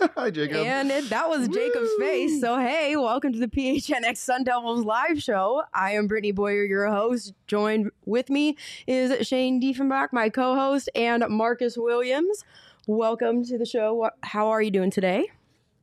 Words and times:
Hi, 0.16 0.30
Jacob. 0.30 0.58
And 0.58 0.90
it, 0.90 1.10
that 1.10 1.28
was 1.28 1.48
Jacob's 1.48 1.90
face. 1.98 2.40
So, 2.40 2.58
hey, 2.58 2.96
welcome 2.96 3.32
to 3.32 3.38
the 3.38 3.48
PHNX 3.48 4.16
Sun 4.18 4.44
Devils 4.44 4.84
live 4.84 5.22
show. 5.22 5.62
I 5.74 5.92
am 5.92 6.06
Brittany 6.06 6.32
Boyer, 6.32 6.64
your 6.64 6.86
host. 6.88 7.34
Joined 7.46 7.90
with 8.04 8.30
me 8.30 8.56
is 8.86 9.26
Shane 9.26 9.60
Diefenbach, 9.60 10.08
my 10.12 10.28
co 10.28 10.54
host, 10.54 10.88
and 10.94 11.24
Marcus 11.28 11.76
Williams. 11.76 12.44
Welcome 12.86 13.44
to 13.44 13.58
the 13.58 13.66
show. 13.66 14.10
How 14.22 14.48
are 14.48 14.62
you 14.62 14.70
doing 14.70 14.90
today? 14.90 15.28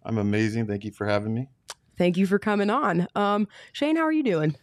I'm 0.03 0.17
amazing. 0.17 0.67
Thank 0.67 0.85
you 0.85 0.91
for 0.91 1.07
having 1.07 1.33
me. 1.33 1.49
Thank 1.97 2.17
you 2.17 2.25
for 2.25 2.39
coming 2.39 2.69
on. 2.69 3.07
Um, 3.16 3.47
Shane, 3.73 3.95
how 3.95 4.03
are 4.03 4.11
you 4.11 4.23
doing? 4.23 4.55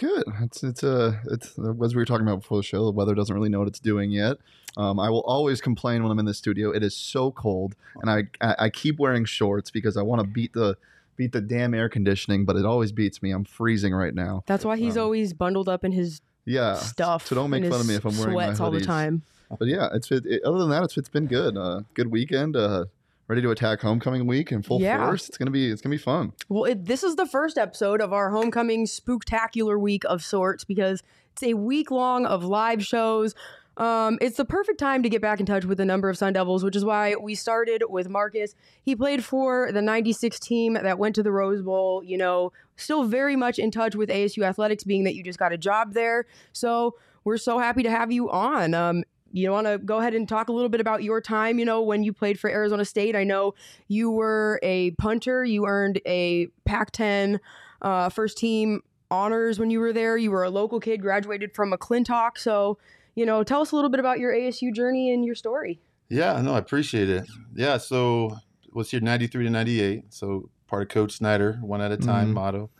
Good. 0.00 0.24
It's 0.40 0.62
it's 0.64 0.82
uh 0.82 1.12
it's 1.30 1.58
as 1.58 1.94
we 1.94 2.00
were 2.00 2.06
talking 2.06 2.26
about 2.26 2.40
before 2.40 2.56
the 2.58 2.62
show. 2.62 2.86
The 2.86 2.90
weather 2.92 3.14
doesn't 3.14 3.34
really 3.34 3.50
know 3.50 3.58
what 3.58 3.68
it's 3.68 3.78
doing 3.80 4.10
yet. 4.10 4.38
Um, 4.78 4.98
I 4.98 5.10
will 5.10 5.20
always 5.26 5.60
complain 5.60 6.02
when 6.02 6.10
I'm 6.10 6.18
in 6.18 6.24
the 6.24 6.32
studio. 6.32 6.70
It 6.70 6.82
is 6.82 6.96
so 6.96 7.30
cold, 7.32 7.74
and 8.00 8.10
I 8.10 8.24
I, 8.40 8.64
I 8.66 8.70
keep 8.70 8.98
wearing 8.98 9.26
shorts 9.26 9.70
because 9.70 9.98
I 9.98 10.02
want 10.02 10.22
to 10.22 10.26
beat 10.26 10.54
the 10.54 10.78
beat 11.16 11.32
the 11.32 11.42
damn 11.42 11.74
air 11.74 11.90
conditioning, 11.90 12.46
but 12.46 12.56
it 12.56 12.64
always 12.64 12.92
beats 12.92 13.20
me. 13.22 13.30
I'm 13.30 13.44
freezing 13.44 13.92
right 13.92 14.14
now. 14.14 14.42
That's 14.46 14.64
why 14.64 14.78
he's 14.78 14.96
Um, 14.96 15.02
always 15.04 15.34
bundled 15.34 15.68
up 15.68 15.84
in 15.84 15.92
his 15.92 16.22
Yeah. 16.46 16.76
stuff. 16.76 17.26
So 17.26 17.34
don't 17.34 17.50
make 17.50 17.62
fun 17.66 17.78
of 17.80 17.86
me 17.86 17.94
if 17.96 18.06
I'm 18.06 18.16
wearing 18.16 18.34
my 18.34 18.44
sweats 18.46 18.60
all 18.60 18.70
the 18.70 18.80
time. 18.80 19.20
But 19.58 19.68
yeah, 19.68 19.90
it's 19.92 20.10
it, 20.10 20.24
it- 20.24 20.42
other 20.44 20.60
than 20.60 20.70
that, 20.70 20.82
it's 20.84 20.96
it's 20.96 21.10
been 21.10 21.26
good. 21.26 21.58
Uh, 21.58 21.82
good 21.92 22.10
weekend. 22.10 22.56
Uh, 22.56 22.86
ready 23.30 23.40
to 23.40 23.50
attack 23.52 23.80
homecoming 23.80 24.26
week 24.26 24.50
in 24.50 24.60
full 24.60 24.80
Yeah. 24.80 25.06
force. 25.06 25.28
It's 25.28 25.38
gonna 25.38 25.52
be 25.52 25.70
it's 25.70 25.80
gonna 25.80 25.94
be 25.94 25.98
fun. 26.02 26.32
Well, 26.48 26.64
it, 26.64 26.84
this 26.86 27.04
is 27.04 27.14
the 27.14 27.26
first 27.26 27.56
episode 27.56 28.00
of 28.00 28.12
our 28.12 28.30
homecoming 28.30 28.86
spooktacular 28.86 29.78
week 29.80 30.02
of 30.06 30.24
sorts 30.24 30.64
because 30.64 31.00
it's 31.32 31.44
a 31.44 31.54
week 31.54 31.92
long 31.92 32.26
of 32.26 32.42
live 32.42 32.84
shows. 32.84 33.36
Um, 33.76 34.18
it's 34.20 34.36
the 34.36 34.44
perfect 34.44 34.80
time 34.80 35.04
to 35.04 35.08
get 35.08 35.22
back 35.22 35.38
in 35.38 35.46
touch 35.46 35.64
with 35.64 35.78
a 35.78 35.84
number 35.84 36.10
of 36.10 36.18
Sun 36.18 36.32
Devils, 36.32 36.64
which 36.64 36.74
is 36.74 36.84
why 36.84 37.14
we 37.14 37.36
started 37.36 37.84
with 37.88 38.08
Marcus. 38.08 38.56
He 38.82 38.96
played 38.96 39.24
for 39.24 39.70
the 39.70 39.80
96 39.80 40.40
team 40.40 40.74
that 40.74 40.98
went 40.98 41.14
to 41.14 41.22
the 41.22 41.30
Rose 41.30 41.62
Bowl, 41.62 42.02
you 42.02 42.18
know, 42.18 42.52
still 42.74 43.04
very 43.04 43.36
much 43.36 43.60
in 43.60 43.70
touch 43.70 43.94
with 43.94 44.08
ASU 44.10 44.42
athletics, 44.42 44.82
being 44.82 45.04
that 45.04 45.14
you 45.14 45.22
just 45.22 45.38
got 45.38 45.52
a 45.52 45.56
job 45.56 45.94
there. 45.94 46.26
So 46.52 46.96
we're 47.22 47.38
so 47.38 47.58
happy 47.60 47.84
to 47.84 47.90
have 47.90 48.10
you 48.10 48.28
on. 48.28 48.74
Um, 48.74 49.04
you 49.32 49.50
want 49.50 49.66
to 49.66 49.78
go 49.78 49.98
ahead 49.98 50.14
and 50.14 50.28
talk 50.28 50.48
a 50.48 50.52
little 50.52 50.68
bit 50.68 50.80
about 50.80 51.02
your 51.02 51.20
time, 51.20 51.58
you 51.58 51.64
know, 51.64 51.82
when 51.82 52.02
you 52.02 52.12
played 52.12 52.38
for 52.38 52.50
Arizona 52.50 52.84
State? 52.84 53.14
I 53.14 53.24
know 53.24 53.54
you 53.88 54.10
were 54.10 54.58
a 54.62 54.90
punter, 54.92 55.44
you 55.44 55.66
earned 55.66 56.00
a 56.06 56.48
Pac 56.64 56.90
10 56.92 57.40
uh, 57.82 58.08
first 58.08 58.38
team 58.38 58.82
honors 59.10 59.58
when 59.58 59.70
you 59.70 59.80
were 59.80 59.92
there. 59.92 60.16
You 60.16 60.30
were 60.30 60.44
a 60.44 60.50
local 60.50 60.80
kid, 60.80 61.00
graduated 61.02 61.54
from 61.54 61.72
McClintock. 61.72 62.38
So, 62.38 62.78
you 63.14 63.26
know, 63.26 63.42
tell 63.42 63.60
us 63.60 63.72
a 63.72 63.74
little 63.74 63.90
bit 63.90 64.00
about 64.00 64.18
your 64.18 64.32
ASU 64.32 64.72
journey 64.74 65.12
and 65.12 65.24
your 65.24 65.34
story. 65.34 65.80
Yeah, 66.08 66.40
no, 66.42 66.54
I 66.54 66.58
appreciate 66.58 67.08
it. 67.08 67.28
Yeah, 67.54 67.78
so 67.78 68.36
was 68.72 68.90
here 68.90 69.00
93 69.00 69.44
to 69.44 69.50
98. 69.50 70.04
So 70.12 70.50
part 70.66 70.82
of 70.82 70.88
Coach 70.88 71.12
Snyder, 71.12 71.58
one 71.60 71.80
at 71.80 71.90
a 71.92 71.96
time 71.96 72.30
Mhm. 72.30 72.34
motto. 72.34 72.70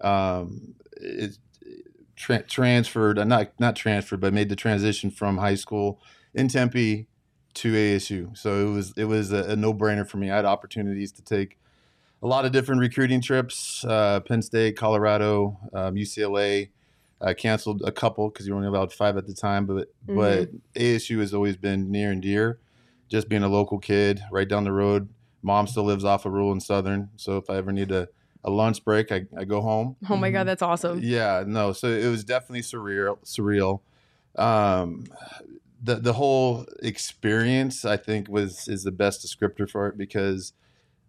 Um, 0.00 0.74
it, 1.00 1.38
tra- 2.18 2.42
transferred, 2.42 3.18
uh, 3.18 3.24
not 3.24 3.52
not 3.58 3.76
transferred, 3.76 4.20
but 4.20 4.34
made 4.34 4.48
the 4.48 4.56
transition 4.56 5.10
from 5.10 5.38
high 5.38 5.54
school 5.54 6.00
in 6.34 6.48
Tempe 6.48 7.06
to 7.54 7.72
ASU. 7.72 8.36
So 8.36 8.68
it 8.68 8.72
was 8.72 8.92
it 8.96 9.04
was 9.04 9.32
a, 9.32 9.52
a 9.52 9.56
no 9.56 9.72
brainer 9.72 10.06
for 10.06 10.18
me. 10.18 10.30
I 10.30 10.36
had 10.36 10.44
opportunities 10.44 11.12
to 11.12 11.22
take 11.22 11.58
a 12.22 12.26
lot 12.26 12.44
of 12.44 12.52
different 12.52 12.80
recruiting 12.80 13.20
trips: 13.20 13.84
uh, 13.84 14.20
Penn 14.20 14.42
State, 14.42 14.76
Colorado, 14.76 15.58
um, 15.72 15.94
UCLA. 15.94 16.70
I 17.20 17.34
canceled 17.34 17.82
a 17.84 17.90
couple 17.90 18.30
because 18.30 18.46
you 18.46 18.52
were 18.52 18.58
only 18.58 18.68
allowed 18.68 18.92
five 18.92 19.16
at 19.16 19.26
the 19.26 19.34
time, 19.34 19.66
but 19.66 19.88
but 20.06 20.50
ASU 20.74 21.20
has 21.20 21.32
always 21.32 21.56
been 21.56 21.90
near 21.90 22.10
and 22.10 22.22
dear. 22.22 22.58
Just 23.08 23.28
being 23.28 23.42
a 23.42 23.48
local 23.48 23.78
kid, 23.78 24.20
right 24.30 24.46
down 24.46 24.64
the 24.64 24.72
road. 24.72 25.08
Mom 25.40 25.66
still 25.66 25.84
lives 25.84 26.04
off 26.04 26.26
of 26.26 26.32
Rural 26.32 26.52
and 26.52 26.62
Southern, 26.62 27.10
so 27.16 27.36
if 27.38 27.48
I 27.48 27.56
ever 27.56 27.72
need 27.72 27.90
a, 27.92 28.08
a 28.48 28.54
lunch 28.54 28.84
break, 28.84 29.12
I, 29.12 29.26
I 29.36 29.44
go 29.44 29.60
home. 29.60 29.96
Oh 30.08 30.16
my 30.16 30.30
God, 30.30 30.44
that's 30.44 30.62
awesome. 30.62 31.00
Yeah, 31.02 31.44
no. 31.46 31.72
So 31.72 31.88
it 31.88 32.08
was 32.08 32.24
definitely 32.24 32.62
surreal. 32.62 33.18
Surreal. 33.24 33.80
Um, 34.36 35.04
the 35.82 35.96
the 35.96 36.14
whole 36.14 36.66
experience, 36.82 37.84
I 37.84 37.96
think, 37.96 38.28
was 38.28 38.66
is 38.68 38.82
the 38.82 38.90
best 38.90 39.24
descriptor 39.24 39.68
for 39.70 39.86
it 39.88 39.96
because 39.96 40.52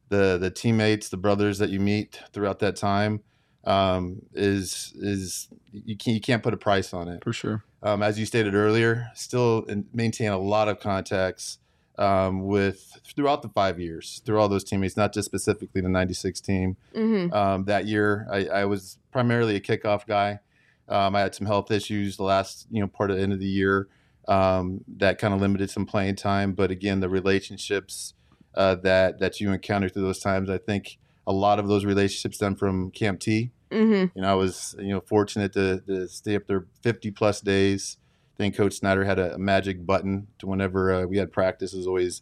the 0.10 0.38
the 0.38 0.52
teammates, 0.52 1.10
the 1.10 1.18
brothers 1.18 1.58
that 1.60 1.70
you 1.70 1.80
meet 1.80 2.20
throughout 2.34 2.60
that 2.60 2.76
time, 2.76 3.22
um, 3.64 4.22
is 4.34 4.94
is 4.96 5.48
you 5.72 5.98
can't 5.98 6.16
you 6.16 6.22
can't 6.22 6.44
put 6.44 6.54
a 6.54 6.58
price 6.58 6.94
on 6.94 7.08
it. 7.08 7.24
For 7.24 7.34
sure. 7.34 7.64
Um, 7.82 8.04
as 8.04 8.20
you 8.20 8.26
stated 8.26 8.56
earlier, 8.56 9.10
still 9.16 9.64
in, 9.64 9.86
maintain 9.94 10.30
a 10.30 10.38
lot 10.38 10.68
of 10.68 10.80
contacts 10.80 11.60
um, 12.00 12.48
with 12.48 12.98
throughout 13.16 13.42
the 13.42 13.50
five 13.50 13.80
years, 13.80 14.22
through 14.26 14.40
all 14.40 14.50
those 14.50 14.64
teammates, 14.64 14.98
not 14.98 15.14
just 15.14 15.26
specifically 15.26 15.82
the 15.82 15.90
'96 15.90 16.40
team 16.42 16.78
hmm 16.94 17.32
um, 17.34 17.66
that 17.66 17.86
year. 17.86 18.28
I, 18.32 18.46
I 18.46 18.66
was 18.66 18.98
primarily 19.12 19.56
a 19.56 19.62
kickoff 19.62 20.08
guy. 20.08 20.40
Um, 20.88 21.16
I 21.16 21.20
had 21.20 21.36
some 21.36 21.46
health 21.46 21.70
issues 21.70 22.18
the 22.18 22.24
last 22.24 22.66
you 22.72 22.82
know 22.82 22.88
part 22.88 23.12
of 23.12 23.18
the 23.18 23.24
end 23.24 23.34
of 23.34 23.40
the 23.40 23.46
year 23.46 23.88
um, 24.28 24.82
that 24.98 25.20
kind 25.20 25.34
of 25.34 25.42
limited 25.42 25.70
some 25.70 25.86
playing 25.86 26.16
time. 26.16 26.54
But 26.54 26.72
again, 26.72 27.02
the 27.02 27.10
relationships 27.10 28.14
uh, 28.56 28.76
that 28.76 29.20
that 29.20 29.40
you 29.40 29.52
encounter 29.52 29.90
through 29.90 30.04
those 30.04 30.20
times, 30.20 30.50
I 30.50 30.58
think 30.58 30.98
a 31.28 31.34
lot 31.34 31.60
of 31.60 31.68
those 31.68 31.86
relationships 31.86 32.38
stem 32.38 32.56
from 32.56 32.92
Camp 32.92 33.20
T. 33.20 33.52
hmm 33.72 34.06
You 34.16 34.22
know, 34.22 34.32
I 34.32 34.36
was 34.36 34.76
you 34.80 34.90
know 34.94 35.02
fortunate 35.02 35.54
to, 35.54 35.82
to 35.82 36.08
stay 36.08 36.36
up 36.36 36.48
there 36.48 36.66
50 36.82 37.12
plus 37.12 37.42
days. 37.42 37.98
Think 38.40 38.56
Coach 38.56 38.76
Snyder 38.76 39.04
had 39.04 39.20
a, 39.20 39.36
a 39.36 39.38
magic 39.38 39.86
button 39.86 40.28
to 40.40 40.48
whenever 40.48 40.94
uh, 40.94 41.04
we 41.04 41.18
had 41.18 41.30
practice. 41.30 41.74
It 41.74 41.78
was 41.78 41.88
always 41.88 42.22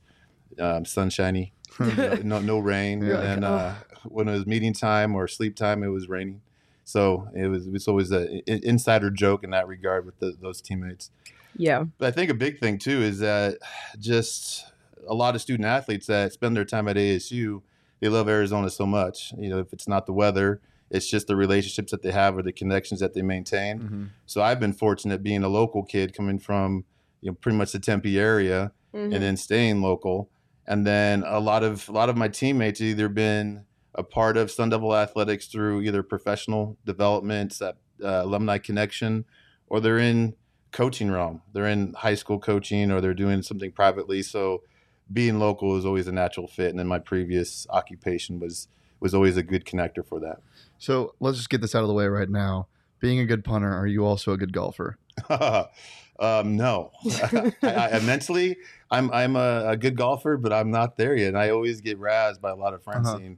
um, 0.59 0.83
sunshiny, 0.83 1.53
know, 1.79 2.19
no 2.23 2.39
no 2.39 2.57
rain. 2.57 3.03
Yeah. 3.03 3.19
And 3.19 3.21
then 3.21 3.43
uh, 3.43 3.75
when 4.03 4.27
it 4.27 4.31
was 4.31 4.47
meeting 4.47 4.73
time 4.73 5.13
or 5.13 5.27
sleep 5.27 5.55
time, 5.55 5.83
it 5.83 5.89
was 5.89 6.09
raining. 6.09 6.41
So 6.85 7.29
it 7.35 7.45
was 7.45 7.67
it 7.67 7.71
was 7.71 7.87
always 7.87 8.09
an 8.09 8.41
insider 8.47 9.11
joke 9.11 9.43
in 9.43 9.51
that 9.51 9.67
regard 9.67 10.07
with 10.07 10.17
the, 10.17 10.35
those 10.41 10.59
teammates. 10.59 11.11
Yeah. 11.55 11.83
But 11.99 12.07
I 12.07 12.11
think 12.11 12.31
a 12.31 12.33
big 12.33 12.59
thing 12.59 12.79
too 12.79 12.99
is 13.03 13.19
that 13.19 13.59
just 13.99 14.65
a 15.07 15.13
lot 15.13 15.35
of 15.35 15.41
student 15.41 15.67
athletes 15.67 16.07
that 16.07 16.33
spend 16.33 16.57
their 16.57 16.65
time 16.65 16.87
at 16.87 16.95
ASU, 16.95 17.61
they 17.99 18.09
love 18.09 18.27
Arizona 18.27 18.71
so 18.71 18.87
much. 18.87 19.33
You 19.37 19.49
know, 19.49 19.59
if 19.59 19.71
it's 19.71 19.87
not 19.87 20.07
the 20.07 20.13
weather, 20.13 20.61
It's 20.89 21.09
just 21.09 21.27
the 21.27 21.35
relationships 21.35 21.91
that 21.91 22.01
they 22.01 22.11
have 22.11 22.37
or 22.37 22.41
the 22.43 22.53
connections 22.53 22.99
that 23.01 23.13
they 23.13 23.21
maintain. 23.21 23.79
Mm-hmm. 23.79 24.03
So 24.25 24.41
I've 24.41 24.59
been 24.59 24.73
fortunate 24.73 25.21
being 25.23 25.43
a 25.43 25.49
local 25.49 25.83
kid 25.83 26.13
coming 26.15 26.39
from 26.39 26.85
you 27.21 27.31
know 27.31 27.35
pretty 27.35 27.57
much 27.57 27.71
the 27.71 27.79
Tempe 27.79 28.17
area 28.19 28.71
Mhm. 28.93 29.13
and 29.13 29.23
then 29.23 29.35
staying 29.37 29.81
local. 29.81 30.29
And 30.65 30.85
then 30.85 31.23
a 31.25 31.39
lot 31.39 31.63
of 31.63 31.87
a 31.89 31.91
lot 31.91 32.09
of 32.09 32.15
my 32.17 32.27
teammates 32.29 32.79
either 32.81 33.09
been 33.09 33.65
a 33.95 34.03
part 34.03 34.37
of 34.37 34.49
Sun 34.51 34.69
Devil 34.69 34.95
Athletics 34.95 35.47
through 35.47 35.81
either 35.81 36.03
professional 36.03 36.77
developments, 36.85 37.57
that 37.59 37.77
uh, 38.03 38.21
alumni 38.23 38.57
connection, 38.59 39.25
or 39.67 39.79
they're 39.81 39.97
in 39.97 40.35
coaching 40.71 41.09
realm. 41.09 41.41
They're 41.53 41.67
in 41.67 41.93
high 41.93 42.15
school 42.15 42.39
coaching 42.39 42.91
or 42.91 43.01
they're 43.01 43.13
doing 43.13 43.41
something 43.41 43.71
privately. 43.71 44.21
So 44.21 44.63
being 45.11 45.39
local 45.39 45.77
is 45.77 45.85
always 45.85 46.07
a 46.07 46.11
natural 46.11 46.47
fit. 46.47 46.69
And 46.69 46.77
then 46.79 46.87
my 46.87 46.99
previous 46.99 47.65
occupation 47.69 48.39
was 48.39 48.67
was 48.99 49.13
always 49.13 49.37
a 49.37 49.43
good 49.43 49.63
connector 49.65 50.05
for 50.05 50.19
that. 50.19 50.41
So 50.79 51.15
let's 51.19 51.37
just 51.37 51.49
get 51.49 51.61
this 51.61 51.75
out 51.75 51.81
of 51.81 51.87
the 51.87 51.93
way 51.93 52.07
right 52.07 52.29
now. 52.29 52.67
Being 52.99 53.19
a 53.19 53.25
good 53.25 53.43
punter, 53.43 53.71
are 53.73 53.87
you 53.87 54.05
also 54.05 54.31
a 54.33 54.37
good 54.37 54.53
golfer? 54.53 54.97
um, 55.29 56.57
no, 56.57 56.91
I, 57.61 57.89
I, 57.93 57.99
mentally, 57.99 58.57
I'm 58.89 59.11
I'm 59.11 59.35
a, 59.35 59.69
a 59.69 59.77
good 59.77 59.95
golfer, 59.95 60.37
but 60.37 60.51
I'm 60.51 60.71
not 60.71 60.97
there 60.97 61.15
yet. 61.15 61.29
And 61.29 61.37
I 61.37 61.49
always 61.49 61.81
get 61.81 61.99
razzed 61.99 62.41
by 62.41 62.51
a 62.51 62.55
lot 62.55 62.73
of 62.73 62.83
friends 62.83 63.07
Uh-huh. 63.07 63.17
saying, 63.19 63.37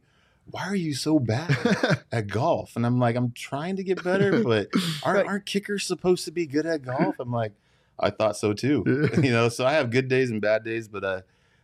"Why 0.50 0.64
are 0.64 0.76
you 0.76 0.94
so 0.94 1.20
bad 1.20 1.50
at 2.12 2.28
golf?" 2.28 2.76
And 2.76 2.86
I'm 2.86 3.00
like, 3.00 3.16
I'm 3.16 3.32
trying 3.32 3.76
to 3.78 3.84
get 3.84 4.04
better, 4.04 4.44
but 4.44 4.68
aren't 5.04 5.28
aren't 5.28 5.46
kickers 5.46 5.86
supposed 5.86 6.26
to 6.26 6.32
be 6.32 6.46
good 6.46 6.66
at 6.66 6.84
golf? 6.84 7.20
I'm 7.20 7.32
like, 7.32 7.54
I 8.00 8.10
thought 8.12 8.38
so 8.38 8.54
too. 8.54 8.84
You 9.22 9.32
know, 9.32 9.50
so 9.50 9.66
I 9.66 9.74
have 9.74 9.92
good 9.92 10.08
days 10.08 10.30
and 10.32 10.42
bad 10.42 10.64
days, 10.64 10.88
but 10.88 11.04
uh, 11.04 11.22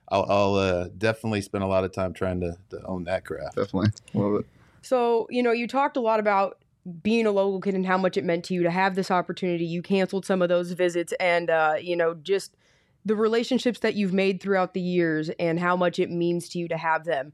I'll, 0.10 0.25
I'll 0.30 0.56
uh, 0.56 0.89
definitely 0.98 1.42
spend 1.42 1.63
a 1.63 1.68
lot 1.68 1.83
of 1.86 1.94
time 1.94 2.13
trying 2.13 2.42
to, 2.42 2.57
to 2.72 2.86
own 2.86 3.06
that 3.06 3.24
craft. 3.25 3.56
Definitely. 3.56 3.92
Love 4.13 4.42
it. 4.42 4.45
So, 4.85 5.25
you 5.31 5.41
know, 5.41 5.51
you 5.51 5.67
talked 5.67 5.97
a 5.97 6.01
lot 6.01 6.19
about 6.19 6.59
being 7.01 7.25
a 7.25 7.31
local 7.31 7.59
kid 7.59 7.73
and 7.73 7.87
how 7.87 7.97
much 7.97 8.17
it 8.17 8.23
meant 8.23 8.45
to 8.45 8.53
you 8.53 8.61
to 8.61 8.69
have 8.69 8.93
this 8.93 9.09
opportunity. 9.09 9.65
You 9.65 9.81
canceled 9.81 10.27
some 10.27 10.43
of 10.43 10.49
those 10.49 10.73
visits 10.73 11.11
and, 11.19 11.49
uh, 11.49 11.75
you 11.81 11.95
know, 11.95 12.13
just 12.13 12.55
the 13.03 13.15
relationships 13.15 13.79
that 13.79 13.95
you've 13.95 14.13
made 14.13 14.39
throughout 14.39 14.75
the 14.75 14.81
years 14.81 15.31
and 15.39 15.59
how 15.59 15.75
much 15.75 15.97
it 15.97 16.11
means 16.11 16.49
to 16.49 16.59
you 16.59 16.67
to 16.67 16.77
have 16.77 17.03
them. 17.03 17.33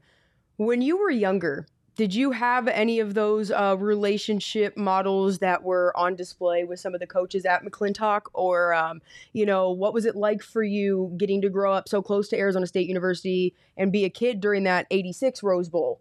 When 0.56 0.80
you 0.80 0.96
were 0.96 1.10
younger, 1.10 1.66
did 1.94 2.14
you 2.14 2.30
have 2.30 2.68
any 2.68 3.00
of 3.00 3.12
those 3.12 3.50
uh, 3.50 3.76
relationship 3.78 4.78
models 4.78 5.40
that 5.40 5.62
were 5.62 5.94
on 5.94 6.16
display 6.16 6.64
with 6.64 6.80
some 6.80 6.94
of 6.94 7.00
the 7.00 7.06
coaches 7.06 7.44
at 7.44 7.62
McClintock? 7.62 8.22
Or, 8.32 8.72
um, 8.72 9.02
you 9.34 9.44
know, 9.44 9.70
what 9.70 9.92
was 9.92 10.06
it 10.06 10.16
like 10.16 10.42
for 10.42 10.62
you 10.62 11.14
getting 11.18 11.42
to 11.42 11.50
grow 11.50 11.74
up 11.74 11.86
so 11.86 12.00
close 12.00 12.28
to 12.28 12.38
Arizona 12.38 12.66
State 12.66 12.88
University 12.88 13.54
and 13.76 13.92
be 13.92 14.06
a 14.06 14.10
kid 14.10 14.40
during 14.40 14.62
that 14.64 14.86
86 14.90 15.42
Rose 15.42 15.68
Bowl? 15.68 16.00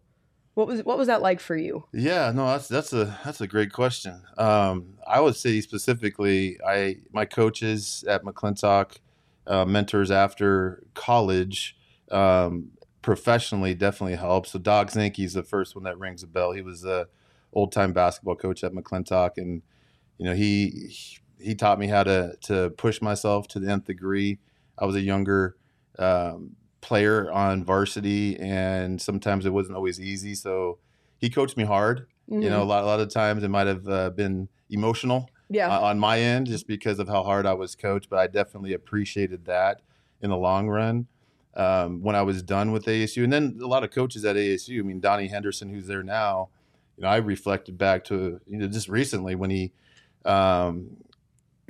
What 0.53 0.68
was 0.68 0.83
what 0.83 0.98
was 0.98 1.07
that 1.07 1.21
like 1.21 1.39
for 1.39 1.56
you? 1.56 1.86
Yeah, 1.94 2.31
no, 2.31 2.48
that's 2.48 2.68
that's 2.68 2.92
a 2.92 3.18
that's 3.24 3.39
a 3.39 3.48
great 3.48 3.71
question. 3.71 4.21
Um, 4.38 4.95
I 5.07 5.21
would 5.21 5.36
say 5.36 5.62
specifically, 5.62 6.59
I 6.65 6.98
my 7.13 7.25
coaches 7.25 8.03
at 8.07 8.24
McClintock, 8.24 8.98
uh, 9.48 9.63
mentors 9.63 10.12
after 10.12 10.83
college, 10.94 11.77
um, 12.12 12.71
professionally 13.01 13.74
definitely 13.75 14.18
helped. 14.18 14.50
So 14.50 14.59
Doc 14.59 14.89
Zinke 14.89 15.24
is 15.24 15.33
the 15.33 15.44
first 15.44 15.74
one 15.74 15.86
that 15.86 15.98
rings 15.98 16.21
a 16.21 16.27
bell. 16.27 16.51
He 16.51 16.62
was 16.62 16.83
a 16.83 17.07
old 17.54 17.71
time 17.71 17.94
basketball 17.94 18.36
coach 18.36 18.63
at 18.63 18.74
McClintock, 18.74 19.38
and 19.38 19.62
you 20.18 20.25
know 20.25 20.36
he 20.36 20.94
he 21.39 21.56
taught 21.56 21.80
me 21.80 21.88
how 21.88 22.04
to 22.04 22.36
to 22.42 22.71
push 22.71 23.01
myself 23.01 23.47
to 23.50 23.59
the 23.59 23.71
nth 23.71 23.86
degree. 23.86 24.39
I 24.77 24.86
was 24.86 24.95
a 24.95 25.01
younger 25.01 25.56
um, 25.97 26.57
player 26.81 27.31
on 27.31 27.63
varsity, 27.63 28.39
and 28.39 29.01
sometimes 29.01 29.45
it 29.45 29.54
wasn't 29.54 29.75
always 29.75 30.00
easy. 30.00 30.36
So 30.36 30.80
he 31.18 31.30
coached 31.30 31.57
me 31.57 31.63
hard. 31.63 32.07
You 32.28 32.50
know, 32.50 32.63
a 32.63 32.63
lot, 32.63 32.83
a 32.83 32.86
lot 32.86 33.00
of 33.01 33.10
times 33.10 33.44
it 33.44 33.50
might 33.50 33.68
have 33.68 33.88
uh, 33.89 34.10
been 34.12 34.48
emotional 34.69 35.30
yeah, 35.50 35.68
uh, 35.68 35.81
on 35.81 36.00
my 36.00 36.19
end 36.19 36.48
just 36.48 36.66
because 36.66 36.98
of 37.00 37.10
how 37.10 37.24
hard 37.24 37.45
I 37.45 37.54
was 37.54 37.75
coached, 37.75 38.10
but 38.10 38.19
I 38.19 38.28
definitely 38.28 38.72
appreciated 38.72 39.45
that 39.45 39.81
in 40.22 40.30
the 40.30 40.38
long 40.38 40.69
run 40.69 41.07
um, 41.56 42.01
when 42.01 42.16
I 42.16 42.22
was 42.22 42.42
done 42.42 42.72
with 42.72 42.86
ASU. 42.86 43.24
And 43.24 43.33
then 43.33 43.60
a 43.62 43.68
lot 43.68 43.83
of 43.83 43.92
coaches 43.92 44.24
at 44.24 44.38
ASU, 44.38 44.80
I 44.80 44.83
mean, 44.83 45.01
Donnie 45.01 45.28
Henderson, 45.28 45.69
who's 45.69 45.88
there 45.88 46.04
now, 46.04 46.48
you 46.98 47.04
know, 47.04 47.10
I 47.10 47.18
reflected 47.18 47.78
back 47.78 48.06
to, 48.06 48.39
you 48.48 48.57
know, 48.57 48.68
just 48.68 48.88
recently 48.88 49.36
when 49.36 49.50
he 49.50 49.74
um, 50.24 50.98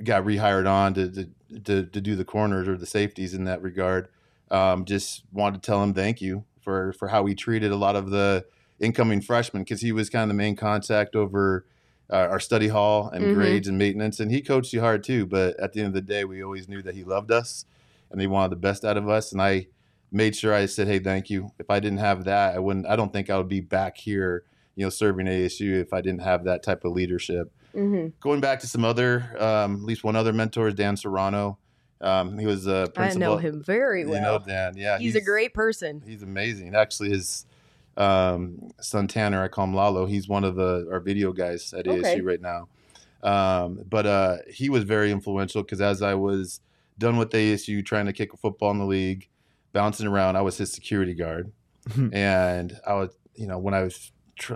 got 0.02 0.24
rehired 0.24 0.70
on 0.70 0.94
to, 0.94 1.10
to, 1.10 1.28
to, 1.64 1.86
to 1.86 2.00
do 2.00 2.14
the 2.14 2.24
corners 2.24 2.68
or 2.68 2.76
the 2.76 2.86
safeties 2.86 3.34
in 3.34 3.44
that 3.44 3.62
regard. 3.62 4.08
Um, 4.52 4.84
just 4.84 5.24
wanted 5.32 5.62
to 5.62 5.66
tell 5.66 5.82
him 5.82 5.94
thank 5.94 6.20
you 6.20 6.44
for, 6.60 6.92
for 6.92 7.08
how 7.08 7.24
he 7.26 7.34
treated 7.34 7.72
a 7.72 7.76
lot 7.76 7.96
of 7.96 8.10
the 8.10 8.44
incoming 8.78 9.20
freshmen 9.22 9.62
because 9.64 9.80
he 9.80 9.92
was 9.92 10.10
kind 10.10 10.22
of 10.24 10.28
the 10.28 10.34
main 10.34 10.54
contact 10.56 11.16
over 11.16 11.64
uh, 12.12 12.16
our 12.16 12.38
study 12.38 12.68
hall 12.68 13.08
and 13.08 13.24
Mhm. 13.24 13.34
grades 13.34 13.66
and 13.68 13.78
maintenance. 13.78 14.20
And 14.20 14.30
he 14.30 14.42
coached 14.42 14.72
you 14.74 14.80
hard 14.80 15.02
too. 15.02 15.24
But 15.26 15.58
at 15.58 15.72
the 15.72 15.80
end 15.80 15.88
of 15.88 15.94
the 15.94 16.02
day, 16.02 16.24
we 16.26 16.42
always 16.44 16.68
knew 16.68 16.82
that 16.82 16.94
he 16.94 17.02
loved 17.02 17.30
us 17.32 17.64
and 18.10 18.20
he 18.20 18.26
wanted 18.26 18.50
the 18.52 18.56
best 18.56 18.84
out 18.84 18.98
of 18.98 19.08
us. 19.08 19.32
And 19.32 19.40
I 19.40 19.68
made 20.10 20.36
sure 20.36 20.52
I 20.52 20.66
said, 20.66 20.86
"Hey, 20.88 20.98
thank 20.98 21.30
you." 21.30 21.52
If 21.58 21.70
I 21.70 21.80
didn't 21.80 22.00
have 22.00 22.24
that, 22.24 22.54
I 22.54 22.58
wouldn't. 22.58 22.86
I 22.86 22.96
don't 22.96 23.10
think 23.14 23.30
I 23.30 23.38
would 23.38 23.48
be 23.48 23.60
back 23.62 23.96
here, 23.96 24.44
you 24.76 24.84
know, 24.84 24.90
serving 24.90 25.26
ASU 25.26 25.80
if 25.80 25.94
I 25.94 26.02
didn't 26.02 26.20
have 26.20 26.44
that 26.44 26.62
type 26.62 26.84
of 26.84 26.92
leadership. 26.92 27.50
hmm 27.72 28.08
Going 28.20 28.40
back 28.42 28.60
to 28.60 28.66
some 28.66 28.84
other, 28.84 29.34
um, 29.42 29.76
at 29.76 29.82
least 29.82 30.04
one 30.04 30.14
other 30.16 30.34
mentor 30.34 30.68
is 30.68 30.74
Dan 30.74 30.98
Serrano. 30.98 31.58
Um, 32.02 32.36
he 32.36 32.46
was 32.46 32.66
a 32.66 32.82
I 32.82 32.86
principal. 32.88 33.04
I 33.06 33.14
know 33.14 33.36
him 33.36 33.62
very 33.62 34.04
well. 34.04 34.16
You 34.16 34.22
well. 34.22 34.38
know 34.40 34.44
Dan, 34.44 34.76
yeah. 34.76 34.98
he's, 34.98 35.14
a 35.14 35.20
great 35.20 35.54
person. 35.54 36.02
He's 36.04 36.22
amazing. 36.22 36.74
Actually, 36.74 37.10
his 37.10 37.46
um, 37.96 38.70
son 38.80 39.06
Tanner, 39.06 39.42
I 39.42 39.48
call 39.48 39.64
him 39.64 39.74
Lalo. 39.74 40.06
He's 40.06 40.28
one 40.28 40.42
of 40.44 40.56
the 40.56 40.88
our 40.90 41.00
video 41.00 41.32
guys 41.32 41.72
at 41.72 41.86
Okay. 41.86 42.18
ASU 42.18 42.24
right 42.24 42.40
now. 42.40 42.68
Um, 43.22 43.84
but 43.88 44.04
uh, 44.04 44.38
he 44.48 44.68
was 44.68 44.82
very 44.82 45.12
influential 45.12 45.62
because 45.62 45.80
as 45.80 46.02
I 46.02 46.14
was 46.14 46.60
done 46.98 47.16
with 47.16 47.30
ASU, 47.30 47.84
trying 47.86 48.06
to 48.06 48.12
kick 48.12 48.32
a 48.32 48.36
football 48.36 48.72
in 48.72 48.78
the 48.78 48.84
league, 48.84 49.28
bouncing 49.72 50.08
around, 50.08 50.36
I 50.36 50.42
was 50.42 50.58
his 50.58 50.72
security 50.72 51.14
guard, 51.14 51.52
and 52.12 52.76
I 52.84 52.94
was, 52.94 53.16
you 53.36 53.46
know, 53.46 53.58
when 53.58 53.74
I 53.74 53.82
was 53.82 54.10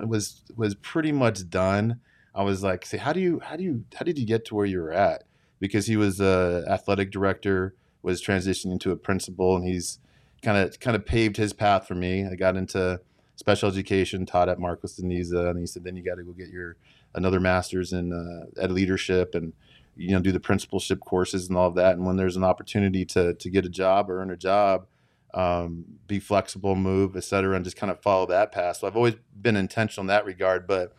was 0.05 0.43
was 0.57 0.75
pretty 0.75 1.13
much 1.13 1.49
done, 1.49 2.01
I 2.35 2.43
was 2.43 2.65
like, 2.65 2.85
say, 2.85 2.99
how 2.99 3.13
do 3.13 3.21
you 3.21 3.41
how 3.41 3.55
do 3.55 3.63
you 3.63 3.85
how 3.95 4.05
did 4.05 4.19
you 4.19 4.27
get 4.27 4.45
to 4.47 4.57
where 4.57 4.67
you 4.67 4.81
were 4.81 4.93
at? 4.93 5.23
Because 5.59 5.87
he 5.87 5.97
was 5.97 6.21
a 6.21 6.65
athletic 6.69 7.11
director, 7.11 7.75
was 8.03 8.23
transitioning 8.23 8.79
to 8.81 8.91
a 8.91 8.97
principal, 8.97 9.57
and 9.57 9.67
he's 9.67 9.99
kind 10.43 10.59
of 10.59 10.79
kind 10.81 10.95
of 10.95 11.07
paved 11.07 11.37
his 11.37 11.53
path 11.53 11.87
for 11.89 11.95
me. 11.95 12.27
I 12.27 12.35
got 12.35 12.57
into 12.57 13.01
special 13.37 13.69
education, 13.69 14.27
taught 14.27 14.49
at 14.49 14.59
Marcos 14.59 14.97
de 14.97 15.03
Niza, 15.03 15.51
and 15.51 15.59
he 15.59 15.67
said, 15.67 15.85
then 15.85 15.97
you 15.97 16.03
got 16.03 16.17
to 16.17 16.23
go 16.23 16.33
get 16.33 16.49
your 16.49 16.77
another 17.15 17.41
master's 17.41 17.93
in 17.93 18.13
uh, 18.13 18.61
ed 18.61 18.71
leadership 18.71 19.35
and 19.35 19.53
you 19.97 20.11
know 20.11 20.21
do 20.21 20.33
the 20.33 20.41
principalship 20.41 21.01
courses 21.01 21.49
and 21.49 21.57
all 21.57 21.69
of 21.69 21.75
that. 21.75 21.97
And 21.97 22.05
when 22.07 22.17
there's 22.17 22.37
an 22.37 22.45
opportunity 22.45 23.05
to 23.07 23.35
to 23.35 23.51
get 23.51 23.65
a 23.65 23.71
job 23.71 24.11
or 24.11 24.21
earn 24.21 24.31
a 24.31 24.37
job, 24.37 24.87
um, 25.35 25.85
be 26.07 26.19
flexible, 26.19 26.75
move, 26.77 27.17
et 27.17 27.25
cetera, 27.25 27.57
and 27.57 27.65
just 27.65 27.77
kind 27.77 27.91
of 27.91 28.01
follow 28.03 28.27
that 28.27 28.53
path. 28.53 28.79
So 28.79 28.87
I've 28.87 28.97
always 28.97 29.17
been 29.41 29.57
intentional 29.57 30.03
in 30.03 30.09
that 30.09 30.25
regard, 30.25 30.67
but 30.67 30.95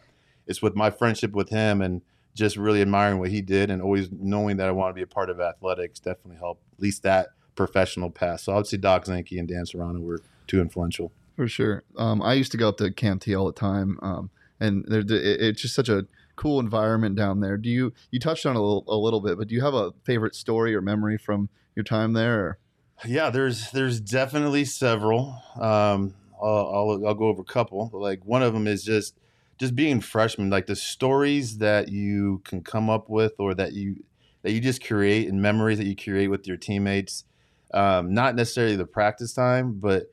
it's 0.46 0.62
with 0.62 0.76
my 0.76 0.90
friendship 0.90 1.34
with 1.34 1.50
him 1.50 1.82
and 1.82 2.02
just 2.38 2.56
really 2.58 2.82
admiring 2.82 3.20
what 3.20 3.30
he 3.30 3.42
did 3.42 3.70
and 3.72 3.82
always 3.82 4.10
knowing 4.12 4.58
that 4.58 4.68
I 4.68 4.72
want 4.72 4.92
to 4.92 4.94
be 4.94 5.02
a 5.02 5.08
part 5.08 5.30
of 5.30 5.40
athletics 5.42 6.00
definitely 6.00 6.38
helped 6.38 6.62
at 6.74 6.80
least 6.80 7.04
that 7.04 7.30
professional 7.56 8.10
path. 8.12 8.42
So 8.42 8.62
say 8.64 8.78
Doc 8.78 9.06
Zanke 9.06 9.38
and 9.40 9.48
Dan 9.48 9.66
Serrano 9.66 10.00
were 10.00 10.22
too 10.46 10.62
influential. 10.62 11.12
For 11.36 11.48
sure. 11.48 11.84
Um, 11.98 12.22
I 12.22 12.34
used 12.34 12.52
to 12.52 12.58
go 12.58 12.70
up 12.70 12.78
to 12.78 12.92
Camp 12.92 13.22
T 13.24 13.36
all 13.36 13.46
the 13.48 13.52
time, 13.52 14.00
um, 14.02 14.30
and 14.60 14.86
there, 14.88 15.02
it- 15.02 15.12
it's 15.12 15.62
just 15.62 15.76
such 15.76 15.90
a 15.90 16.06
cool 16.36 16.60
environment 16.60 17.16
down 17.16 17.40
there. 17.42 17.58
Do 17.58 17.70
you 17.70 17.94
you 18.12 18.20
touched 18.20 18.46
on 18.46 18.56
a 18.56 18.62
little, 18.62 18.84
a 18.88 18.96
little 18.96 19.22
bit, 19.22 19.38
but 19.38 19.48
do 19.48 19.56
you 19.56 19.62
have 19.62 19.74
a 19.74 19.92
favorite 20.04 20.36
story 20.36 20.74
or 20.76 20.82
memory 20.82 21.18
from 21.18 21.50
your 21.76 21.84
time 21.84 22.14
there? 22.14 22.40
Or? 22.40 22.58
Yeah, 23.06 23.30
there's 23.32 23.72
there's 23.72 24.00
definitely 24.00 24.66
several. 24.66 25.42
Um, 25.60 26.14
I'll, 26.42 26.72
I'll 26.74 27.08
I'll 27.08 27.14
go 27.16 27.26
over 27.28 27.42
a 27.42 27.46
couple. 27.46 27.90
Like 27.94 28.22
one 28.26 28.42
of 28.44 28.54
them 28.54 28.68
is 28.68 28.84
just 28.84 29.16
just 29.58 29.76
being 29.76 30.02
freshman, 30.02 30.50
like 30.50 30.68
the 30.68 30.76
stories 30.76 31.58
that 31.58 31.90
you 31.90 32.42
can 32.46 32.62
come 32.62 32.90
up 32.90 33.10
with 33.10 33.34
or 33.40 33.54
that 33.56 33.74
you 33.74 34.04
that 34.44 34.52
you 34.52 34.62
just 34.62 34.86
create 34.86 35.28
and 35.28 35.42
memories 35.42 35.78
that 35.78 35.88
you 35.88 35.96
create 35.96 36.28
with 36.28 36.48
your 36.48 36.58
teammates. 36.58 37.24
Um, 37.74 38.14
not 38.14 38.36
necessarily 38.36 38.76
the 38.76 38.86
practice 38.86 39.34
time, 39.34 39.74
but 39.80 40.04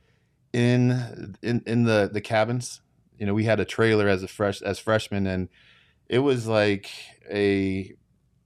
in 0.52 1.36
in 1.42 1.62
in 1.66 1.84
the 1.84 2.10
the 2.12 2.20
cabins. 2.20 2.80
You 3.18 3.26
know, 3.26 3.34
we 3.34 3.44
had 3.44 3.60
a 3.60 3.64
trailer 3.64 4.08
as 4.08 4.22
a 4.22 4.28
fresh 4.28 4.60
as 4.62 4.78
freshmen, 4.78 5.26
and 5.26 5.48
it 6.08 6.18
was 6.18 6.46
like 6.46 6.90
a 7.30 7.94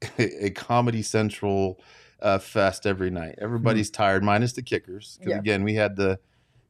a 0.18 0.50
Comedy 0.50 1.02
Central 1.02 1.80
uh, 2.20 2.38
fest 2.38 2.86
every 2.86 3.10
night. 3.10 3.36
Everybody's 3.40 3.90
tired, 3.90 4.22
minus 4.22 4.52
the 4.52 4.62
kickers. 4.62 5.18
Because 5.18 5.34
Yeah. 5.34 5.38
again, 5.38 5.62
we 5.62 5.74
had 5.74 5.96
the 5.96 6.18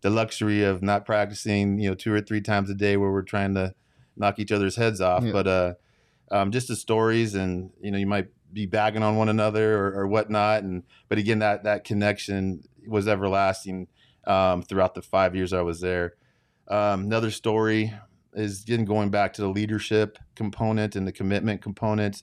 the 0.00 0.10
luxury 0.10 0.62
of 0.62 0.80
not 0.82 1.04
practicing, 1.04 1.80
you 1.80 1.88
know, 1.88 1.94
two 1.94 2.12
or 2.12 2.20
three 2.20 2.40
times 2.40 2.70
a 2.70 2.74
day 2.74 2.96
where 2.96 3.10
we're 3.10 3.22
trying 3.22 3.54
to 3.54 3.74
knock 4.18 4.38
each 4.38 4.52
other's 4.52 4.76
heads 4.76 5.00
off. 5.00 5.24
Yeah. 5.24 5.32
But 5.32 5.46
uh, 5.46 5.74
um, 6.30 6.50
just 6.52 6.68
the 6.68 6.76
stories, 6.76 7.34
and 7.34 7.70
you 7.80 7.90
know, 7.90 7.98
you 7.98 8.06
might 8.06 8.28
be 8.52 8.66
bagging 8.66 9.02
on 9.02 9.16
one 9.16 9.28
another 9.28 9.78
or, 9.78 10.00
or 10.00 10.06
whatnot. 10.06 10.62
And 10.62 10.82
but 11.08 11.18
again, 11.18 11.38
that 11.40 11.64
that 11.64 11.84
connection 11.84 12.62
was 12.86 13.06
everlasting 13.08 13.88
um, 14.26 14.62
throughout 14.62 14.94
the 14.94 15.02
five 15.02 15.34
years 15.34 15.52
I 15.52 15.62
was 15.62 15.80
there. 15.80 16.14
Um, 16.68 17.02
another 17.04 17.30
story 17.30 17.92
is 18.34 18.62
again 18.62 18.84
going 18.84 19.10
back 19.10 19.32
to 19.34 19.42
the 19.42 19.48
leadership 19.48 20.18
component 20.34 20.94
and 20.96 21.06
the 21.06 21.12
commitment 21.12 21.62
component 21.62 22.22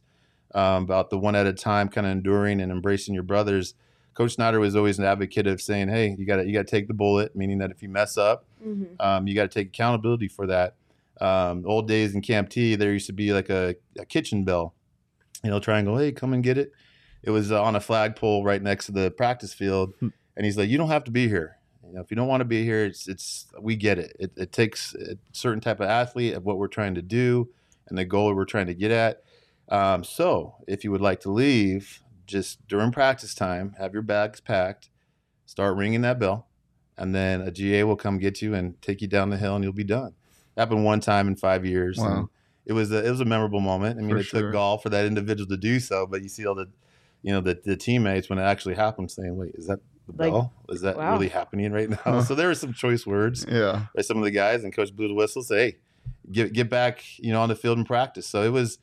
um, 0.53 0.83
about 0.83 1.09
the 1.09 1.17
one 1.17 1.35
at 1.35 1.47
a 1.47 1.53
time 1.53 1.89
kind 1.89 2.05
of 2.07 2.11
enduring 2.11 2.61
and 2.61 2.71
embracing 2.71 3.13
your 3.13 3.23
brothers. 3.23 3.73
Coach 4.13 4.35
Snyder 4.35 4.59
was 4.61 4.75
always 4.77 4.97
an 4.97 5.03
advocate 5.03 5.45
of 5.45 5.59
saying, 5.61 5.89
"Hey, 5.89 6.15
you 6.17 6.25
got 6.25 6.37
to 6.37 6.45
you 6.45 6.53
got 6.53 6.65
to 6.67 6.71
take 6.71 6.87
the 6.87 6.93
bullet," 6.93 7.35
meaning 7.35 7.57
that 7.57 7.69
if 7.71 7.81
you 7.83 7.89
mess 7.89 8.17
up, 8.17 8.45
Mhm. 8.65 8.95
um, 8.99 9.27
you 9.27 9.35
got 9.35 9.51
to 9.51 9.59
take 9.59 9.67
accountability 9.69 10.27
for 10.29 10.47
that. 10.47 10.75
Um, 11.21 11.63
old 11.65 11.87
days 11.87 12.13
in 12.13 12.21
Camp 12.21 12.49
T, 12.49 12.75
there 12.75 12.91
used 12.91 13.07
to 13.07 13.13
be 13.13 13.31
like 13.33 13.49
a, 13.49 13.75
a 13.97 14.05
kitchen 14.05 14.43
bell, 14.43 14.73
you 15.43 15.49
know, 15.49 15.59
try 15.59 15.77
and 15.79 15.87
go, 15.87 15.97
"Hey, 15.97 16.11
come 16.11 16.33
and 16.33 16.43
get 16.43 16.57
it." 16.57 16.71
It 17.23 17.31
was 17.31 17.51
uh, 17.51 17.61
on 17.63 17.75
a 17.75 17.79
flagpole 17.79 18.43
right 18.43 18.61
next 18.61 18.85
to 18.87 18.91
the 18.91 19.11
practice 19.11 19.53
field, 19.53 19.93
Hmm. 19.99 20.09
and 20.35 20.45
he's 20.45 20.57
like, 20.57 20.69
"You 20.69 20.77
don't 20.77 20.89
have 20.89 21.03
to 21.05 21.11
be 21.11 21.27
here. 21.27 21.57
You 21.87 21.93
know, 21.93 22.01
if 22.01 22.11
you 22.11 22.15
don't 22.17 22.27
want 22.27 22.41
to 22.41 22.45
be 22.45 22.63
here, 22.63 22.83
it's 22.85 23.07
it's 23.07 23.47
we 23.61 23.75
get 23.75 23.97
it. 23.99 24.15
It, 24.19 24.31
it 24.35 24.51
takes 24.51 24.93
a 24.95 25.17
certain 25.31 25.61
type 25.61 25.79
of 25.79 25.87
athlete 25.87 26.33
of 26.33 26.43
what 26.45 26.57
we're 26.57 26.67
trying 26.67 26.95
to 26.95 27.01
do 27.01 27.49
and 27.87 27.97
the 27.97 28.05
goal 28.05 28.33
we're 28.35 28.45
trying 28.45 28.67
to 28.67 28.73
get 28.73 28.91
at. 28.91 29.23
Um, 29.69 30.03
so, 30.03 30.55
if 30.67 30.83
you 30.83 30.91
would 30.91 31.01
like 31.01 31.21
to 31.21 31.31
leave, 31.31 32.01
just 32.27 32.67
during 32.67 32.91
practice 32.91 33.33
time, 33.35 33.75
have 33.79 33.93
your 33.93 34.01
bags 34.01 34.41
packed, 34.41 34.89
start 35.45 35.77
ringing 35.77 36.01
that 36.01 36.19
bell, 36.19 36.47
and 36.97 37.13
then 37.15 37.41
a 37.41 37.51
GA 37.51 37.83
will 37.83 37.95
come 37.95 38.17
get 38.17 38.41
you 38.41 38.53
and 38.53 38.79
take 38.81 39.01
you 39.01 39.07
down 39.07 39.29
the 39.29 39.37
hill, 39.37 39.55
and 39.55 39.63
you'll 39.63 39.73
be 39.73 39.83
done. 39.83 40.13
Happened 40.57 40.85
one 40.85 40.99
time 41.01 41.27
in 41.27 41.35
five 41.35 41.65
years. 41.65 41.97
Wow. 41.97 42.17
and 42.17 42.29
it 42.65 42.73
was 42.73 42.91
a, 42.91 43.05
it 43.05 43.09
was 43.11 43.19
a 43.21 43.25
memorable 43.25 43.59
moment. 43.59 43.99
I 43.99 44.01
mean, 44.01 44.11
For 44.11 44.17
it 44.17 44.23
sure. 44.23 44.41
took 44.43 44.51
golf 44.53 44.83
for 44.83 44.89
that 44.89 45.05
individual 45.05 45.47
to 45.49 45.57
do 45.57 45.79
so, 45.79 46.07
but 46.07 46.23
you 46.23 46.29
see 46.29 46.45
all 46.47 46.55
the, 46.55 46.67
you 47.21 47.31
know, 47.33 47.41
the, 47.41 47.59
the 47.63 47.75
teammates 47.77 48.29
when 48.29 48.39
it 48.39 48.43
actually 48.43 48.75
happened 48.75 49.11
saying, 49.11 49.35
"Wait, 49.37 49.53
is 49.55 49.67
that 49.67 49.79
the 50.07 50.13
Like, 50.23 50.31
bell? 50.31 50.53
Is 50.69 50.81
that 50.81 50.97
wow. 50.97 51.13
really 51.13 51.29
happening 51.29 51.71
right 51.71 51.89
now?" 51.89 51.97
Huh. 52.03 52.21
So 52.25 52.33
there 52.35 52.47
were 52.47 52.55
some 52.55 52.73
choice 52.73 53.05
words 53.05 53.45
Yeah. 53.49 53.87
by 53.95 54.01
some 54.01 54.17
of 54.17 54.23
the 54.23 54.31
guys, 54.31 54.63
and 54.63 54.73
Coach 54.75 54.95
blew 54.95 55.07
the 55.07 55.13
whistle, 55.13 55.43
say, 55.43 55.57
"Hey, 55.57 55.77
get 56.31 56.53
get 56.53 56.69
back, 56.69 57.03
you 57.19 57.31
know, 57.33 57.41
on 57.41 57.49
the 57.49 57.55
field 57.55 57.77
and 57.77 57.85
practice." 57.87 58.27
So 58.27 58.41
it 58.43 58.49
was. 58.49 58.79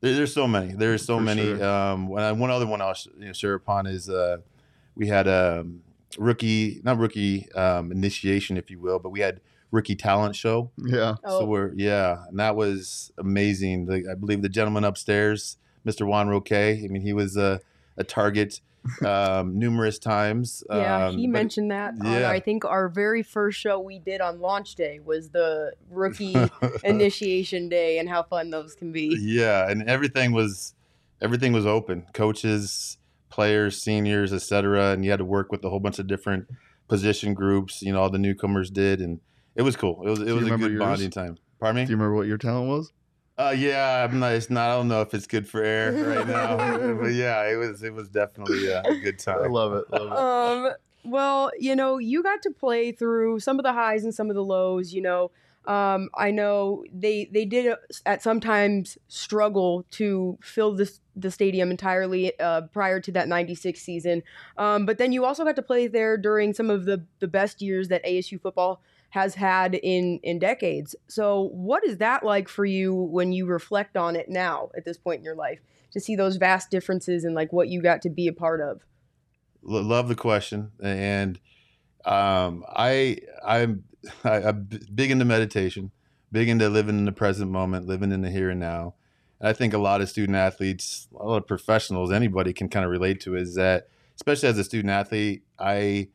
There, 0.00 0.12
there's 0.14 0.34
so 0.34 0.46
many. 0.46 0.74
There's 0.74 1.02
so 1.06 1.16
For 1.16 1.22
many. 1.22 1.42
sure. 1.42 1.64
Um, 1.64 2.08
one 2.08 2.38
one 2.38 2.50
other 2.50 2.66
one 2.66 2.82
I'll 2.82 2.92
sh- 2.92 3.06
you 3.18 3.26
know, 3.26 3.32
share 3.32 3.54
upon 3.54 3.86
is 3.86 4.10
uh, 4.10 4.38
we 4.94 5.06
had 5.08 5.26
a 5.26 5.64
rookie, 6.18 6.80
not 6.84 6.98
rookie 6.98 7.50
um, 7.52 7.90
initiation, 7.90 8.56
if 8.58 8.70
you 8.70 8.78
will, 8.80 8.98
but 8.98 9.10
we 9.10 9.20
had 9.20 9.40
rookie 9.74 9.96
talent 9.96 10.36
show. 10.36 10.70
Yeah. 10.78 11.16
Oh, 11.24 11.40
So 11.40 11.46
we're 11.46 11.72
yeah, 11.74 12.24
and 12.28 12.38
that 12.38 12.56
was 12.56 13.12
amazing. 13.18 13.86
The, 13.86 14.08
I 14.10 14.14
believe 14.14 14.40
the 14.40 14.48
gentleman 14.48 14.84
upstairs, 14.84 15.58
Mr. 15.84 16.06
Juan 16.06 16.28
Roque. 16.28 16.52
I 16.52 16.86
mean, 16.88 17.02
he 17.02 17.12
was 17.12 17.36
a, 17.36 17.60
a 17.96 18.04
target 18.04 18.60
um, 19.04 19.58
numerous 19.58 19.98
times. 19.98 20.62
yeah, 20.70 21.08
um, 21.08 21.18
he 21.18 21.26
mentioned 21.26 21.70
that. 21.72 21.94
On, 22.00 22.06
yeah. 22.06 22.30
I 22.30 22.38
think 22.38 22.64
our 22.64 22.88
very 22.88 23.22
first 23.22 23.58
show 23.58 23.80
we 23.80 23.98
did 23.98 24.20
on 24.20 24.40
launch 24.40 24.76
day 24.76 25.00
was 25.04 25.30
the 25.30 25.72
rookie 25.90 26.36
initiation 26.84 27.68
day 27.68 27.98
and 27.98 28.08
how 28.08 28.22
fun 28.22 28.50
those 28.50 28.74
can 28.74 28.92
be. 28.92 29.16
yeah, 29.20 29.68
and 29.68 29.88
everything 29.88 30.32
was 30.32 30.74
everything 31.20 31.52
was 31.52 31.66
open. 31.66 32.06
Coaches, 32.14 32.98
players, 33.28 33.82
seniors, 33.82 34.32
etc. 34.32 34.92
And 34.92 35.04
you 35.04 35.10
had 35.10 35.18
to 35.18 35.24
work 35.24 35.50
with 35.50 35.64
a 35.64 35.70
whole 35.70 35.80
bunch 35.80 35.98
of 35.98 36.06
different 36.06 36.46
position 36.86 37.34
groups. 37.34 37.82
You 37.82 37.92
know, 37.92 38.00
all 38.00 38.10
the 38.10 38.18
newcomers 38.18 38.70
did, 38.70 39.00
and 39.00 39.18
it 39.54 39.62
was 39.62 39.76
cool. 39.76 40.02
It 40.06 40.10
was 40.10 40.20
it 40.20 40.28
you 40.28 40.34
was 40.34 40.46
a 40.46 40.56
good 40.56 40.72
yours? 40.72 40.78
bonding 40.78 41.10
time. 41.10 41.38
Pardon 41.60 41.82
me. 41.82 41.86
Do 41.86 41.92
you 41.92 41.96
remember 41.96 42.16
what 42.16 42.26
your 42.26 42.38
talent 42.38 42.68
was? 42.68 42.92
Uh, 43.36 43.54
yeah, 43.56 44.04
I'm 44.04 44.20
not. 44.20 44.32
It's 44.32 44.48
not. 44.48 44.70
I 44.70 44.74
don't 44.76 44.88
know 44.88 45.00
if 45.00 45.12
it's 45.12 45.26
good 45.26 45.48
for 45.48 45.62
air 45.62 45.92
right 45.92 46.26
now, 46.26 46.56
but 47.00 47.12
yeah, 47.12 47.42
it 47.50 47.56
was. 47.56 47.82
It 47.82 47.92
was 47.92 48.08
definitely 48.08 48.68
a, 48.68 48.80
a 48.80 49.00
good 49.00 49.20
I 49.26 49.32
time. 49.32 49.50
love 49.50 49.72
it. 49.72 49.84
Love 49.90 50.66
it. 50.66 50.68
Um, 50.68 50.72
well, 51.04 51.50
you 51.58 51.74
know, 51.74 51.98
you 51.98 52.22
got 52.22 52.42
to 52.42 52.50
play 52.50 52.92
through 52.92 53.40
some 53.40 53.58
of 53.58 53.64
the 53.64 53.72
highs 53.72 54.04
and 54.04 54.14
some 54.14 54.30
of 54.30 54.36
the 54.36 54.44
lows. 54.44 54.92
You 54.92 55.02
know, 55.02 55.30
um, 55.66 56.10
I 56.14 56.30
know 56.30 56.84
they 56.92 57.28
they 57.32 57.44
did 57.44 57.66
uh, 57.72 57.76
at 58.06 58.22
sometimes 58.22 58.98
struggle 59.08 59.84
to 59.92 60.38
fill 60.40 60.74
this 60.74 61.00
the 61.16 61.30
stadium 61.30 61.70
entirely 61.70 62.38
uh, 62.38 62.62
prior 62.72 63.00
to 63.00 63.12
that 63.12 63.26
'96 63.26 63.80
season. 63.80 64.22
Um, 64.58 64.86
but 64.86 64.98
then 64.98 65.12
you 65.12 65.24
also 65.24 65.44
got 65.44 65.56
to 65.56 65.62
play 65.62 65.88
there 65.88 66.16
during 66.16 66.54
some 66.54 66.70
of 66.70 66.84
the 66.84 67.04
the 67.18 67.28
best 67.28 67.60
years 67.60 67.88
that 67.88 68.04
ASU 68.04 68.40
football 68.40 68.80
has 69.14 69.36
had 69.36 69.76
in 69.76 70.18
in 70.24 70.40
decades. 70.40 70.96
So, 71.06 71.48
what 71.52 71.84
is 71.84 71.98
that 71.98 72.24
like 72.24 72.48
for 72.48 72.64
you 72.64 72.92
when 72.92 73.32
you 73.32 73.46
reflect 73.46 73.96
on 73.96 74.16
it 74.16 74.28
now 74.28 74.70
at 74.76 74.84
this 74.84 74.98
point 74.98 75.18
in 75.18 75.24
your 75.24 75.36
life 75.36 75.60
to 75.92 76.00
see 76.00 76.16
those 76.16 76.34
vast 76.34 76.68
differences 76.68 77.22
and 77.22 77.32
like 77.32 77.52
what 77.52 77.68
you 77.68 77.80
got 77.80 78.02
to 78.02 78.10
be 78.10 78.26
a 78.26 78.32
part 78.32 78.60
of? 78.60 78.82
Lo- 79.62 79.82
love 79.82 80.08
the 80.08 80.16
question, 80.16 80.72
and 80.82 81.38
um, 82.04 82.64
I 82.68 83.18
I'm 83.46 83.84
I, 84.24 84.42
I'm 84.42 84.68
big 84.92 85.12
into 85.12 85.24
meditation, 85.24 85.92
big 86.32 86.48
into 86.48 86.68
living 86.68 86.98
in 86.98 87.04
the 87.04 87.12
present 87.12 87.52
moment, 87.52 87.86
living 87.86 88.10
in 88.10 88.22
the 88.22 88.30
here 88.30 88.50
and 88.50 88.58
now. 88.58 88.94
And 89.38 89.48
I 89.48 89.52
think 89.52 89.74
a 89.74 89.78
lot 89.78 90.00
of 90.00 90.08
student 90.08 90.34
athletes, 90.36 91.06
a 91.16 91.24
lot 91.24 91.36
of 91.36 91.46
professionals, 91.46 92.10
anybody 92.10 92.52
can 92.52 92.68
kind 92.68 92.84
of 92.84 92.90
relate 92.90 93.20
to 93.20 93.36
is 93.36 93.54
that, 93.54 93.86
especially 94.16 94.48
as 94.48 94.58
a 94.58 94.64
student 94.64 94.90
athlete, 94.90 95.44
I 95.56 96.08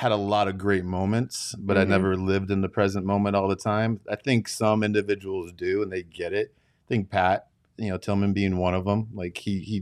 had 0.00 0.12
a 0.12 0.16
lot 0.16 0.48
of 0.48 0.56
great 0.56 0.82
moments, 0.84 1.54
but 1.58 1.76
I 1.76 1.84
Mhm. 1.84 1.88
never 1.88 2.16
lived 2.16 2.50
in 2.50 2.62
the 2.62 2.70
present 2.70 3.04
moment 3.04 3.36
all 3.36 3.48
the 3.48 3.54
time. 3.54 4.00
I 4.08 4.16
think 4.16 4.48
some 4.48 4.82
individuals 4.82 5.52
do, 5.52 5.82
and 5.82 5.92
they 5.92 6.02
get 6.02 6.32
it. 6.32 6.54
I 6.86 6.88
think 6.88 7.10
Pat, 7.10 7.48
you 7.76 7.90
know, 7.90 7.98
Tillman 7.98 8.32
being 8.32 8.56
one 8.56 8.74
of 8.74 8.86
them, 8.86 9.08
like 9.12 9.36
he 9.36 9.58
he 9.60 9.74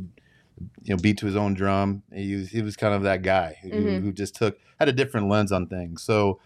you 0.83 0.91
know 0.91 0.97
beat 0.97 1.19
to 1.19 1.27
his 1.27 1.37
own 1.37 1.55
drum. 1.55 2.03
He 2.13 2.35
was 2.35 2.49
he 2.49 2.63
was 2.63 2.75
kind 2.77 2.95
of 2.95 3.05
that 3.05 3.23
guy 3.23 3.59
who, 3.63 3.71
Mhm. 3.71 4.03
who 4.03 4.13
just 4.13 4.35
took 4.35 4.59
had 4.81 4.89
a 4.89 4.93
different 4.93 5.29
lens 5.29 5.53
on 5.53 5.69
things. 5.69 6.03
So 6.03 6.41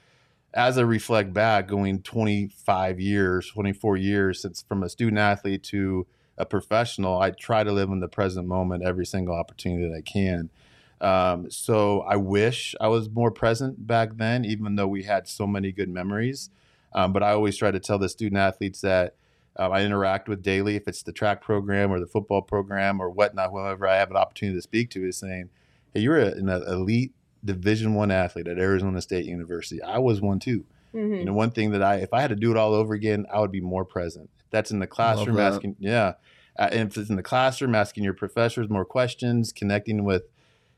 as 0.53 0.77
I 0.77 0.83
reflect 0.83 1.33
back, 1.33 1.67
going 1.67 2.03
25 2.03 3.01
years, 3.01 3.49
24 3.49 3.97
years 3.97 4.43
since 4.43 4.61
from 4.61 4.83
a 4.83 4.91
student 4.91 5.19
athlete 5.19 5.63
to 5.65 6.07
a 6.37 6.45
professional, 6.45 7.19
I 7.21 7.31
try 7.31 7.65
to 7.65 7.73
live 7.73 7.89
in 7.89 8.01
the 8.01 8.09
present 8.09 8.47
moment 8.47 8.83
every 8.85 9.07
single 9.07 9.35
opportunity 9.35 9.89
that 9.89 9.97
I 9.97 10.03
can. 10.03 10.51
Um, 11.03 11.51
so 11.51 12.03
I 12.03 12.17
wish 12.17 12.75
I 12.81 12.89
was 12.89 13.11
more 13.11 13.31
present 13.31 13.87
back 13.87 14.17
then, 14.17 14.45
even 14.45 14.77
though 14.77 14.87
we 14.87 15.03
had 15.03 15.27
so 15.27 15.47
many 15.47 15.73
good 15.73 15.89
memories. 15.89 16.49
Um, 16.95 17.13
but 17.13 17.23
I 17.23 17.33
always 17.33 17.57
try 17.57 17.71
to 17.71 17.81
tell 17.81 17.99
the 17.99 18.09
student 18.09 18.39
athletes 18.39 18.81
that 18.83 19.17
um, 19.57 19.73
I 19.73 19.85
interact 19.85 20.29
with 20.29 20.43
daily, 20.43 20.77
if 20.77 20.87
it's 20.87 21.03
the 21.03 21.13
track 21.13 21.43
program 21.43 21.91
or 21.91 21.99
the 22.01 22.07
football 22.07 22.41
program 22.41 23.01
or 23.01 23.11
whatnot, 23.11 23.51
whoever 23.51 23.87
I 23.87 23.97
have 23.97 24.11
an 24.11 24.17
opportunity 24.17 24.57
to 24.57 24.63
speak 24.63 24.91
to, 24.91 25.07
is 25.07 25.17
saying, 25.17 25.51
"Hey, 25.93 26.01
you're 26.01 26.19
a, 26.19 26.29
an 26.33 26.49
elite 26.49 27.13
Division 27.45 27.95
One 27.95 28.11
athlete 28.11 28.49
at 28.49 28.59
Arizona 28.59 29.03
State 29.03 29.27
University. 29.27 29.83
I 29.83 29.99
was 29.99 30.21
one 30.21 30.39
too. 30.39 30.65
Mhm. 30.95 31.19
You 31.19 31.25
know, 31.25 31.33
one 31.33 31.51
thing 31.51 31.73
that 31.73 31.83
I, 31.83 31.97
if 31.97 32.13
I 32.13 32.21
had 32.21 32.31
to 32.31 32.37
do 32.37 32.51
it 32.51 32.57
all 32.57 32.75
over 32.75 32.95
again, 32.95 33.27
I 33.33 33.41
would 33.41 33.51
be 33.53 33.61
more 33.61 33.85
present. 33.85 34.31
If 34.39 34.51
that's 34.51 34.71
in 34.71 34.79
the 34.79 34.87
classroom, 34.87 35.37
asking, 35.55 35.77
yeah, 35.81 36.13
uh, 36.59 36.69
and 36.71 36.91
if 36.91 36.97
it's 36.97 37.11
in 37.11 37.17
the 37.17 37.23
classroom, 37.23 37.75
asking 37.75 38.05
your 38.05 38.15
professors 38.15 38.69
more 38.69 38.85
questions, 38.85 39.53
connecting 39.53 40.05
with 40.05 40.23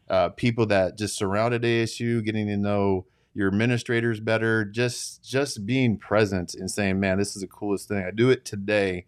uh, 0.09 0.29
people 0.31 0.67
that 0.67 0.99
just 0.99 1.17
surrounded 1.17 1.63
ASU, 1.63 2.25
getting 2.25 2.47
to 2.47 2.57
know 2.57 3.07
your 3.35 3.49
administrators 3.49 4.21
better, 4.21 4.65
just 4.65 5.25
just 5.25 5.67
being 5.67 5.97
present 5.99 6.55
and 6.55 6.71
saying, 6.71 7.01
"Man, 7.01 7.19
this 7.19 7.35
is 7.35 7.43
the 7.43 7.49
coolest 7.49 7.89
thing. 7.89 8.05
I 8.05 8.11
do 8.11 8.31
it 8.31 8.45
today. 8.45 9.07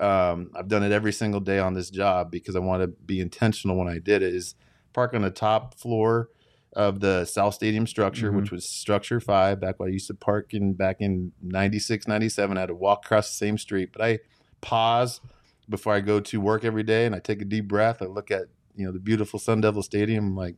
Um, 0.00 0.50
I've 0.54 0.68
done 0.68 0.82
it 0.82 0.92
every 0.92 1.12
single 1.12 1.40
day 1.40 1.58
on 1.58 1.74
this 1.74 1.90
job 1.90 2.30
because 2.30 2.56
I 2.56 2.60
want 2.60 2.82
to 2.82 2.88
be 2.88 3.20
intentional 3.20 3.76
when 3.76 3.88
I 3.88 3.98
did 3.98 4.22
it. 4.22 4.34
Is 4.34 4.54
park 4.92 5.14
on 5.14 5.22
the 5.22 5.30
top 5.30 5.74
floor 5.78 6.28
of 6.72 7.00
the 7.00 7.24
South 7.24 7.54
Stadium 7.54 7.86
structure, 7.86 8.32
Mhm. 8.32 8.36
which 8.36 8.50
was 8.50 8.68
structure 8.68 9.20
five, 9.20 9.60
back 9.60 9.78
when 9.78 9.88
I 9.88 9.92
used 9.92 10.08
to 10.08 10.14
park 10.14 10.52
in 10.54 10.72
back 10.74 10.96
in 11.00 11.32
96, 11.40 12.08
97. 12.08 12.56
I 12.56 12.60
had 12.60 12.66
to 12.66 12.74
walk 12.74 13.04
across 13.04 13.28
the 13.28 13.34
same 13.36 13.58
street, 13.58 13.90
but 13.92 14.02
I 14.02 14.18
pause 14.60 15.20
before 15.68 15.94
I 15.94 16.00
go 16.00 16.20
to 16.20 16.40
work 16.40 16.64
every 16.64 16.82
day 16.82 17.06
and 17.06 17.14
I 17.14 17.20
take 17.20 17.40
a 17.40 17.44
deep 17.44 17.68
breath. 17.68 18.02
I 18.02 18.06
look 18.06 18.30
at, 18.30 18.46
you 18.74 18.84
know, 18.86 18.92
the 18.92 18.98
beautiful 18.98 19.38
Sun 19.38 19.60
Devil 19.60 19.82
Stadium. 19.82 20.26
I'm 20.28 20.36
like, 20.36 20.56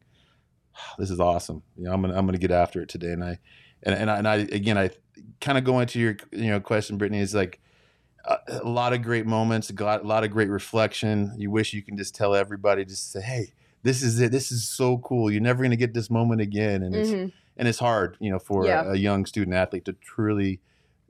this 0.99 1.11
is 1.11 1.21
awesome. 1.21 1.63
You 1.77 1.85
know, 1.85 1.93
I'm 1.93 2.03
gonna 2.03 2.17
I'm 2.17 2.27
gonna 2.27 2.39
get 2.39 2.51
after 2.51 2.83
it 2.83 2.89
today. 2.89 3.13
And 3.13 3.25
I 3.25 3.39
and 3.83 3.95
and 3.95 4.11
I, 4.11 4.19
and 4.19 4.29
I 4.29 4.35
again 4.37 4.79
I 4.79 4.91
kind 5.41 5.59
of 5.59 5.65
go 5.65 5.81
into 5.81 5.99
your 5.99 6.17
you 6.33 6.51
know 6.51 6.61
question, 6.61 6.99
Brittany, 6.99 7.21
is 7.21 7.35
like 7.35 7.61
a, 8.25 8.39
a 8.63 8.69
lot 8.69 8.93
of 8.93 9.03
great 9.03 9.27
moments, 9.27 9.71
a 9.71 9.83
lot, 9.85 10.03
a 10.03 10.07
lot 10.07 10.25
of 10.25 10.31
great 10.31 10.49
reflection. 10.51 11.33
You 11.39 11.51
wish 11.51 11.73
you 11.73 11.83
can 11.83 11.97
just 11.97 12.15
tell 12.15 12.35
everybody, 12.35 12.85
just 12.85 13.13
say, 13.13 13.21
hey, 13.23 13.53
this 13.83 14.03
is 14.03 14.21
it. 14.21 14.33
This 14.33 14.51
is 14.53 14.69
so 14.69 14.99
cool. 14.99 15.31
You're 15.31 15.41
never 15.43 15.63
gonna 15.63 15.77
get 15.77 15.95
this 15.95 16.11
moment 16.11 16.41
again, 16.41 16.83
and 16.83 16.95
it's 16.95 17.11
Mhm. 17.11 17.33
and 17.57 17.69
it's 17.69 17.79
hard, 17.79 18.17
you 18.21 18.31
know, 18.31 18.39
for 18.39 18.67
Yeah. 18.67 18.85
a, 18.85 18.91
a 18.93 18.97
young 18.97 19.25
student 19.27 19.55
athlete 19.55 19.85
to 19.87 19.93
truly, 19.95 20.61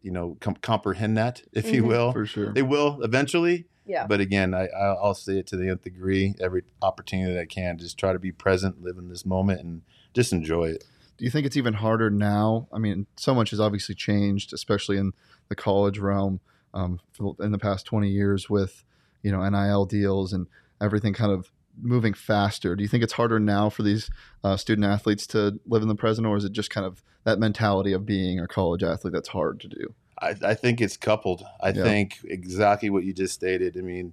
you 0.03 0.13
know, 0.13 0.37
com- 0.41 0.55
comprehend 0.57 1.17
that, 1.17 1.43
if 1.53 1.73
you 1.73 1.83
Mhm. 1.83 1.87
will. 1.89 2.13
For 2.13 2.27
sure. 2.27 2.53
They 2.53 2.63
will 2.63 3.03
eventually, 3.03 3.67
Yeah. 3.87 4.07
but 4.07 4.21
again, 4.21 4.53
I, 4.53 4.67
I'll 4.67 4.99
I'll 5.03 5.15
say 5.15 5.39
it 5.39 5.47
to 5.49 5.57
the 5.57 5.69
nth 5.69 5.83
degree. 5.83 6.35
Every 6.41 6.63
opportunity 6.83 7.35
that 7.35 7.41
I 7.41 7.47
can, 7.47 7.79
just 7.79 7.99
try 7.99 8.13
to 8.13 8.19
be 8.19 8.33
present, 8.33 8.83
live 8.83 8.99
in 8.99 9.09
this 9.09 9.25
moment, 9.25 9.61
and 9.61 9.83
just 10.13 10.33
enjoy 10.33 10.71
it. 10.71 10.85
Do 11.19 11.25
you 11.25 11.31
think 11.31 11.47
it's 11.47 11.57
even 11.57 11.75
harder 11.75 12.11
now? 12.11 12.69
I 12.73 12.79
mean, 12.79 13.07
so 13.17 13.35
much 13.35 13.51
has 13.51 13.61
obviously 13.61 13.95
changed, 13.95 14.53
especially 14.53 14.99
in 14.99 15.13
the 15.49 15.55
college 15.55 15.99
realm 15.99 16.41
um, 16.75 17.01
in 17.41 17.53
the 17.53 17.59
past 17.59 17.87
20 17.87 18.09
years 18.09 18.51
with, 18.51 18.85
you 19.23 19.33
know, 19.33 19.49
NIL 19.49 19.87
deals 19.87 20.33
and 20.33 20.47
everything 20.81 21.15
kind 21.15 21.33
of 21.33 21.51
moving 21.81 22.15
faster. 22.15 22.77
Do 22.77 22.83
you 22.83 22.89
think 22.89 23.03
it's 23.03 23.15
harder 23.15 23.41
now 23.41 23.71
for 23.71 23.83
these 23.83 24.11
uh, 24.45 24.57
student 24.57 24.87
athletes 24.87 25.27
to 25.29 25.59
live 25.67 25.83
in 25.83 25.89
the 25.89 25.95
present, 25.95 26.27
or 26.27 26.37
is 26.37 26.45
it 26.45 26.53
just 26.53 26.71
kind 26.71 26.87
of 26.87 27.03
that 27.25 27.39
mentality 27.39 27.93
of 27.93 28.07
being 28.07 28.39
a 28.39 28.47
college 28.47 28.83
athlete 28.83 29.13
that's 29.13 29.29
hard 29.29 29.61
to 29.61 29.69
do? 29.69 29.95
I, 30.21 30.35
I 30.43 30.55
think 30.55 30.81
it's 30.81 30.97
coupled. 30.97 31.45
I 31.61 31.71
Yeah. 31.71 31.83
think 31.83 32.21
exactly 32.25 32.91
what 32.91 33.05
you 33.05 33.13
just 33.13 33.35
stated. 33.35 33.77
I 33.77 33.81
mean, 33.83 34.13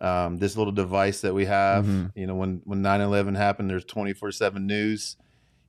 um, 0.00 0.38
this 0.38 0.56
little 0.56 0.72
device 0.72 1.20
that 1.20 1.34
we 1.34 1.44
have, 1.46 1.84
Mhm. 1.84 2.12
you 2.14 2.26
know, 2.26 2.34
when 2.34 2.60
when 2.64 2.82
9/11 2.82 3.34
happened, 3.36 3.70
there's 3.70 3.84
24/7 3.84 4.66
news. 4.66 5.16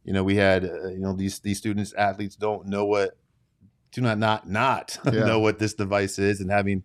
You 0.03 0.13
know, 0.13 0.23
we 0.23 0.35
had 0.35 0.65
uh, 0.65 0.89
you 0.89 0.99
know 0.99 1.13
these 1.13 1.39
these 1.39 1.57
students 1.57 1.93
athletes 1.93 2.35
don't 2.35 2.67
know 2.67 2.85
what 2.85 3.17
do 3.91 4.01
not 4.01 4.17
not 4.17 4.49
not 4.49 4.97
Yeah. 5.05 5.25
know 5.25 5.39
what 5.39 5.59
this 5.59 5.73
device 5.73 6.17
is, 6.19 6.39
and 6.41 6.49
having 6.51 6.83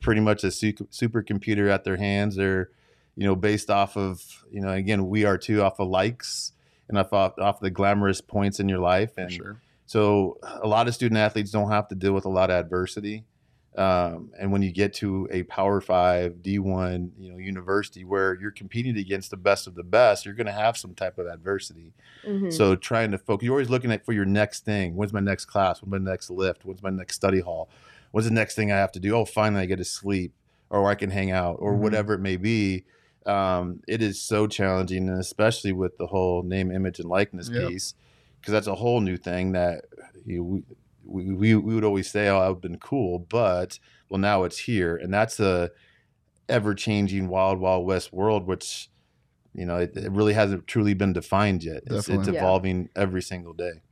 pretty 0.00 0.20
much 0.20 0.44
a 0.44 0.50
su- 0.50 0.72
supercomputer 0.72 1.70
at 1.70 1.84
their 1.84 1.96
hands, 1.96 2.36
they're 2.36 2.70
you 3.16 3.24
know 3.26 3.36
based 3.36 3.70
off 3.70 3.96
of 3.96 4.44
you 4.50 4.60
know 4.60 4.70
again 4.70 5.08
we 5.08 5.24
are 5.24 5.38
too 5.38 5.62
off 5.62 5.78
of 5.80 5.88
likes 5.88 6.52
and 6.88 6.96
off 6.98 7.12
off, 7.12 7.38
off 7.38 7.60
the 7.60 7.70
glamorous 7.70 8.20
points 8.20 8.58
in 8.60 8.68
your 8.68 8.78
life 8.78 9.16
and 9.18 9.32
sure. 9.32 9.60
So 9.86 10.38
a 10.42 10.66
lot 10.66 10.88
of 10.88 10.94
student 10.94 11.18
athletes 11.18 11.50
don't 11.50 11.70
have 11.70 11.88
to 11.88 11.94
deal 11.94 12.12
with 12.12 12.24
a 12.24 12.28
lot 12.28 12.50
of 12.50 12.56
adversity. 12.56 13.24
Um, 13.76 14.30
and 14.38 14.50
when 14.52 14.62
you 14.62 14.72
get 14.72 14.94
to 14.94 15.28
a 15.30 15.42
Power 15.44 15.80
Five, 15.82 16.42
D 16.42 16.58
one, 16.58 17.12
you 17.18 17.30
know, 17.30 17.36
university 17.38 18.04
where 18.04 18.34
you're 18.40 18.50
competing 18.50 18.96
against 18.96 19.30
the 19.30 19.36
best 19.36 19.66
of 19.66 19.74
the 19.74 19.82
best, 19.84 20.24
you're 20.24 20.34
going 20.34 20.46
to 20.46 20.52
have 20.52 20.78
some 20.78 20.94
type 20.94 21.18
of 21.18 21.26
adversity. 21.26 21.92
Mhm. 22.26 22.50
So 22.50 22.74
trying 22.74 23.10
to 23.10 23.18
focus, 23.18 23.44
you're 23.44 23.52
always 23.54 23.68
looking 23.68 23.92
at 23.92 24.04
for 24.06 24.12
your 24.12 24.24
next 24.24 24.64
thing. 24.64 24.96
When's 24.96 25.12
my 25.12 25.20
next 25.20 25.44
class? 25.44 25.82
When's 25.82 25.90
my 26.04 26.10
next 26.10 26.30
lift? 26.30 26.64
When's 26.64 26.82
my 26.82 26.88
next 26.90 27.16
study 27.16 27.40
hall? 27.40 27.68
What's 28.12 28.26
the 28.26 28.32
next 28.32 28.54
thing 28.54 28.72
I 28.72 28.76
have 28.76 28.92
to 28.92 29.00
do? 29.00 29.14
Oh, 29.14 29.26
finally 29.26 29.62
I 29.62 29.66
get 29.66 29.76
to 29.76 29.84
sleep, 29.84 30.32
or 30.70 30.88
I 30.88 30.94
can 30.94 31.10
hang 31.10 31.30
out, 31.30 31.56
or 31.58 31.74
Mhm. 31.74 31.80
whatever 31.80 32.14
it 32.14 32.20
may 32.20 32.38
be. 32.38 32.84
Um, 33.26 33.82
it 33.86 34.00
is 34.00 34.22
so 34.22 34.46
challenging, 34.46 35.08
and 35.10 35.18
especially 35.20 35.72
with 35.72 35.98
the 35.98 36.06
whole 36.06 36.42
name, 36.42 36.70
image, 36.70 36.98
and 36.98 37.10
likeness 37.10 37.50
Yep. 37.52 37.68
piece, 37.68 37.94
because 38.46 38.52
that's 38.52 38.68
a 38.68 38.76
whole 38.76 39.00
new 39.00 39.16
thing 39.16 39.50
that 39.52 39.86
you 40.24 40.36
know, 40.36 40.44
we, 40.44 40.62
we 41.04 41.34
we 41.34 41.54
we 41.56 41.74
would 41.74 41.82
always 41.82 42.08
say, 42.08 42.28
"Oh, 42.28 42.38
I've 42.38 42.60
been 42.60 42.78
cool," 42.78 43.18
but 43.18 43.80
well, 44.08 44.20
now 44.20 44.44
it's 44.44 44.58
here, 44.58 44.94
and 44.96 45.12
that's 45.12 45.40
a 45.40 45.72
ever 46.48 46.72
changing 46.72 47.26
wild 47.26 47.58
wild 47.58 47.84
west 47.84 48.12
world, 48.12 48.46
which 48.46 48.88
you 49.52 49.66
know 49.66 49.78
it, 49.78 49.96
it 49.96 50.12
really 50.12 50.32
hasn't 50.32 50.68
truly 50.68 50.94
been 50.94 51.12
defined 51.12 51.64
yet. 51.64 51.78
It's, 51.86 51.94
it's 51.94 52.06
Definitely. 52.06 52.34
Yeah. 52.34 52.38
evolving 52.38 52.88
every 52.94 53.20
single 53.22 53.52
day. 53.52 53.82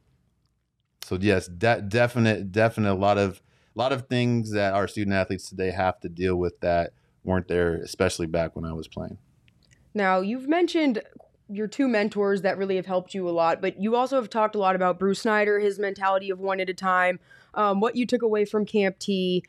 So 1.02 1.18
yes, 1.20 1.48
de- 1.48 1.82
definite, 1.82 2.52
definite. 2.52 2.92
A 2.92 2.94
lot 2.94 3.18
of 3.18 3.42
a 3.74 3.78
lot 3.80 3.90
of 3.90 4.06
things 4.06 4.52
that 4.52 4.72
our 4.72 4.86
student 4.86 5.16
athletes 5.16 5.48
today 5.48 5.72
have 5.72 5.98
to 6.02 6.08
deal 6.08 6.36
with 6.36 6.60
that 6.60 6.92
weren't 7.24 7.48
there, 7.48 7.74
especially 7.74 8.26
back 8.28 8.54
when 8.54 8.64
I 8.64 8.72
was 8.72 8.86
playing. 8.86 9.18
Now, 9.94 10.20
you've 10.20 10.48
mentioned 10.48 11.02
your 11.48 11.66
two 11.66 11.88
mentors 11.88 12.42
that 12.42 12.56
really 12.56 12.76
have 12.76 12.86
helped 12.86 13.14
you 13.14 13.28
a 13.28 13.30
lot, 13.30 13.60
but 13.60 13.80
you 13.80 13.96
also 13.96 14.16
have 14.16 14.30
talked 14.30 14.54
a 14.54 14.58
lot 14.58 14.74
about 14.74 14.98
Bruce 14.98 15.20
Snyder, 15.20 15.60
his 15.60 15.78
mentality 15.78 16.30
of 16.30 16.40
one 16.40 16.60
at 16.60 16.70
a 16.70 16.74
time, 16.74 17.20
um, 17.54 17.80
what 17.80 17.96
you 17.96 18.06
took 18.06 18.22
away 18.22 18.44
from 18.44 18.64
Camp 18.64 18.98
T. 18.98 19.44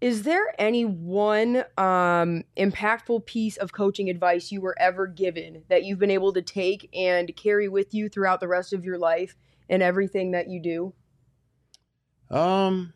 Is 0.00 0.22
there 0.22 0.54
any 0.58 0.86
one 0.86 1.64
um, 1.76 2.44
impactful 2.56 3.26
piece 3.26 3.58
of 3.58 3.72
coaching 3.72 4.08
advice 4.08 4.50
you 4.50 4.62
were 4.62 4.74
ever 4.78 5.06
given 5.06 5.62
that 5.68 5.84
you've 5.84 5.98
been 5.98 6.10
able 6.10 6.32
to 6.32 6.40
take 6.40 6.88
and 6.94 7.34
carry 7.36 7.68
with 7.68 7.92
you 7.92 8.08
throughout 8.08 8.40
the 8.40 8.48
rest 8.48 8.72
of 8.72 8.84
your 8.84 8.96
life 8.98 9.36
and 9.68 9.82
everything 9.82 10.30
that 10.30 10.48
you 10.48 10.60
do? 10.60 10.94
Um. 12.34 12.94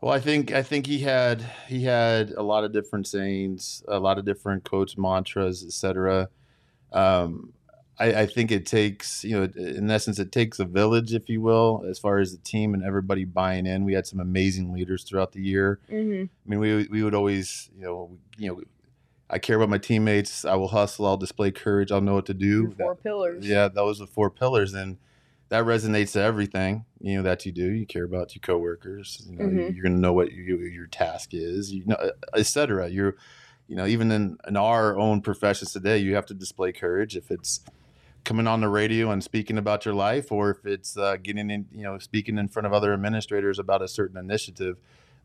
Well, 0.00 0.14
I 0.14 0.20
think 0.20 0.52
I 0.52 0.62
think 0.62 0.86
he 0.86 1.00
had 1.00 1.44
he 1.66 1.82
had 1.82 2.30
a 2.30 2.42
lot 2.42 2.64
of 2.64 2.72
different 2.72 3.08
sayings, 3.08 3.82
a 3.88 3.98
lot 3.98 4.18
of 4.18 4.24
different 4.24 4.64
coach 4.64 4.96
mantras, 4.96 5.64
etc. 5.64 6.28
Um, 6.92 7.52
I, 7.98 8.22
I 8.22 8.26
think 8.26 8.52
it 8.52 8.64
takes 8.64 9.24
you 9.24 9.36
know, 9.36 9.48
in 9.56 9.90
essence, 9.90 10.20
it 10.20 10.30
takes 10.30 10.60
a 10.60 10.64
village, 10.64 11.14
if 11.14 11.28
you 11.28 11.40
will, 11.40 11.84
as 11.88 11.98
far 11.98 12.18
as 12.18 12.30
the 12.30 12.38
team 12.38 12.74
and 12.74 12.84
everybody 12.84 13.24
buying 13.24 13.66
in. 13.66 13.84
We 13.84 13.94
had 13.94 14.06
some 14.06 14.20
amazing 14.20 14.72
leaders 14.72 15.02
throughout 15.02 15.32
the 15.32 15.42
year. 15.42 15.80
Mm-hmm. 15.90 16.24
I 16.24 16.48
mean, 16.48 16.60
we 16.60 16.86
we 16.88 17.02
would 17.02 17.14
always 17.14 17.68
you 17.76 17.84
know 17.84 18.10
you 18.36 18.48
know, 18.48 18.62
I 19.28 19.40
care 19.40 19.56
about 19.56 19.68
my 19.68 19.78
teammates. 19.78 20.44
I 20.44 20.54
will 20.54 20.68
hustle. 20.68 21.06
I'll 21.06 21.16
display 21.16 21.50
courage. 21.50 21.90
I'll 21.90 22.00
know 22.00 22.14
what 22.14 22.26
to 22.26 22.34
do. 22.34 22.72
Four 22.78 22.94
pillars. 22.94 23.44
Yeah, 23.44 23.66
those 23.66 24.00
are 24.00 24.06
the 24.06 24.12
four 24.12 24.30
pillars, 24.30 24.74
and 24.74 24.96
that 25.48 25.64
resonates 25.64 26.12
to 26.12 26.20
everything 26.20 26.84
you 27.00 27.16
know 27.16 27.22
that 27.22 27.46
you 27.46 27.52
do. 27.52 27.70
You 27.70 27.86
care 27.86 28.04
about 28.04 28.34
your 28.34 28.40
coworkers. 28.40 29.24
You 29.28 29.36
know, 29.36 29.44
Mhm. 29.44 29.74
you're 29.74 29.82
going 29.82 29.94
to 29.94 30.00
know 30.00 30.12
what 30.12 30.32
your, 30.32 30.60
your 30.66 30.86
task 30.86 31.30
is. 31.32 31.72
You 31.72 31.84
know, 31.86 32.10
etc. 32.34 32.88
You're, 32.88 33.16
you 33.68 33.76
know, 33.76 33.86
even 33.86 34.10
in, 34.10 34.36
in 34.46 34.56
our 34.56 34.98
own 34.98 35.20
professions 35.20 35.72
today, 35.72 35.98
you 35.98 36.14
have 36.14 36.26
to 36.26 36.34
display 36.34 36.72
courage. 36.72 37.16
If 37.16 37.30
it's 37.30 37.60
coming 38.24 38.46
on 38.46 38.60
the 38.60 38.68
radio 38.68 39.10
and 39.10 39.22
speaking 39.22 39.56
about 39.56 39.84
your 39.84 39.94
life, 39.94 40.30
or 40.32 40.50
if 40.50 40.66
it's 40.66 40.96
uh, 40.98 41.16
getting 41.22 41.50
in, 41.50 41.66
you 41.72 41.82
know, 41.84 41.98
speaking 41.98 42.36
in 42.36 42.48
front 42.48 42.66
of 42.66 42.72
other 42.72 42.92
administrators 42.92 43.58
about 43.58 43.80
a 43.80 43.88
certain 43.88 44.18
initiative, 44.18 44.76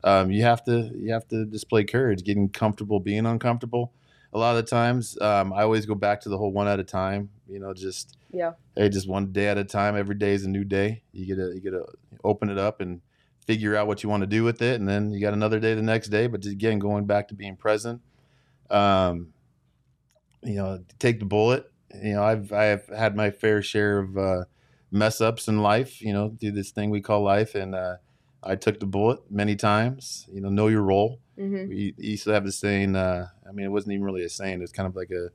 um, 0.03 0.31
you 0.31 0.43
have 0.43 0.63
to 0.65 0.91
you 0.95 1.11
have 1.11 1.27
to 1.29 1.45
display 1.45 1.83
courage. 1.83 2.23
Getting 2.23 2.49
comfortable 2.49 2.99
being 2.99 3.25
uncomfortable. 3.25 3.91
A 4.31 4.37
lot 4.37 4.55
of 4.55 4.63
the 4.65 4.69
times, 4.69 5.19
um, 5.21 5.53
I 5.53 5.61
always 5.63 5.85
go 5.85 5.95
back 5.95 6.21
to 6.21 6.29
the 6.29 6.37
whole 6.37 6.51
one 6.51 6.67
at 6.67 6.79
a 6.79 6.83
time. 6.83 7.29
You 7.47 7.59
know, 7.59 7.73
just 7.73 8.17
Yeah. 8.33 8.53
hey, 8.75 8.89
just 8.89 9.07
one 9.07 9.31
day 9.31 9.47
at 9.47 9.57
a 9.57 9.63
time. 9.63 9.95
Every 9.95 10.15
day 10.15 10.33
is 10.33 10.43
a 10.43 10.49
new 10.49 10.63
day. 10.63 11.03
You 11.11 11.27
get 11.27 11.35
to 11.35 11.53
you 11.53 11.61
gotta 11.61 11.85
open 12.23 12.49
it 12.49 12.57
up 12.57 12.81
and 12.81 13.01
figure 13.45 13.75
out 13.75 13.87
what 13.87 14.01
you 14.01 14.09
want 14.09 14.21
to 14.21 14.27
do 14.27 14.43
with 14.43 14.61
it, 14.61 14.79
and 14.79 14.89
then 14.89 15.11
you 15.11 15.21
got 15.21 15.33
another 15.33 15.59
day 15.59 15.75
the 15.75 15.81
next 15.81 16.09
day. 16.09 16.27
But 16.27 16.43
again, 16.45 16.79
going 16.79 17.05
back 17.05 17.27
to 17.29 17.35
being 17.35 17.55
present. 17.55 18.01
Um, 18.69 19.33
you 20.41 20.55
know, 20.55 20.83
take 20.99 21.19
the 21.19 21.25
bullet. 21.25 21.71
You 21.93 22.13
know, 22.13 22.23
I've 22.23 22.51
I've 22.51 22.87
had 22.87 23.15
my 23.15 23.31
fair 23.31 23.61
share 23.61 23.99
of 23.99 24.17
uh, 24.17 24.43
mess 24.91 25.21
ups 25.21 25.47
in 25.47 25.59
life. 25.59 26.01
You 26.01 26.13
know, 26.13 26.29
do 26.29 26.51
this 26.51 26.71
thing 26.71 26.89
we 26.89 27.01
call 27.01 27.21
life, 27.21 27.55
and 27.55 27.75
uh, 27.75 27.97
I 28.41 28.55
took 28.55 28.79
the 28.79 28.85
bullet 28.85 29.19
many 29.29 29.55
times. 29.55 30.27
You 30.31 30.41
know, 30.41 30.49
know 30.49 30.67
your 30.67 30.81
role. 30.81 31.19
Mm-hmm. 31.37 31.69
We 31.69 31.93
used 31.97 32.23
to 32.25 32.31
have 32.31 32.45
this 32.45 32.57
saying. 32.57 32.95
Uh, 32.95 33.27
I 33.47 33.51
mean, 33.51 33.65
it 33.65 33.69
wasn't 33.69 33.93
even 33.93 34.05
really 34.05 34.23
a 34.23 34.29
saying. 34.29 34.59
It 34.59 34.61
was 34.61 34.71
kind 34.71 34.87
of 34.87 34.95
like 34.95 35.11
a, 35.11 35.29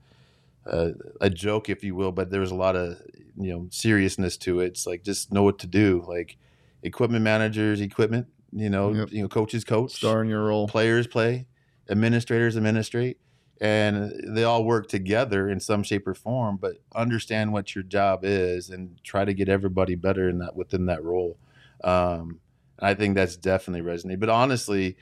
a 0.68 0.92
a 1.20 1.31
joke, 1.31 1.68
if 1.68 1.83
you 1.83 1.94
will. 1.94 2.12
But 2.12 2.31
there 2.31 2.40
was 2.40 2.50
a 2.50 2.54
lot 2.57 2.76
of 2.76 3.00
you 3.37 3.52
know 3.52 3.66
seriousness 3.70 4.37
to 4.38 4.61
it. 4.61 4.66
It's 4.68 4.87
like 4.87 5.02
just 5.02 5.33
know 5.33 5.42
what 5.42 5.59
to 5.61 5.66
do. 5.66 6.04
Like 6.07 6.37
equipment 6.83 7.22
managers, 7.24 7.81
equipment. 7.81 8.26
You 8.52 8.70
know, 8.70 8.94
Yep. 8.94 9.09
you 9.12 9.22
know, 9.22 9.28
coaches 9.28 9.62
coach, 9.64 9.92
Star 9.92 10.22
in 10.22 10.28
your 10.31 10.44
role. 10.44 10.66
players 10.68 11.07
play, 11.07 11.46
administrators 11.90 12.57
administrate, 12.57 13.18
and 13.61 14.11
they 14.35 14.42
all 14.44 14.64
work 14.64 14.88
together 14.88 15.50
in 15.50 15.61
some 15.61 15.83
shape 15.83 16.07
or 16.07 16.14
form. 16.14 16.57
But 16.57 16.76
understand 16.94 17.52
what 17.52 17.74
your 17.74 17.85
job 17.85 18.20
is 18.24 18.70
and 18.70 18.98
try 19.04 19.26
to 19.26 19.35
get 19.35 19.50
everybody 19.50 19.96
better 19.96 20.31
in 20.31 20.38
that 20.38 20.57
within 20.57 20.87
that 20.87 21.04
role. 21.04 21.37
Um, 21.85 22.40
and 22.78 22.88
I 22.88 22.94
think 22.94 23.14
that's 23.16 23.37
definitely 23.37 23.83
resonated. 23.87 24.20
But 24.20 24.31
honestly, 24.31 24.96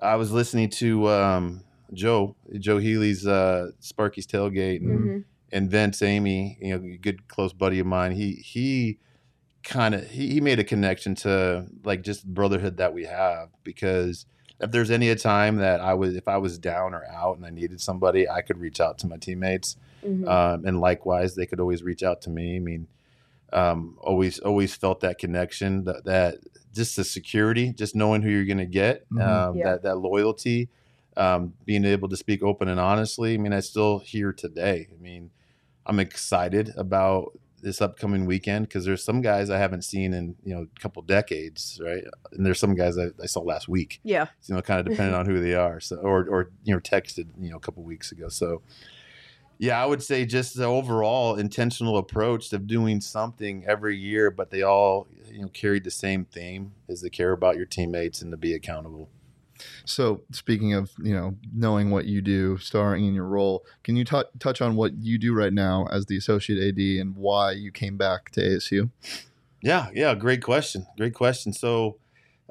I 0.00 0.16
was 0.16 0.30
listening 0.30 0.68
to 0.70 1.08
um, 1.08 1.64
Joe 1.92 2.36
Joe 2.58 2.78
Healy's 2.78 3.26
uh, 3.26 3.70
Sparky's 3.80 4.26
tailgate 4.26 4.76
and, 4.80 4.98
Mm-hmm. 5.00 5.18
and 5.52 5.70
Vince 5.70 6.00
Amey, 6.00 6.56
you 6.60 6.76
know, 6.78 6.96
good 7.00 7.28
close 7.28 7.52
buddy 7.52 7.78
of 7.78 7.86
mine. 7.86 8.12
He 8.12 8.32
he 8.34 8.98
kind 9.62 9.94
of 9.94 10.08
he, 10.10 10.28
he 10.30 10.40
made 10.40 10.58
a 10.58 10.64
connection 10.64 11.14
to 11.14 11.66
like 11.84 12.02
just 12.02 12.26
brotherhood 12.26 12.78
that 12.78 12.92
we 12.92 13.04
have 13.04 13.48
because 13.62 14.26
if 14.60 14.70
there's 14.70 14.90
any 14.90 15.08
a 15.08 15.16
time 15.16 15.56
that 15.56 15.80
I 15.80 15.94
was 15.94 16.14
if 16.16 16.28
I 16.28 16.36
was 16.38 16.58
down 16.58 16.94
or 16.94 17.04
out 17.06 17.36
and 17.36 17.44
I 17.46 17.50
needed 17.50 17.80
somebody, 17.80 18.28
I 18.28 18.42
could 18.42 18.58
reach 18.58 18.80
out 18.80 18.98
to 18.98 19.06
my 19.06 19.16
teammates, 19.18 19.76
Mm-hmm. 20.04 20.26
um, 20.28 20.64
and 20.66 20.80
likewise 20.80 21.36
they 21.36 21.46
could 21.46 21.60
always 21.60 21.82
reach 21.84 22.02
out 22.02 22.22
to 22.22 22.30
me. 22.30 22.56
I 22.56 22.58
mean, 22.58 22.88
um, 23.52 23.96
always 24.00 24.38
always 24.40 24.74
felt 24.74 25.00
that 25.00 25.18
connection 25.18 25.84
that 25.84 26.04
that 26.06 26.38
just 26.74 26.96
the 26.96 27.04
security, 27.04 27.72
just 27.72 27.94
knowing 27.94 28.22
who 28.22 28.30
you're 28.30 28.46
going 28.46 28.56
to 28.58 28.64
get, 28.66 29.08
Mhm. 29.10 29.20
um, 29.22 29.56
Yeah. 29.56 29.64
that 29.72 29.82
that 29.82 29.96
loyalty, 29.98 30.68
um, 31.16 31.54
being 31.64 31.84
able 31.84 32.08
to 32.08 32.16
speak 32.16 32.42
open 32.42 32.68
and 32.68 32.80
honestly. 32.80 33.34
I 33.34 33.36
mean, 33.36 33.52
I 33.52 33.60
still 33.60 33.98
here 33.98 34.32
today. 34.32 34.88
I 34.90 35.02
mean, 35.02 35.30
I'm 35.86 36.00
excited 36.00 36.72
about 36.76 37.38
this 37.62 37.80
upcoming 37.80 38.26
weekend 38.26 38.68
because 38.68 38.84
there's 38.84 39.04
some 39.04 39.20
guys 39.20 39.48
I 39.48 39.56
haven't 39.56 39.82
seen 39.82 40.12
in 40.12 40.34
you 40.44 40.54
know 40.54 40.66
a 40.76 40.80
couple 40.80 41.00
decades, 41.02 41.80
right? 41.82 42.02
And 42.32 42.44
there's 42.44 42.58
some 42.58 42.74
guys 42.74 42.98
I, 42.98 43.08
I 43.22 43.26
saw 43.26 43.40
last 43.40 43.68
week 43.68 44.00
yeah. 44.02 44.26
you 44.46 44.54
know, 44.54 44.62
kind 44.62 44.80
of 44.80 44.86
depending 44.86 45.14
on 45.14 45.26
who 45.26 45.40
they 45.40 45.54
are. 45.54 45.80
So, 45.80 45.96
or, 45.96 46.28
or, 46.28 46.50
you 46.64 46.74
know, 46.74 46.80
texted, 46.80 47.28
you 47.40 47.50
know, 47.50 47.56
a 47.56 47.60
couple 47.60 47.84
weeks 47.84 48.10
ago. 48.10 48.28
So, 48.28 48.62
yeah, 49.58 49.80
I 49.80 49.86
would 49.86 50.02
say 50.02 50.24
just 50.24 50.56
the 50.56 50.64
overall 50.64 51.36
intentional 51.36 51.98
approach 51.98 52.52
of 52.52 52.66
doing 52.66 53.00
something 53.00 53.64
every 53.66 53.96
year, 53.96 54.30
but 54.32 54.50
they 54.50 54.62
all, 54.62 55.06
you 55.30 55.42
know, 55.42 55.48
carried 55.48 55.84
the 55.84 55.90
same 55.90 56.24
theme 56.24 56.72
is 56.88 57.02
to 57.02 57.10
care 57.10 57.30
about 57.30 57.56
your 57.56 57.66
teammates 57.66 58.22
and 58.22 58.32
to 58.32 58.36
be 58.36 58.54
accountable. 58.54 59.08
So, 59.84 60.22
speaking 60.32 60.74
of 60.74 60.90
you 61.02 61.14
know 61.14 61.36
knowing 61.54 61.90
what 61.90 62.06
you 62.06 62.20
do, 62.20 62.58
starring 62.58 63.04
in 63.04 63.14
your 63.14 63.26
role, 63.26 63.64
can 63.84 63.96
you 63.96 64.04
tou 64.04 64.24
touch 64.38 64.60
on 64.60 64.76
what 64.76 64.94
you 64.98 65.18
do 65.18 65.34
right 65.34 65.52
now 65.52 65.86
as 65.90 66.06
the 66.06 66.16
associate 66.16 66.58
AD 66.58 66.78
and 67.00 67.16
why 67.16 67.52
you 67.52 67.70
came 67.70 67.96
back 67.96 68.30
to 68.32 68.40
ASU? 68.40 68.90
Yeah, 69.62 69.88
yeah, 69.94 70.14
great 70.14 70.42
question. 70.42 70.86
Great 70.96 71.14
question. 71.14 71.52
So, 71.52 71.98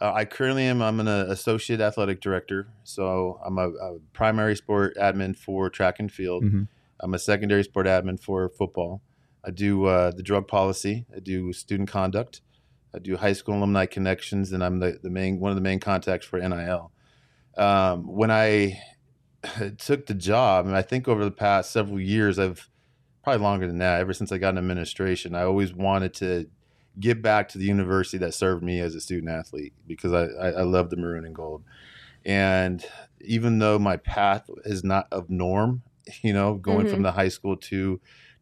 uh, 0.02 0.14
I 0.14 0.26
currently 0.26 0.64
am. 0.64 0.82
I'm 0.82 1.00
an 1.00 1.08
uh, 1.08 1.26
associate 1.30 1.82
athletic 1.82 2.22
director. 2.22 2.68
So 2.84 3.40
I'm 3.46 3.58
a, 3.58 3.70
a 3.70 4.00
primary 4.14 4.56
sport 4.56 4.96
admin 4.96 5.36
for 5.36 5.70
track 5.70 6.00
and 6.00 6.12
field. 6.12 6.44
Mhm. 6.44 6.68
I'm 7.00 7.14
a 7.14 7.20
secondary 7.20 7.64
sport 7.64 7.86
admin 7.88 8.20
for 8.20 8.48
football. 8.50 9.02
I 9.44 9.52
do 9.52 9.86
uh, 9.86 10.12
the 10.12 10.24
drug 10.24 10.48
policy. 10.48 11.06
I 11.16 11.20
do 11.20 11.52
student 11.52 11.90
conduct. 11.90 12.42
I 12.94 13.00
do 13.00 13.18
high 13.18 13.34
school 13.34 13.56
alumni 13.58 13.86
connections, 13.86 14.52
and 14.52 14.64
I'm 14.64 14.80
the, 14.80 15.00
the 15.02 15.10
main 15.10 15.40
one 15.40 15.52
of 15.52 15.56
the 15.56 15.62
main 15.62 15.80
contacts 15.80 16.26
for 16.26 16.40
NIL. 16.40 16.92
Um, 17.58 18.08
when 18.08 18.32
I 18.32 18.82
took 19.78 20.06
the 20.06 20.14
job, 20.14 20.66
and 20.68 20.76
I 20.76 20.82
think 20.82 21.08
over 21.08 21.24
the 21.24 21.32
past 21.32 21.72
several 21.72 22.00
years, 22.00 22.40
I've 22.40 22.70
probably 23.24 23.42
longer 23.42 23.68
than 23.68 23.78
that. 23.80 24.00
Ever 24.00 24.14
since 24.14 24.32
I 24.32 24.38
got 24.38 24.50
in 24.50 24.58
administration, 24.58 25.36
I 25.36 25.44
always 25.44 25.74
wanted 25.74 26.14
to 26.16 26.48
give 27.00 27.22
back 27.22 27.48
to 27.50 27.58
the 27.58 27.66
university 27.66 28.18
that 28.18 28.34
served 28.34 28.64
me 28.64 28.80
as 28.80 28.96
a 28.96 29.02
student 29.02 29.30
athlete 29.32 29.74
because 29.88 30.12
I, 30.14 30.26
I, 30.26 30.50
I 30.50 30.62
love 30.64 30.90
the 30.90 30.98
maroon 30.98 31.26
and 31.26 31.34
gold. 31.36 31.64
And 32.26 32.86
even 33.22 33.60
though 33.60 33.80
my 33.80 33.98
path 33.98 34.50
is 34.66 34.84
not 34.84 35.08
of 35.12 35.30
norm, 35.30 35.84
you 36.22 36.34
know, 36.34 36.56
going 36.56 36.86
Mhm. 36.86 36.90
from 36.90 37.02
the 37.04 37.12
high 37.14 37.30
school 37.30 37.56
to 37.58 38.00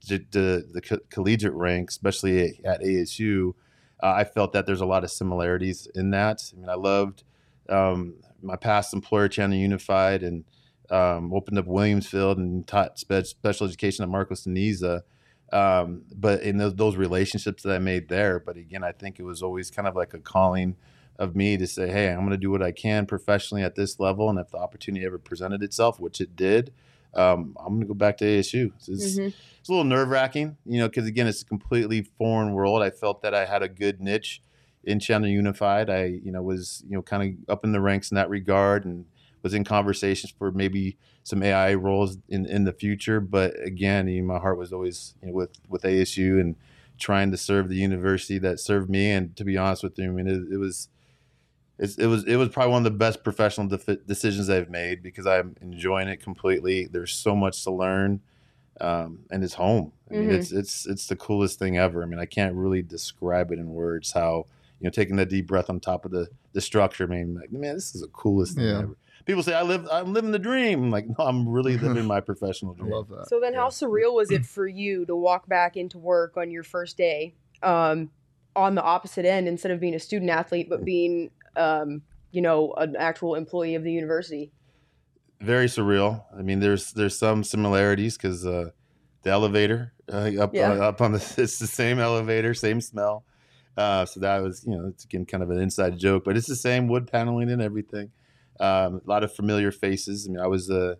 the, 0.07 0.25
the, 0.31 0.67
the 0.73 0.81
co- 0.81 0.99
collegiate 1.09 1.53
rank, 1.53 1.89
especially 1.89 2.59
at 2.65 2.81
ASU, 2.81 3.53
uh, 4.01 4.13
I 4.13 4.23
felt 4.23 4.53
that 4.53 4.65
there's 4.65 4.81
a 4.81 4.85
lot 4.85 5.03
of 5.03 5.11
similarities 5.11 5.87
in 5.93 6.11
that. 6.11 6.41
I 6.55 6.59
mean, 6.59 6.69
I 6.69 6.75
loved 6.75 7.23
um, 7.67 8.15
my 8.41 8.55
past 8.55 8.93
employer, 8.93 9.27
Chandler 9.27 9.57
Unified, 9.57 10.23
and 10.23 10.43
um, 10.89 11.33
opened 11.33 11.57
up 11.59 11.65
Williams 11.67 12.07
Field 12.07 12.37
and 12.37 12.65
taught 12.67 12.97
spe- 12.99 13.25
special 13.25 13.67
education 13.67 14.03
at 14.03 14.09
Marcos 14.09 14.45
Niza. 14.45 15.01
Um, 15.51 16.03
but 16.15 16.41
in 16.43 16.57
those, 16.57 16.75
those 16.75 16.95
relationships 16.95 17.63
that 17.63 17.73
I 17.73 17.79
made 17.79 18.07
there, 18.07 18.39
but 18.39 18.55
again, 18.57 18.83
I 18.83 18.91
think 18.91 19.19
it 19.19 19.23
was 19.23 19.41
always 19.41 19.71
kind 19.71 19.87
of 19.87 19.95
like 19.95 20.13
a 20.13 20.19
calling 20.19 20.75
of 21.17 21.35
me 21.35 21.57
to 21.57 21.67
say, 21.67 21.89
hey, 21.89 22.09
I'm 22.09 22.19
going 22.19 22.29
to 22.31 22.37
do 22.37 22.51
what 22.51 22.61
I 22.61 22.71
can 22.71 23.05
professionally 23.05 23.63
at 23.63 23.75
this 23.75 23.99
level. 23.99 24.29
And 24.29 24.39
if 24.39 24.51
the 24.51 24.57
opportunity 24.57 25.05
ever 25.05 25.17
presented 25.17 25.61
itself, 25.63 25.99
which 25.99 26.21
it 26.21 26.35
did, 26.35 26.71
um, 27.13 27.57
I'm 27.59 27.73
going 27.73 27.81
to 27.81 27.87
go 27.87 27.93
back 27.93 28.17
to 28.17 28.25
ASU. 28.25 28.71
It's, 28.77 28.87
it's, 28.87 29.19
Mhm. 29.19 29.33
it's 29.59 29.67
a 29.69 29.71
little 29.71 29.83
nerve 29.83 30.09
wracking, 30.09 30.55
you 30.65 30.79
know, 30.79 30.87
because 30.87 31.07
again, 31.07 31.25
it's 31.27 31.41
a 31.41 31.45
completely 31.45 32.03
foreign 32.17 32.53
world. 32.53 32.81
I 32.83 32.91
felt 32.91 33.21
that 33.23 33.33
I 33.33 33.45
had 33.45 33.63
a 33.63 33.67
good 33.67 33.99
niche 33.99 34.41
in 34.89 34.99
Chandler 34.99 35.29
Unified. 35.29 35.89
I, 35.89 36.05
you 36.05 36.31
know, 36.31 36.41
was, 36.41 36.83
you 36.87 36.95
know, 36.95 37.01
kind 37.01 37.23
of 37.47 37.53
up 37.53 37.63
in 37.63 37.71
the 37.71 37.81
ranks 37.81 38.11
in 38.11 38.15
that 38.15 38.29
regard 38.29 38.85
and 38.85 39.05
was 39.41 39.53
in 39.53 39.63
conversations 39.63 40.33
for 40.37 40.51
maybe 40.51 40.97
some 41.23 41.43
AD 41.43 41.77
roles 41.77 42.17
in, 42.27 42.45
in 42.45 42.63
the 42.65 42.73
future. 42.73 43.19
But 43.21 43.53
again, 43.63 44.07
you 44.07 44.21
know, 44.21 44.33
my 44.33 44.39
heart 44.39 44.57
was 44.57 44.73
always 44.73 45.13
you 45.21 45.27
know, 45.29 45.33
with, 45.33 45.51
with 45.69 45.83
ASU 45.83 46.39
and 46.41 46.55
trying 46.97 47.31
to 47.31 47.37
serve 47.37 47.69
the 47.69 47.75
university 47.75 48.37
that 48.39 48.59
served 48.59 48.89
me. 48.89 49.11
And 49.11 49.35
to 49.37 49.45
be 49.45 49.57
honest 49.57 49.83
with 49.83 49.97
you, 49.97 50.05
I 50.05 50.07
mean, 50.09 50.27
it, 50.27 50.53
it 50.53 50.57
was, 50.57 50.89
it's, 51.77 51.95
it 51.97 52.07
was, 52.07 52.25
it 52.25 52.35
was 52.35 52.49
probably 52.49 52.73
one 52.73 52.85
of 52.85 52.91
the 52.91 52.97
best 52.97 53.23
professional 53.23 53.67
def- 53.67 54.05
decisions 54.05 54.49
I've 54.49 54.69
made 54.69 55.01
because 55.01 55.25
I'm 55.25 55.55
enjoying 55.61 56.09
it 56.09 56.21
completely. 56.21 56.87
There's 56.87 57.13
so 57.13 57.35
much 57.35 57.63
to 57.63 57.71
learn. 57.71 58.21
Um, 58.81 59.25
and 59.29 59.43
it's 59.43 59.55
home. 59.55 59.91
I 60.09 60.13
mean, 60.13 60.29
Mhm. 60.29 60.33
it's, 60.33 60.51
it's, 60.53 60.87
it's 60.87 61.07
the 61.07 61.15
coolest 61.17 61.59
thing 61.59 61.77
ever. 61.77 62.01
I 62.01 62.05
mean, 62.05 62.19
I 62.19 62.25
can't 62.25 62.55
really 62.55 62.81
describe 62.81 63.51
it 63.51 63.59
in 63.59 63.73
words 63.73 64.13
how, 64.13 64.45
you 64.79 64.85
know, 64.85 64.89
taking 64.91 65.15
that 65.17 65.29
deep 65.29 65.47
breath 65.47 65.69
on 65.69 65.79
top 65.79 66.05
of 66.05 66.11
the, 66.11 66.27
the 66.53 66.61
structure. 66.61 67.03
I 67.03 67.07
mean, 67.07 67.35
like, 67.35 67.51
man, 67.51 67.75
this 67.75 67.93
is 67.95 68.01
the 68.01 68.07
coolest 68.07 68.55
thing 68.55 68.65
Yeah. 68.65 68.79
ever. 68.79 68.97
People 69.25 69.43
say 69.43 69.53
I 69.53 69.61
live, 69.61 69.87
I'm 69.91 70.13
living 70.13 70.31
the 70.31 70.39
dream. 70.39 70.83
I'm 70.83 70.91
like, 70.91 71.05
no, 71.07 71.25
I'm 71.25 71.47
really 71.47 71.77
living 71.77 72.05
my 72.07 72.21
professional 72.21 72.73
I 72.73 72.81
dream. 72.83 72.91
love 72.91 73.09
that. 73.09 73.27
So 73.27 73.39
then, 73.39 73.53
how 73.53 73.67
surreal 73.67 74.15
was 74.15 74.31
it 74.31 74.45
for 74.45 74.67
you 74.67 75.05
to 75.05 75.15
walk 75.15 75.47
back 75.47 75.75
into 75.75 75.97
work 75.97 76.37
on 76.37 76.49
your 76.51 76.63
first 76.63 76.97
day, 76.97 77.35
um, 77.61 78.11
on 78.55 78.75
the 78.75 78.81
opposite 78.83 79.25
end, 79.25 79.47
instead 79.47 79.71
of 79.71 79.79
being 79.79 79.93
a 79.95 79.99
student 79.99 80.31
athlete, 80.31 80.67
but 80.69 80.85
being, 80.85 81.29
um, 81.55 82.01
you 82.31 82.41
know, 82.41 82.73
an 82.73 82.95
actual 82.95 83.35
employee 83.35 83.75
of 83.75 83.83
the 83.83 83.91
university? 83.91 84.51
very 85.41 85.67
surreal. 85.67 86.23
I 86.37 86.41
mean, 86.41 86.59
there's 86.59 86.91
there's 86.91 87.17
some 87.17 87.43
similarities 87.43 88.17
because 88.17 88.45
uh, 88.45 88.71
the 89.23 89.29
elevator 89.29 89.93
uh, 90.11 90.31
up 90.39 90.53
Yeah. 90.53 90.71
uh, 90.71 90.75
up 90.89 91.01
on 91.01 91.13
the 91.13 91.17
it's 91.37 91.59
the 91.59 91.67
same 91.67 91.99
elevator, 91.99 92.53
same 92.53 92.81
smell. 92.81 93.23
Uh, 93.79 94.05
so 94.05 94.19
that 94.19 94.43
was 94.43 94.63
you 94.67 94.75
know 94.77 94.87
it's 94.87 95.05
again 95.05 95.25
kind 95.25 95.41
of 95.41 95.49
an 95.49 95.59
inside 95.59 95.97
joke, 95.97 96.23
but 96.25 96.35
it's 96.37 96.47
the 96.47 96.55
same 96.55 96.87
wood 96.87 97.07
paneling 97.11 97.49
and 97.49 97.61
everything. 97.61 98.11
Um, 98.59 99.01
a 99.05 99.09
lot 99.09 99.23
of 99.23 99.33
familiar 99.33 99.71
faces. 99.71 100.27
I 100.27 100.31
mean, 100.31 100.41
I 100.41 100.47
was 100.47 100.69
a, 100.69 100.97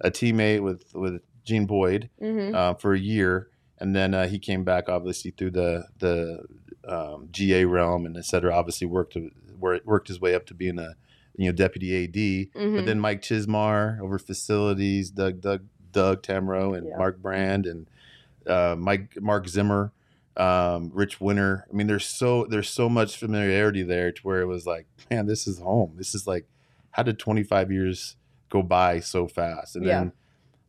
a 0.00 0.10
teammate 0.10 0.60
with 0.62 0.82
with 0.94 1.22
Jean 1.44 1.66
Boyd 1.66 2.10
Mm-hmm. 2.20 2.54
uh, 2.54 2.74
for 2.74 2.94
a 2.94 2.98
year, 2.98 3.48
and 3.78 3.94
then 3.94 4.12
uh, 4.12 4.26
he 4.26 4.38
came 4.40 4.64
back 4.64 4.88
obviously 4.88 5.30
through 5.30 5.52
the 5.52 5.84
the 6.00 6.44
um, 6.88 7.28
GA 7.30 7.64
realm 7.64 8.06
and 8.06 8.16
et 8.16 8.24
cetera. 8.24 8.52
Obviously 8.52 8.86
worked 8.88 9.12
to, 9.14 9.30
wor- 9.60 9.80
worked 9.84 10.08
his 10.08 10.20
way 10.20 10.34
up 10.34 10.46
to 10.46 10.54
being 10.54 10.78
a 10.80 10.94
you 11.36 11.46
know 11.46 11.52
deputy 11.52 12.04
AD. 12.04 12.12
Mm-hmm. 12.14 12.74
But 12.76 12.86
then 12.86 12.98
Mike 12.98 13.22
Chismar 13.22 14.00
over 14.00 14.18
facilities, 14.18 15.10
Doug 15.10 15.40
Doug 15.40 15.62
Doug 15.92 16.22
Tamro 16.22 16.76
and 16.76 16.88
Yeah. 16.88 16.96
Mark 16.98 17.22
Brand 17.22 17.66
and 17.66 17.86
uh, 18.48 18.74
Mike 18.76 19.16
Mark 19.20 19.46
Zimmer, 19.48 19.92
um, 20.36 20.90
Rich 20.94 21.20
Winter. 21.20 21.66
I 21.70 21.74
mean, 21.74 21.86
there's 21.86 22.06
so 22.06 22.44
there's 22.46 22.68
so 22.68 22.88
much 22.88 23.16
familiarity 23.16 23.82
there 23.82 24.12
to 24.12 24.22
where 24.22 24.40
it 24.40 24.46
was 24.46 24.66
like, 24.66 24.86
man, 25.10 25.26
this 25.26 25.46
is 25.46 25.58
home. 25.58 25.94
This 25.96 26.14
is 26.14 26.26
like, 26.26 26.46
how 26.90 27.02
did 27.02 27.18
25 27.18 27.70
years 27.72 28.16
go 28.48 28.62
by 28.62 29.00
so 29.00 29.26
fast? 29.26 29.76
And 29.76 29.86
Yeah. 29.86 29.98
then 30.00 30.12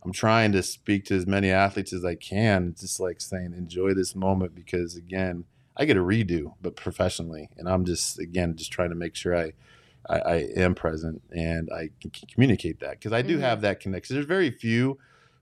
I'm 0.03 0.11
trying 0.13 0.51
to 0.53 0.63
speak 0.63 1.05
to 1.05 1.15
as 1.15 1.27
many 1.27 1.49
athletes 1.51 1.91
as 1.91 2.05
I 2.05 2.15
can, 2.15 2.75
just 2.79 2.99
like 2.99 3.19
saying, 3.19 3.53
enjoy 3.57 3.93
this 3.93 4.15
moment 4.15 4.55
because 4.55 4.95
again, 4.95 5.45
I 5.75 5.85
get 5.85 5.97
a 5.97 6.01
redo, 6.01 6.53
but 6.61 6.75
professionally, 6.75 7.49
and 7.57 7.67
I'm 7.69 7.85
just 7.85 8.19
again 8.19 8.55
just 8.55 8.71
trying 8.71 8.89
to 8.89 8.95
make 8.95 9.15
sure 9.15 9.35
I 9.35 9.53
I, 10.09 10.19
I 10.19 10.35
am 10.55 10.73
present 10.75 11.21
and 11.31 11.69
I 11.75 11.89
can 11.99 12.11
communicate 12.31 12.79
that 12.79 12.91
because 12.91 13.11
I 13.11 13.21
do 13.21 13.37
Mhm. 13.37 13.41
have 13.41 13.61
that 13.61 13.79
connection. 13.81 14.15
There's 14.15 14.25
very 14.25 14.49
few. 14.49 14.97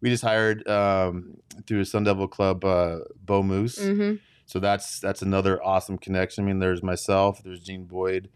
We 0.05 0.11
just 0.11 0.23
hired 0.23 0.67
um, 0.67 1.37
through 1.65 1.79
the 1.79 1.85
Sun 1.85 2.03
Devil 2.03 2.27
Club, 2.27 2.63
uh, 2.63 2.99
Bo 3.25 3.41
Moose. 3.41 3.79
Mm-hmm. 3.79 4.17
So 4.45 4.59
that's 4.59 4.99
that's 4.99 5.23
another 5.23 5.59
awesome 5.63 5.97
connection. 5.97 6.43
I 6.43 6.47
mean, 6.47 6.59
there's 6.59 6.83
myself, 6.83 7.41
there's 7.43 7.61
Jean 7.61 7.85
Boyd, 7.85 8.29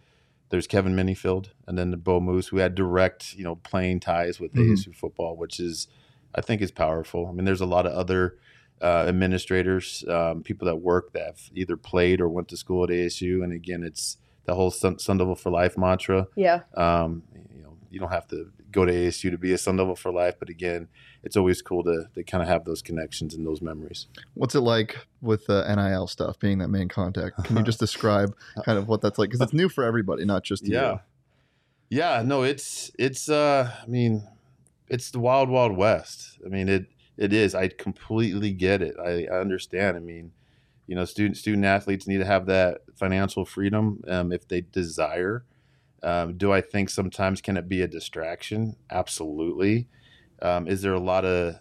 there's 0.49 0.65
Kevin 0.65 0.95
Miniefield, 0.95 1.49
and 1.67 1.77
then 1.77 1.91
the 1.91 1.97
Bo 1.97 2.19
Moose, 2.21 2.47
who 2.47 2.57
had 2.57 2.73
direct, 2.73 3.35
you 3.35 3.43
know, 3.43 3.57
playing 3.57 3.99
ties 3.99 4.39
with 4.39 4.51
Mhm. 4.53 4.71
ASU 4.71 4.95
football, 4.95 5.37
which 5.37 5.59
is, 5.59 5.87
I 6.33 6.41
think, 6.41 6.63
is 6.63 6.71
powerful. 6.71 7.27
I 7.27 7.33
mean, 7.33 7.45
there's 7.45 7.61
a 7.61 7.67
lot 7.67 7.85
of 7.85 7.91
other 7.93 8.39
uh, 8.81 9.05
administrators, 9.07 10.03
um, 10.07 10.41
people 10.41 10.65
that 10.65 10.77
work 10.77 11.11
that 11.13 11.25
have 11.25 11.41
either 11.53 11.77
played 11.77 12.19
or 12.19 12.29
went 12.29 12.47
to 12.47 12.57
school 12.57 12.83
at 12.83 12.89
ASU, 12.89 13.43
and 13.43 13.53
again, 13.53 13.83
it's 13.83 14.17
the 14.45 14.55
whole 14.55 14.71
Sun, 14.71 14.97
Sun 14.97 15.19
Devil 15.19 15.35
for 15.35 15.51
Life 15.51 15.77
mantra. 15.77 16.27
Yeah. 16.35 16.61
Um, 16.75 17.21
you 17.53 17.61
know, 17.61 17.77
you 17.91 17.99
don't 17.99 18.09
have 18.11 18.27
to 18.29 18.49
go 18.71 18.85
to 18.85 18.91
ASU 18.91 19.31
to 19.31 19.37
be 19.37 19.53
a 19.53 19.57
Sun 19.57 19.77
Devil 19.77 19.95
for 19.95 20.11
life, 20.11 20.35
but 20.39 20.49
again, 20.49 20.87
it's 21.23 21.35
always 21.35 21.61
cool 21.61 21.83
to, 21.83 22.05
to 22.15 22.23
kind 22.23 22.41
of 22.41 22.47
have 22.47 22.65
those 22.65 22.81
connections 22.81 23.33
and 23.33 23.45
those 23.45 23.61
memories. 23.61 24.07
What's 24.33 24.55
it 24.55 24.61
like 24.61 24.97
with 25.21 25.45
the 25.47 25.63
NIL 25.75 26.07
stuff, 26.07 26.39
being 26.39 26.59
that 26.59 26.69
main 26.69 26.87
contact? 26.87 27.43
Can 27.43 27.57
you 27.57 27.63
just 27.71 27.79
describe 27.79 28.35
kind 28.63 28.77
of 28.77 28.87
what 28.87 29.01
that's 29.01 29.17
like? 29.17 29.29
Because 29.29 29.41
it's 29.41 29.53
new 29.53 29.69
for 29.69 29.83
everybody, 29.83 30.25
not 30.25 30.43
just 30.43 30.65
you. 30.65 30.73
yeah 30.73 30.99
yeah 31.89 32.21
no 32.23 32.43
it's 32.43 32.91
it's 32.97 33.29
uh 33.29 33.71
i 33.81 33.87
mean 33.87 34.23
it's 34.87 35.11
the 35.11 35.19
wild 35.19 35.49
wild 35.49 35.75
west 35.75 36.39
i 36.45 36.49
mean 36.49 36.69
it 36.69 36.85
it 37.17 37.33
is 37.33 37.55
i 37.55 37.67
completely 37.67 38.51
get 38.51 38.81
it 38.81 38.95
i, 39.03 39.25
I 39.31 39.39
understand 39.39 39.97
i 39.97 39.99
mean 39.99 40.31
you 40.87 40.95
know 40.95 41.03
student 41.05 41.37
student 41.37 41.65
athletes 41.65 42.07
need 42.07 42.19
to 42.19 42.25
have 42.25 42.45
that 42.45 42.81
financial 42.95 43.43
freedom 43.43 44.03
um, 44.07 44.31
if 44.31 44.47
they 44.47 44.61
desire 44.61 45.43
um, 46.03 46.37
do 46.37 46.51
i 46.51 46.61
think 46.61 46.89
sometimes 46.89 47.41
can 47.41 47.57
it 47.57 47.67
be 47.67 47.81
a 47.81 47.87
distraction 47.87 48.75
absolutely 48.89 49.87
um, 50.41 50.67
is 50.67 50.81
there 50.81 50.93
a 50.93 50.99
lot 50.99 51.25
of 51.25 51.55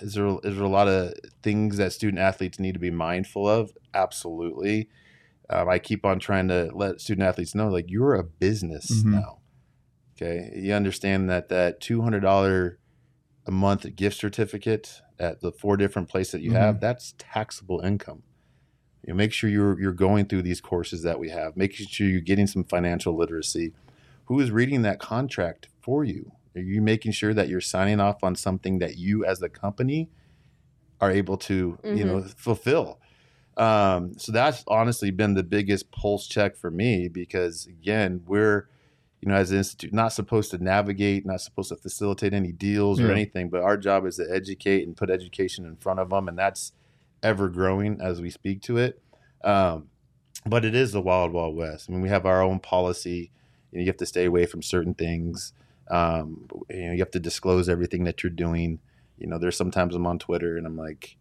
is 0.00 0.14
there 0.14 0.26
is 0.42 0.56
there 0.56 0.64
a 0.64 0.68
lot 0.68 0.88
of 0.88 1.14
things 1.42 1.76
that 1.76 1.92
student 1.92 2.18
athletes 2.20 2.58
need 2.58 2.72
to 2.74 2.80
be 2.80 2.90
mindful 2.90 3.48
of 3.48 3.72
absolutely 3.94 4.88
um, 5.48 5.68
I 5.68 5.78
keep 5.78 6.04
on 6.04 6.18
trying 6.18 6.48
to 6.48 6.70
let 6.74 7.00
student 7.00 7.26
athletes 7.26 7.54
know 7.54 7.68
like 7.68 7.86
you're 7.88 8.14
a 8.14 8.24
business 8.24 9.04
Mhm. 9.04 9.12
now. 9.12 9.38
Okay, 10.16 10.50
you 10.56 10.72
understand 10.72 11.30
that 11.30 11.48
that 11.50 11.80
two 11.80 12.02
hundred 12.02 12.20
dollar 12.20 12.78
a 13.46 13.50
month 13.50 13.94
gift 13.94 14.16
certificate 14.16 15.02
at 15.18 15.40
the 15.40 15.52
four 15.52 15.76
different 15.76 16.08
places 16.08 16.32
that 16.32 16.40
you 16.40 16.52
have 16.52 16.80
that's 16.80 17.14
taxable 17.18 17.80
income. 17.80 18.22
You 19.06 19.12
know, 19.12 19.16
make 19.16 19.32
sure 19.32 19.48
you're 19.48 19.80
you're 19.80 19.92
going 19.92 20.26
through 20.26 20.42
these 20.42 20.60
courses 20.60 21.02
that 21.02 21.18
we 21.18 21.30
have, 21.30 21.56
making 21.56 21.86
sure 21.86 22.08
you're 22.08 22.20
getting 22.20 22.48
some 22.48 22.64
financial 22.64 23.16
literacy. 23.16 23.72
Who 24.26 24.40
is 24.40 24.50
reading 24.50 24.82
that 24.82 24.98
contract 24.98 25.68
for 25.80 26.04
you? 26.04 26.32
Are 26.56 26.60
you 26.60 26.82
making 26.82 27.12
sure 27.12 27.32
that 27.32 27.48
you're 27.48 27.60
signing 27.60 28.00
off 28.00 28.24
on 28.24 28.34
something 28.34 28.80
that 28.80 28.96
you 28.98 29.24
as 29.24 29.40
a 29.42 29.48
company 29.48 30.10
are 31.00 31.10
able 31.10 31.36
to 31.36 31.78
you 31.84 32.04
know 32.04 32.22
fulfill? 32.22 32.98
Um, 33.56 34.18
so 34.18 34.32
that's 34.32 34.64
honestly 34.66 35.10
been 35.10 35.34
the 35.34 35.42
biggest 35.42 35.90
pulse 35.90 36.26
check 36.26 36.56
for 36.56 36.70
me 36.70 37.08
because 37.08 37.66
again, 37.66 38.22
we're, 38.26 38.68
you 39.22 39.28
know, 39.28 39.34
as 39.34 39.50
an 39.50 39.58
institute, 39.58 39.94
not 39.94 40.12
supposed 40.12 40.50
to 40.50 40.62
navigate, 40.62 41.24
not 41.24 41.40
supposed 41.40 41.70
to 41.70 41.76
facilitate 41.76 42.34
any 42.34 42.52
deals 42.52 43.00
or 43.00 43.10
anything, 43.12 43.48
but 43.48 43.62
our 43.62 43.76
job 43.78 44.04
is 44.04 44.16
to 44.16 44.26
educate 44.30 44.86
and 44.86 44.96
put 44.96 45.08
education 45.10 45.64
in 45.64 45.76
front 45.76 46.00
of 46.00 46.10
them, 46.10 46.28
and 46.28 46.36
that's 46.36 46.72
ever 47.26 47.48
growing 47.48 48.00
as 48.00 48.20
we 48.22 48.30
speak 48.30 48.62
to 48.62 48.78
it. 48.78 49.02
Um, 49.42 49.88
but 50.46 50.64
it 50.64 50.74
is 50.74 50.92
the 50.92 51.00
wild, 51.02 51.32
wild 51.32 51.56
west. 51.56 51.88
I 51.88 51.92
mean, 51.92 52.02
we 52.02 52.08
have 52.08 52.24
our 52.24 52.40
own 52.40 52.60
policy. 52.60 53.32
You, 53.72 53.78
know, 53.78 53.80
you 53.80 53.86
have 53.88 53.96
to 53.96 54.06
stay 54.06 54.24
away 54.24 54.46
from 54.46 54.62
certain 54.62 54.94
things. 54.94 55.52
Um, 55.90 56.46
you 56.70 56.86
know, 56.86 56.92
you 56.92 56.98
have 57.00 57.10
to 57.10 57.20
disclose 57.20 57.68
everything 57.68 58.04
that 58.04 58.22
you're 58.22 58.30
doing. 58.30 58.78
You 59.18 59.26
know, 59.26 59.38
there's 59.38 59.56
sometimes 59.56 59.94
I'm 59.94 60.06
on 60.06 60.18
Twitter 60.18 60.56
and 60.56 60.66
I'm 60.66 60.76
like, 60.76 61.16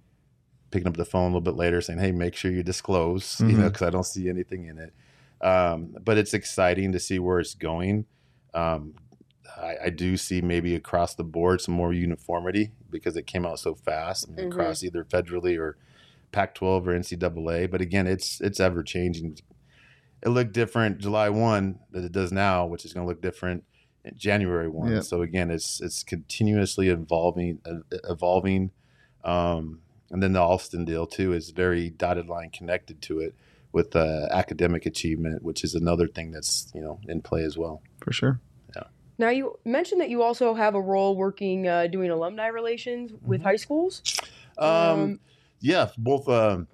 picking 0.71 0.87
up 0.87 0.97
the 0.97 1.05
phone 1.05 1.23
a 1.23 1.27
little 1.27 1.41
bit 1.41 1.55
later 1.55 1.79
saying, 1.81 1.99
"Hey, 1.99 2.11
make 2.11 2.35
sure 2.35 2.51
you 2.51 2.61
disclose," 2.63 3.39
you 3.47 3.55
know, 3.55 3.69
because 3.69 3.81
I 3.83 3.89
don't 3.89 4.05
see 4.05 4.29
anything 4.29 4.65
in 4.65 4.77
it. 4.77 4.93
Um, 5.41 5.95
but 6.03 6.17
it's 6.17 6.33
exciting 6.33 6.91
to 6.91 6.99
see 6.99 7.17
where 7.17 7.39
it's 7.39 7.55
going. 7.55 8.05
Um, 8.53 8.93
I, 9.57 9.75
I 9.85 9.89
do 9.89 10.17
see 10.17 10.41
maybe 10.41 10.75
across 10.75 11.15
the 11.15 11.23
board 11.23 11.61
some 11.61 11.73
more 11.75 11.93
uniformity 11.93 12.71
because 12.89 13.15
it 13.15 13.25
came 13.25 13.45
out 13.45 13.59
so 13.59 13.73
fast. 13.75 14.27
I 14.27 14.31
mean, 14.31 14.45
Mhm. 14.45 14.51
across 14.51 14.83
either 14.83 15.03
federally 15.03 15.57
or 15.57 15.77
Pac-12 16.35 16.87
or 16.87 16.99
NCAA. 16.99 17.71
But 17.71 17.79
again, 17.79 18.07
it's 18.07 18.41
it's 18.41 18.59
ever 18.59 18.83
changing. 18.83 19.37
It 20.21 20.29
looked 20.29 20.51
different 20.51 20.99
July 20.99 21.29
one 21.29 21.79
that 21.91 22.03
it 22.03 22.11
does 22.11 22.33
now, 22.33 22.65
which 22.65 22.83
is 22.83 22.91
going 22.93 23.05
to 23.05 23.09
look 23.09 23.21
different 23.21 23.63
in 24.03 24.17
January 24.17 24.67
one. 24.67 24.91
Yeah. 24.91 24.99
So 24.99 25.21
again, 25.21 25.49
it's 25.49 25.79
it's 25.81 26.03
continuously 26.03 26.89
evolving, 26.89 27.59
uh, 27.65 27.97
evolving. 28.09 28.71
Um, 29.23 29.79
and 30.11 30.21
then 30.21 30.33
the 30.33 30.41
Alston 30.41 30.83
deal 30.83 31.07
too 31.07 31.31
is 31.31 31.51
very 31.51 31.89
dotted 31.89 32.27
line 32.27 32.49
connected 32.49 33.01
to 33.03 33.19
it 33.21 33.33
with 33.71 33.95
uh, 33.95 34.27
academic 34.29 34.85
achievement, 34.85 35.41
which 35.41 35.63
is 35.63 35.73
another 35.73 36.07
thing 36.07 36.31
that's 36.31 36.69
you 36.75 36.81
know 36.81 36.99
in 37.07 37.21
play 37.21 37.43
as 37.43 37.57
well. 37.57 37.81
for 38.01 38.11
sure. 38.11 38.41
Now 39.17 39.29
you 39.29 39.57
mentioned 39.63 40.01
that 40.01 40.09
you 40.09 40.21
also 40.21 40.53
have 40.53 40.75
a 40.75 40.81
role 40.81 41.15
working 41.15 41.67
uh, 41.67 41.87
doing 41.87 42.11
alumni 42.11 42.47
relations 42.47 43.11
with 43.21 43.41
high 43.41 43.55
schools. 43.55 44.01
Um, 44.57 45.19
yeah, 45.59 45.89
both 45.97 46.27
um, 46.29 46.67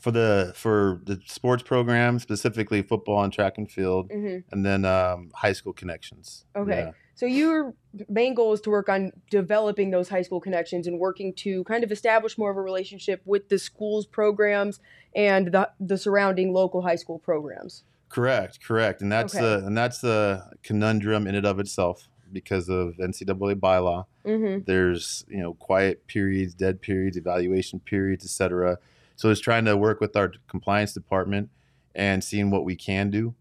for 0.00 0.10
the 0.10 0.52
for 0.56 1.00
the 1.04 1.20
sports 1.26 1.62
program, 1.62 2.18
specifically 2.18 2.82
football 2.82 3.22
and 3.22 3.32
track 3.32 3.58
and 3.58 3.70
field, 3.70 4.10
mhm. 4.10 4.44
and 4.50 4.64
then 4.64 4.84
um, 4.84 5.30
high 5.34 5.52
school 5.52 5.72
connections. 5.72 6.44
Okay. 6.56 6.84
Yeah. 6.86 6.90
So 7.14 7.26
your 7.26 7.74
main 8.08 8.34
goal 8.34 8.52
is 8.54 8.60
to 8.62 8.70
work 8.70 8.88
on 8.88 9.12
developing 9.30 9.90
those 9.90 10.08
high 10.08 10.22
school 10.22 10.40
connections 10.40 10.86
and 10.86 10.98
working 10.98 11.34
to 11.34 11.62
kind 11.64 11.84
of 11.84 11.92
establish 11.92 12.38
more 12.38 12.50
of 12.50 12.56
a 12.56 12.62
relationship 12.62 13.20
with 13.26 13.48
the 13.48 13.58
school's 13.58 14.06
programs 14.06 14.80
and 15.14 15.52
the 15.52 15.70
the 15.78 15.98
surrounding 15.98 16.52
local 16.52 16.82
high 16.82 16.96
school 16.96 17.18
programs. 17.18 17.84
Correct, 18.08 18.62
correct, 18.62 19.02
and 19.02 19.12
that's 19.12 19.34
Okay. 19.34 19.44
the 19.44 19.66
and 19.66 19.76
that's 19.76 20.00
the 20.00 20.50
conundrum 20.62 21.26
in 21.26 21.34
and 21.34 21.46
of 21.46 21.58
itself 21.58 22.08
because 22.32 22.68
of 22.68 22.96
NCAA 22.96 23.56
bylaw. 23.56 24.06
Mm-hmm. 24.24 24.64
There's 24.66 25.24
you 25.28 25.38
know 25.38 25.54
quiet 25.54 26.06
periods, 26.06 26.54
dead 26.54 26.80
periods, 26.80 27.16
evaluation 27.16 27.80
periods, 27.80 28.24
etc. 28.24 28.78
So 29.16 29.30
it's 29.30 29.40
trying 29.40 29.64
to 29.66 29.76
work 29.76 30.00
with 30.00 30.16
our 30.16 30.32
compliance 30.48 30.92
department 30.92 31.50
and 31.94 32.22
seeing 32.24 32.50
what 32.50 32.64
we 32.64 32.76
can 32.76 33.10
do. 33.10 33.34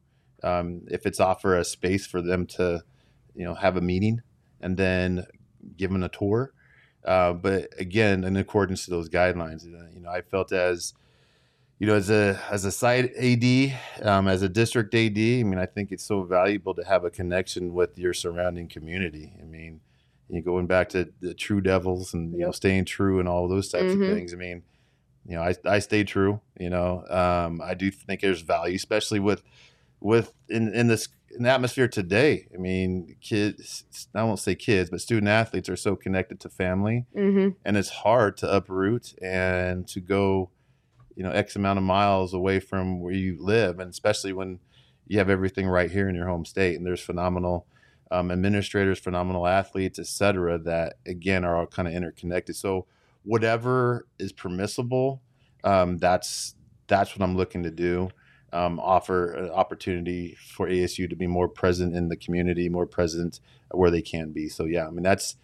Um, 0.44 0.82
if 0.90 1.06
it's 1.06 1.20
offer 1.20 1.58
a 1.58 1.64
space 1.64 2.08
for 2.08 2.22
them 2.22 2.48
to, 2.48 2.84
you 3.36 3.46
know, 3.46 3.54
have 3.54 3.78
a 3.78 3.82
meeting 3.82 4.22
and 4.60 4.76
then 4.76 5.26
give 5.78 5.92
them 5.92 6.04
a 6.04 6.10
tour. 6.10 6.52
Uh, 7.06 7.34
but 7.34 7.70
again, 7.80 8.24
in 8.24 8.36
accordance 8.38 8.86
to 8.86 8.92
those 8.92 9.10
guidelines, 9.10 9.66
you 9.66 10.00
know, 10.00 10.10
I 10.10 10.22
felt 10.22 10.52
as 10.52 10.94
you 11.82 11.88
know, 11.88 11.96
as 11.96 12.12
a 12.12 12.40
as 12.52 12.64
a 12.64 12.72
site 12.72 13.12
AD, 13.18 14.06
um, 14.08 14.28
as 14.28 14.44
a 14.44 14.50
district 14.50 14.94
AD, 14.94 15.18
I 15.18 15.42
mean, 15.42 15.58
I 15.58 15.66
think 15.66 15.92
it's 15.92 16.04
so 16.06 16.22
valuable 16.22 16.76
to 16.76 16.84
have 16.84 17.04
a 17.06 17.10
connection 17.10 17.74
with 17.74 17.98
your 17.98 18.14
surrounding 18.14 18.68
community. 18.68 19.34
I 19.42 19.46
mean, 19.46 19.82
you 20.30 20.44
going 20.44 20.68
back 20.68 20.90
to 20.90 21.10
the 21.22 21.34
True 21.34 21.60
Devils 21.60 22.14
and 22.14 22.34
you 22.34 22.46
know 22.46 22.52
staying 22.52 22.86
true 22.86 23.20
and 23.20 23.28
all 23.28 23.48
those 23.48 23.70
types 23.70 23.94
Mhm. 23.94 24.02
of 24.10 24.16
things. 24.16 24.32
I 24.32 24.38
mean, 24.38 24.62
you 25.26 25.36
know, 25.36 25.42
I 25.42 25.56
I 25.66 25.80
stay 25.80 26.04
true. 26.04 26.40
You 26.60 26.70
know, 26.70 27.04
um, 27.10 27.60
I 27.64 27.74
do 27.74 27.90
think 27.90 28.22
there's 28.22 28.42
value, 28.42 28.76
especially 28.76 29.20
with 29.20 29.42
with 30.00 30.36
in 30.50 30.72
in 30.76 30.86
this 30.88 31.08
in 31.36 31.42
the 31.44 31.50
atmosphere 31.50 31.88
today. 31.88 32.46
I 32.54 32.58
mean, 32.58 33.16
kids. 33.22 33.86
I 34.14 34.24
won't 34.24 34.38
say 34.40 34.54
kids, 34.54 34.92
but 34.92 35.02
student 35.02 35.30
athletes 35.30 35.68
are 35.68 35.76
so 35.76 35.96
connected 35.96 36.40
to 36.42 36.50
family 36.50 37.08
Mm-hmm. 37.18 37.50
and 37.66 37.76
it's 37.76 37.90
hard 37.90 38.38
to 38.38 38.56
uproot 38.56 39.16
and 39.20 39.88
to 39.88 40.00
go 40.00 40.52
you 41.22 41.28
know 41.28 41.34
x 41.34 41.56
amount 41.56 41.78
of 41.78 41.84
miles 41.84 42.34
away 42.34 42.60
from 42.60 43.00
where 43.00 43.14
you 43.14 43.38
live 43.40 43.80
and 43.80 43.92
especially 43.92 44.34
when 44.34 44.58
you 45.06 45.20
have 45.20 45.30
everything 45.30 45.68
right 45.68 45.92
here 45.92 46.10
in 46.10 46.16
your 46.16 46.26
home 46.26 46.44
state 46.44 46.76
and 46.76 46.84
there's 46.84 47.00
phenomenal 47.00 47.68
um, 48.10 48.32
administrators 48.32 48.98
phenomenal 48.98 49.46
athletes 49.46 50.00
et 50.00 50.08
cetera 50.08 50.58
that 50.58 50.96
again 51.06 51.46
are 51.46 51.58
all 51.58 51.68
kind 51.68 51.88
of 51.88 51.94
interconnected. 51.94 52.56
So 52.56 52.88
whatever 53.24 54.08
is 54.18 54.32
permissible 54.32 55.22
um, 55.64 56.00
that's 56.00 56.56
that's 56.88 57.16
what 57.16 57.24
i'm 57.24 57.38
looking 57.38 57.62
to 57.62 57.70
do 57.70 58.10
um, 58.52 58.80
offer 58.80 59.32
an 59.34 59.52
opportunity 59.52 60.36
for 60.44 60.68
asu 60.68 61.08
to 61.08 61.16
be 61.16 61.28
more 61.28 61.48
present 61.48 61.96
in 61.96 62.10
the 62.10 62.18
community 62.18 62.68
more 62.68 62.88
present 62.88 63.40
where 63.70 63.92
they 63.92 64.02
can 64.02 64.32
be. 64.32 64.50
So 64.50 64.66
yeah 64.66 64.88
i 64.88 64.90
mean 64.90 65.04
that's 65.04 65.36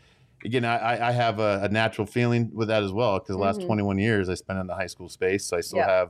again, 0.47 0.65
I, 0.65 1.09
I 1.09 1.11
have 1.11 1.39
a, 1.39 1.61
a 1.63 1.69
natural 1.69 2.07
feeling 2.07 2.49
with 2.53 2.67
that 2.69 2.81
as 2.83 2.91
well 2.91 3.19
because 3.19 3.35
the 3.35 3.41
last 3.47 3.59
Mhm. 3.61 3.65
21 3.67 3.97
years 3.99 4.29
I 4.29 4.33
spent 4.35 4.59
in 4.59 4.67
the 4.67 4.75
high 4.75 4.87
school 4.87 5.09
space. 5.09 5.45
So 5.45 5.57
I 5.57 5.61
still 5.61 5.79
Yeah. 5.79 5.87
have, 5.97 6.09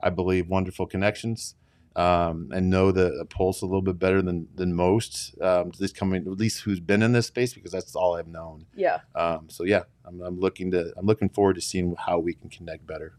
I 0.00 0.10
believe, 0.10 0.48
wonderful 0.48 0.86
connections 0.86 1.54
um, 1.96 2.50
and 2.52 2.68
know 2.70 2.90
the, 2.90 3.10
the 3.18 3.24
pulse 3.24 3.62
a 3.62 3.66
little 3.66 3.82
bit 3.90 3.98
better 3.98 4.20
than 4.22 4.48
than 4.54 4.74
most. 4.74 5.34
Um, 5.40 5.68
at 5.68 5.78
least 5.80 5.94
coming, 5.96 6.22
at 6.26 6.38
least 6.44 6.62
who's 6.62 6.80
been 6.80 7.02
in 7.02 7.12
this 7.12 7.26
space 7.28 7.52
because 7.54 7.72
that's 7.72 7.94
all 7.94 8.16
I've 8.16 8.26
known. 8.26 8.66
Yeah. 8.74 9.00
Um, 9.14 9.48
so 9.48 9.62
yeah, 9.64 9.82
I'm, 10.04 10.20
I'm 10.22 10.40
looking 10.40 10.70
to, 10.72 10.92
I'm 10.96 11.06
looking 11.06 11.28
forward 11.28 11.54
to 11.54 11.60
seeing 11.60 11.94
how 12.06 12.18
we 12.18 12.34
can 12.34 12.48
connect 12.50 12.86
better. 12.86 13.12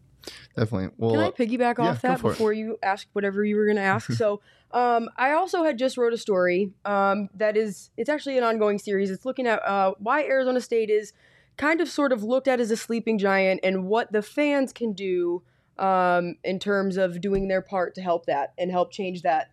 Definitely. 0.58 0.90
Well, 0.98 1.12
Can 1.12 1.20
I 1.20 1.28
uh, 1.28 1.32
piggyback 1.32 1.78
yeah, 1.78 1.90
off 1.92 2.02
go 2.02 2.08
that 2.10 2.20
for 2.20 2.28
it. 2.30 2.34
before 2.34 2.52
you 2.54 2.78
ask 2.82 3.08
whatever 3.14 3.46
you 3.46 3.56
were 3.58 3.66
going 3.66 3.78
to 3.78 3.84
ask? 3.84 4.12
so, 4.24 4.42
um, 4.76 5.10
I 5.16 5.32
also 5.32 5.64
had 5.64 5.80
just 5.80 5.98
wrote 5.98 6.12
a 6.12 6.18
story 6.18 6.74
um, 6.84 7.30
that 7.34 7.56
is, 7.56 7.92
it's 7.96 8.10
actually 8.10 8.38
an 8.38 8.44
ongoing 8.44 8.78
series. 8.78 9.10
It's 9.10 9.24
looking 9.24 9.48
at 9.48 9.66
uh, 9.66 9.94
why 10.00 10.26
Arizona 10.26 10.60
State 10.60 10.90
is 10.90 11.14
kind 11.56 11.80
of 11.80 11.88
sort 11.88 12.12
of 12.12 12.24
looked 12.24 12.50
at 12.50 12.60
as 12.60 12.72
a 12.72 12.76
sleeping 12.76 13.18
giant 13.18 13.62
and 13.64 13.86
what 13.86 14.12
the 14.12 14.22
fans 14.22 14.74
can 14.74 14.92
do 14.92 15.42
um, 15.80 16.36
in 16.44 16.60
terms 16.60 16.98
of 16.98 17.22
doing 17.22 17.48
their 17.48 17.62
part 17.62 17.96
to 17.96 18.02
help 18.02 18.26
that 18.26 18.54
and 18.58 18.70
help 18.70 18.92
change 18.92 19.22
that 19.22 19.48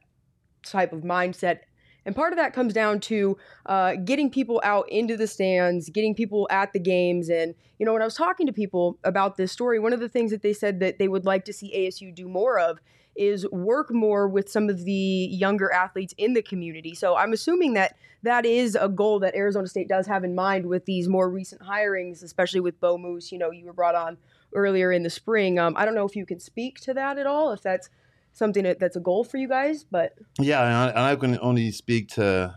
type 0.64 0.92
of 0.92 1.02
mindset. 1.02 1.60
And 2.04 2.16
part 2.16 2.32
of 2.32 2.36
that 2.38 2.52
comes 2.52 2.74
down 2.74 2.98
to 3.00 3.36
uh, 3.66 3.94
getting 4.04 4.28
people 4.28 4.60
out 4.64 4.90
into 4.90 5.16
the 5.16 5.28
stands, 5.28 5.88
getting 5.88 6.16
people 6.16 6.48
at 6.50 6.72
the 6.72 6.80
games. 6.80 7.28
And, 7.30 7.54
you 7.78 7.86
know, 7.86 7.92
when 7.92 8.02
I 8.02 8.06
was 8.06 8.16
talking 8.16 8.48
to 8.48 8.52
people 8.52 8.98
about 9.04 9.36
this 9.36 9.52
story, 9.52 9.78
one 9.78 9.92
of 9.92 10.00
the 10.00 10.08
things 10.08 10.32
that 10.32 10.42
they 10.42 10.52
said 10.52 10.80
that 10.80 10.98
they 10.98 11.06
would 11.06 11.24
like 11.24 11.44
to 11.44 11.52
see 11.52 11.72
ASU 11.76 12.12
do 12.12 12.28
more 12.28 12.58
of 12.58 12.80
is 13.14 13.48
work 13.50 13.92
more 13.92 14.26
with 14.28 14.48
some 14.48 14.68
of 14.68 14.84
the 14.84 14.92
younger 15.30 15.72
athletes 15.72 16.14
in 16.16 16.32
the 16.32 16.42
community. 16.42 16.94
So 16.94 17.16
I'm 17.16 17.32
assuming 17.32 17.74
that 17.74 17.96
that 18.22 18.46
is 18.46 18.74
a 18.74 18.88
goal 18.88 19.18
that 19.20 19.34
Arizona 19.34 19.66
State 19.66 19.88
does 19.88 20.06
have 20.06 20.24
in 20.24 20.34
mind 20.34 20.66
with 20.66 20.86
these 20.86 21.08
more 21.08 21.28
recent 21.28 21.62
hirings, 21.62 22.22
especially 22.22 22.60
with 22.60 22.80
Bo 22.80 22.96
Moose. 22.96 23.32
You 23.32 23.38
know, 23.38 23.50
you 23.50 23.66
were 23.66 23.72
brought 23.72 23.94
on 23.94 24.16
earlier 24.54 24.92
in 24.92 25.02
the 25.02 25.10
spring. 25.10 25.58
Um, 25.58 25.74
I 25.76 25.84
don't 25.84 25.94
know 25.94 26.06
if 26.06 26.16
you 26.16 26.24
can 26.26 26.40
speak 26.40 26.80
to 26.80 26.94
that 26.94 27.18
at 27.18 27.26
all, 27.26 27.52
if 27.52 27.62
that's 27.62 27.90
something 28.32 28.64
that, 28.64 28.78
that's 28.78 28.96
a 28.96 29.00
goal 29.00 29.24
for 29.24 29.36
you 29.36 29.48
guys, 29.48 29.84
but 29.84 30.14
Yeah, 30.38 30.62
and 30.64 30.74
I, 30.74 30.88
and 30.88 30.98
I 30.98 31.16
can 31.16 31.38
only 31.40 31.70
speak 31.70 32.08
to 32.10 32.54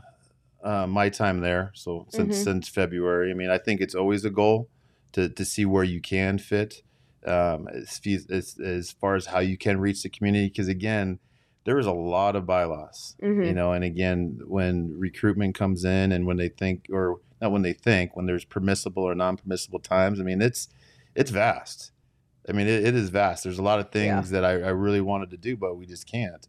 uh, 0.63 0.87
my 0.87 1.09
time 1.09 1.41
there. 1.41 1.71
So 1.75 2.05
since 2.09 2.37
Mhm. 2.37 2.43
since 2.43 2.69
February, 2.69 3.29
I 3.31 3.33
mean, 3.33 3.49
I 3.49 3.57
think 3.57 3.81
it's 3.81 3.93
always 3.95 4.23
a 4.25 4.29
goal 4.29 4.69
to 5.11 5.29
to 5.29 5.45
see 5.45 5.65
where 5.65 5.83
you 5.83 6.01
can 6.01 6.37
fit 6.37 6.81
um, 7.25 7.67
as, 7.69 7.99
as 8.29 8.57
as 8.59 8.91
far 8.91 9.15
as 9.15 9.25
how 9.27 9.39
you 9.39 9.57
can 9.57 9.79
reach 9.79 10.03
the 10.03 10.09
community. 10.09 10.47
Because 10.47 10.67
again, 10.67 11.19
there 11.63 11.79
is 11.79 11.85
a 11.87 11.91
lot 11.91 12.35
of 12.35 12.45
bylaws, 12.45 13.15
Mhm. 13.21 13.47
you 13.47 13.53
know. 13.53 13.71
And 13.73 13.83
again, 13.83 14.39
when 14.45 14.97
recruitment 14.99 15.55
comes 15.55 15.83
in, 15.83 16.11
and 16.11 16.25
when 16.27 16.37
they 16.37 16.49
think, 16.49 16.87
or 16.91 17.19
not 17.41 17.51
when 17.51 17.63
they 17.63 17.73
think, 17.73 18.15
when 18.15 18.25
there's 18.27 18.45
permissible 18.45 19.03
or 19.03 19.15
non-permissible 19.15 19.79
times, 19.79 20.19
I 20.19 20.23
mean, 20.23 20.41
it's 20.41 20.67
it's 21.15 21.31
vast. 21.31 21.91
I 22.47 22.51
mean, 22.51 22.67
it, 22.67 22.85
it 22.85 22.95
is 22.95 23.09
vast. 23.09 23.43
There's 23.43 23.57
a 23.57 23.63
lot 23.63 23.79
of 23.79 23.87
Yeah. 23.87 23.91
things 24.17 24.29
that 24.29 24.45
I, 24.45 24.51
I 24.51 24.69
really 24.69 25.01
wanted 25.01 25.31
to 25.31 25.37
do, 25.37 25.57
but 25.57 25.75
we 25.77 25.85
just 25.85 26.05
can't 26.07 26.47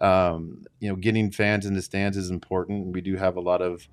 um, 0.00 0.64
you 0.80 0.88
know, 0.88 0.96
getting 0.96 1.30
fans 1.30 1.64
in 1.66 1.74
the 1.74 1.80
stands 1.80 2.16
is 2.16 2.28
important. 2.28 2.88
We 2.92 3.00
do 3.00 3.14
have 3.16 3.36
a 3.36 3.40
lot 3.40 3.62
of 3.62 3.86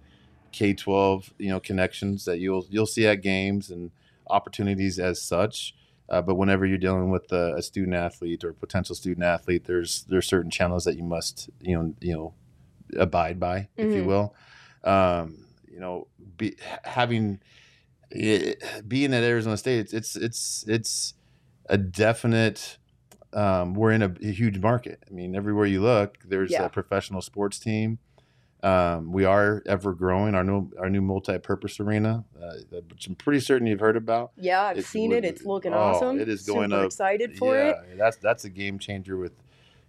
K 0.51 0.73
twelve, 0.73 1.31
you 1.37 1.49
know, 1.49 1.59
connections 1.59 2.25
that 2.25 2.39
you'll 2.39 2.65
you'll 2.71 2.87
see 2.87 3.05
at 3.05 3.21
games 3.21 3.69
and 3.69 3.91
opportunities 4.29 4.97
as 4.97 5.21
such. 5.21 5.75
Uh, 6.11 6.21
but 6.21 6.35
whenever 6.35 6.65
you're 6.65 6.77
dealing 6.77 7.09
with 7.09 7.31
a, 7.31 7.55
a 7.55 7.61
student 7.61 7.95
athlete 7.95 8.43
or 8.43 8.51
potential 8.53 8.93
student 8.93 9.25
athlete, 9.25 9.63
there's 9.65 10.03
there's 10.09 10.27
certain 10.27 10.51
channels 10.51 10.83
that 10.83 10.97
you 10.97 11.03
must 11.03 11.49
you 11.61 11.75
know 11.75 11.95
you 12.01 12.13
know 12.13 12.33
abide 12.99 13.39
by, 13.39 13.69
if 13.77 13.95
you 13.95 14.03
Mhm. 14.03 14.07
will. 14.07 14.35
Um, 14.83 15.45
you 15.71 15.79
know, 15.79 16.07
be, 16.37 16.57
having 16.83 17.39
it, 18.09 18.61
being 18.87 19.13
at 19.13 19.23
Arizona 19.23 19.55
State, 19.57 19.79
it's 19.79 19.93
it's 19.93 20.15
it's 20.17 20.65
it's 20.67 21.13
a 21.69 21.77
definite. 21.77 22.77
Um, 23.33 23.73
we're 23.75 23.91
in 23.93 24.01
a, 24.01 24.13
a 24.21 24.31
huge 24.31 24.59
market. 24.59 25.01
I 25.09 25.13
mean, 25.13 25.33
everywhere 25.35 25.65
you 25.65 25.81
look, 25.81 26.17
there's 26.25 26.51
Yeah. 26.51 26.65
a 26.65 26.69
professional 26.69 27.21
sports 27.21 27.57
team. 27.57 27.99
Um, 28.63 29.11
we 29.11 29.25
are 29.25 29.63
ever 29.65 29.93
growing. 29.93 30.35
Our 30.35 30.43
new 30.43 30.71
our 30.79 30.89
new 30.89 31.01
multi-purpose 31.01 31.79
arena, 31.79 32.25
uh, 32.41 32.53
which 32.89 33.07
I'm 33.07 33.15
pretty 33.15 33.39
certain 33.39 33.65
you've 33.67 33.79
heard 33.79 33.97
about. 33.97 34.31
yeah, 34.37 34.61
I've 34.63 34.77
It's 34.77 34.87
seen 34.87 35.11
it. 35.11 35.25
It's 35.25 35.43
looking 35.45 35.73
oh, 35.73 35.77
awesome. 35.77 36.19
it 36.19 36.29
is 36.29 36.43
going 36.43 36.69
Super 36.69 36.81
up. 36.81 36.85
excited 36.87 37.37
for 37.37 37.57
it. 37.57 37.75
yeah, 37.89 37.95
that's 37.97 38.17
that's 38.17 38.45
a 38.45 38.49
game 38.49 38.77
changer 38.77 39.17
with 39.17 39.33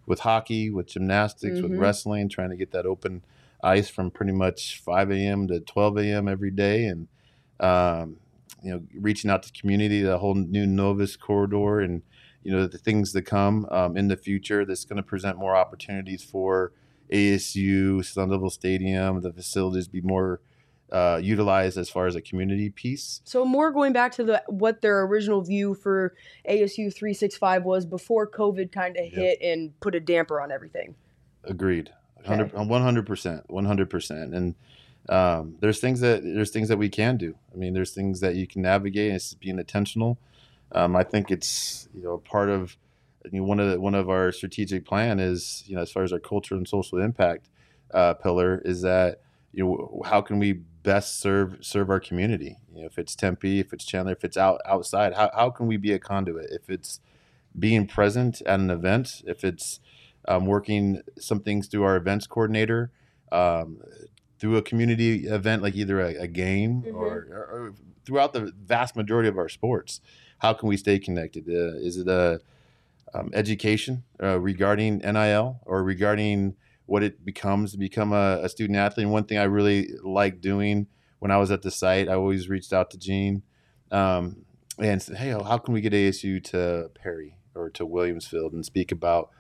with 0.07 0.21
hockey, 0.21 0.71
with 0.71 0.87
gymnastics, 0.87 1.61
with 1.61 1.73
Mhm. 1.73 1.79
wrestling. 1.81 2.29
Trying 2.31 2.49
to 2.51 2.57
get 2.57 2.71
that 2.73 2.87
open 2.87 3.23
ice 3.63 3.91
from 3.91 4.11
pretty 4.11 4.33
much 4.33 4.81
5 4.81 5.11
a.m. 5.11 5.49
to 5.49 5.61
12 5.61 5.99
a.m. 5.99 6.27
every 6.27 6.51
day, 6.51 6.87
and 6.87 7.09
um, 7.61 8.17
you 8.63 8.71
know, 8.71 8.83
reaching 8.99 9.31
out 9.31 9.43
to 9.43 9.53
the 9.53 9.59
community, 9.61 10.01
the 10.03 10.19
whole 10.19 10.35
new 10.35 10.67
Novus 10.67 11.15
corridor, 11.17 11.81
and 11.81 12.01
you 12.43 12.51
know 12.51 12.67
the 12.67 12.79
things 12.79 13.13
that 13.13 13.23
come 13.23 13.67
um, 13.71 13.99
in 13.99 14.09
the 14.09 14.17
future. 14.17 14.65
That's 14.65 14.87
going 14.87 14.97
to 14.97 15.03
present 15.03 15.37
more 15.37 15.55
opportunities 15.55 16.25
for 16.25 16.73
ASU, 17.13 18.05
Sun 18.05 18.31
Devil 18.31 18.51
Stadium, 18.51 19.21
the 19.21 19.33
facilities 19.33 19.89
be 19.89 20.01
more 20.01 20.41
uh, 20.91 21.19
utilized 21.23 21.79
as 21.79 21.89
far 21.89 22.07
as 22.07 22.15
a 22.15 22.21
community 22.21 22.69
piece. 22.71 23.21
So 23.25 23.45
more 23.45 23.71
going 23.71 23.93
back 23.93 24.13
to 24.13 24.25
the 24.25 24.43
what 24.49 24.83
their 24.83 25.03
original 25.03 25.41
view 25.43 25.75
for 25.75 26.15
ASU 26.49 26.93
365 26.95 27.65
was 27.65 27.87
before 27.87 28.29
COVID 28.29 28.73
kind 28.73 28.97
of 28.97 29.05
Yep. 29.05 29.15
hit 29.15 29.39
and 29.43 29.79
put 29.81 29.95
a 29.95 30.01
damper 30.01 30.41
on 30.41 30.53
everything. 30.53 30.95
Agreed. 31.45 31.91
Okay. 32.29 32.43
One 32.55 32.83
hundred 32.83 33.07
percent. 33.07 33.49
One 33.51 33.65
hundred 33.65 33.91
percent. 33.91 34.35
And 34.35 34.55
um, 35.09 35.57
there's 35.61 35.81
things 35.81 36.01
that 36.01 36.23
there's 36.23 36.51
things 36.51 36.69
that 36.69 36.77
we 36.79 36.89
can 36.89 37.17
do. 37.17 37.35
I 37.53 37.57
mean, 37.57 37.73
there's 37.75 37.93
things 37.93 38.21
that 38.21 38.37
you 38.37 38.47
can 38.47 38.63
navigate. 38.63 39.09
And 39.09 39.17
it's 39.17 39.35
being 39.35 39.59
intentional. 39.59 40.19
Um, 40.73 40.95
I 40.95 41.03
think 41.05 41.31
it's 41.31 41.89
you 41.95 42.03
know 42.03 42.13
a 42.13 42.19
part 42.19 42.49
of 42.49 42.77
you 43.31 43.41
know, 43.41 43.47
one 43.47 43.61
of 43.61 43.71
the, 43.71 43.81
one 43.81 43.95
of 43.95 44.09
our 44.11 44.33
strategic 44.33 44.85
plan 44.85 45.21
is 45.21 45.63
you 45.67 45.77
know 45.77 45.83
as 45.83 45.91
far 45.93 46.03
as 46.03 46.13
our 46.13 46.19
culture 46.19 46.55
and 46.55 46.67
social 46.67 46.99
impact 46.99 47.49
uh, 47.93 48.15
pillar 48.15 48.61
is 48.65 48.83
that 48.83 49.21
you 49.53 49.65
know 49.65 50.03
how 50.07 50.21
can 50.21 50.39
we 50.39 50.53
best 50.83 51.21
serve 51.21 51.59
serve 51.61 51.91
our 51.91 52.01
community. 52.01 52.57
You 52.75 52.81
know, 52.81 52.87
if 52.87 52.99
it's 52.99 53.15
Tempe, 53.15 53.61
if 53.61 53.73
it's 53.73 53.85
Chandler, 53.85 54.13
if 54.13 54.25
it's 54.25 54.37
out 54.37 54.61
outside, 54.67 55.15
how 55.15 55.31
how 55.35 55.51
can 55.51 55.67
we 55.67 55.77
be 55.77 55.93
a 55.93 55.99
conduit? 55.99 56.51
If 56.51 56.69
it's 56.69 57.01
being 57.59 57.87
present 57.87 58.41
at 58.47 58.61
an 58.61 58.71
event, 58.71 59.23
if 59.27 59.45
it's 59.45 59.79
um, 60.27 60.47
working 60.47 61.03
some 61.19 61.41
things 61.41 61.67
through 61.69 61.83
our 61.85 61.97
events 61.97 62.27
coordinator, 62.27 62.91
um, 63.31 63.81
through 64.39 64.57
a 64.57 64.63
community 64.63 65.27
event 65.27 65.63
like 65.63 65.75
either 65.77 66.01
a, 66.01 66.15
a 66.17 66.27
game 66.27 66.83
Mhm. 66.87 66.95
or, 66.95 67.29
or, 67.31 67.47
or 67.51 67.75
throughout 68.05 68.33
the 68.33 68.53
vast 68.65 68.97
majority 68.97 69.29
of 69.29 69.39
our 69.39 69.49
sports. 69.49 70.01
How 70.39 70.53
can 70.53 70.69
we 70.69 70.77
stay 70.77 70.99
connected? 70.99 71.49
Uh, 71.49 71.77
is 71.77 71.97
it 71.97 72.09
a 72.09 72.41
um, 73.15 73.31
education 73.35 74.05
uh, 74.23 74.39
regarding 74.41 74.99
NIL 74.99 75.61
or 75.67 75.83
regarding 75.83 76.55
what 76.87 77.03
it 77.03 77.25
becomes 77.25 77.73
to 77.73 77.79
become 77.79 78.13
a, 78.13 78.41
a 78.43 78.49
student 78.49 78.79
athlete? 78.79 79.05
And 79.05 79.13
one 79.13 79.25
thing 79.25 79.39
I 79.39 79.45
really 79.45 79.91
like 80.03 80.41
doing 80.41 80.87
when 81.19 81.31
I 81.31 81.37
was 81.37 81.51
at 81.51 81.63
the 81.63 81.71
site, 81.71 82.09
I 82.09 82.15
always 82.15 82.49
reached 82.49 82.73
out 82.73 82.91
to 82.91 82.99
Jean 82.99 83.43
um, 83.91 84.45
and 84.79 85.01
said, 85.01 85.17
"Hey, 85.17 85.31
how 85.31 85.59
can 85.59 85.75
we 85.75 85.81
get 85.81 85.93
ASU 85.93 86.43
to 86.45 86.91
Perry 86.95 87.37
or 87.55 87.71
to 87.71 87.87
Williams 87.87 88.27
Field 88.27 88.53
and 88.53 88.65
speak 88.65 88.91
about?" 88.93 89.31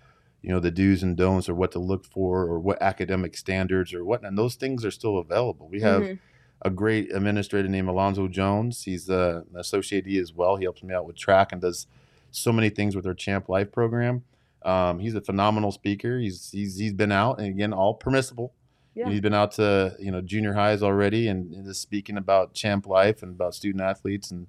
you 0.45 0.51
know 0.51 0.59
the 0.59 0.73
do's 0.73 1.05
and 1.05 1.17
don'ts 1.17 1.49
or 1.49 1.55
what 1.55 1.71
to 1.71 1.79
look 1.79 2.05
for 2.05 2.43
or 2.43 2.59
what 2.59 2.83
academic 2.83 3.37
standards 3.37 3.95
or 3.95 4.05
what 4.05 4.25
and 4.25 4.37
those 4.37 4.57
things 4.57 4.85
are 4.85 4.91
still 4.91 5.19
available 5.19 5.69
we 5.69 5.81
have 5.81 6.03
Mhm. 6.03 6.19
a 6.63 6.69
great 6.71 7.13
administrator 7.15 7.69
named 7.69 7.89
alonzo 7.89 8.27
jones 8.27 8.83
he's 8.83 9.09
uh, 9.09 9.43
an 9.53 9.57
associate 9.61 10.05
D 10.05 10.19
as 10.19 10.33
well 10.33 10.57
he 10.57 10.65
helps 10.65 10.83
me 10.83 10.93
out 10.93 11.07
with 11.07 11.17
track 11.17 11.53
and 11.53 11.61
does 11.63 11.87
so 12.33 12.53
many 12.53 12.69
things 12.71 12.97
with 12.97 13.07
our 13.07 13.15
champ 13.15 13.49
life 13.49 13.71
program 13.71 14.25
um, 14.65 14.99
he's 14.99 15.15
a 15.15 15.21
phenomenal 15.21 15.71
speaker 15.73 16.19
he's, 16.19 16.51
he's 16.51 16.77
he's 16.79 16.93
been 16.93 17.13
out 17.13 17.39
and 17.39 17.49
again 17.49 17.73
all 17.73 17.95
permissible 17.95 18.53
Yeah. 18.95 19.09
he's 19.09 19.21
been 19.21 19.35
out 19.35 19.53
to 19.53 19.95
you 20.01 20.11
know 20.11 20.21
junior 20.21 20.55
highs 20.55 20.83
already 20.83 21.29
and, 21.29 21.53
and 21.55 21.67
is 21.67 21.79
speaking 21.79 22.17
about 22.17 22.55
champ 22.55 22.87
life 22.87 23.23
and 23.23 23.33
about 23.35 23.55
student 23.55 23.83
athletes 23.83 24.31
and 24.31 24.49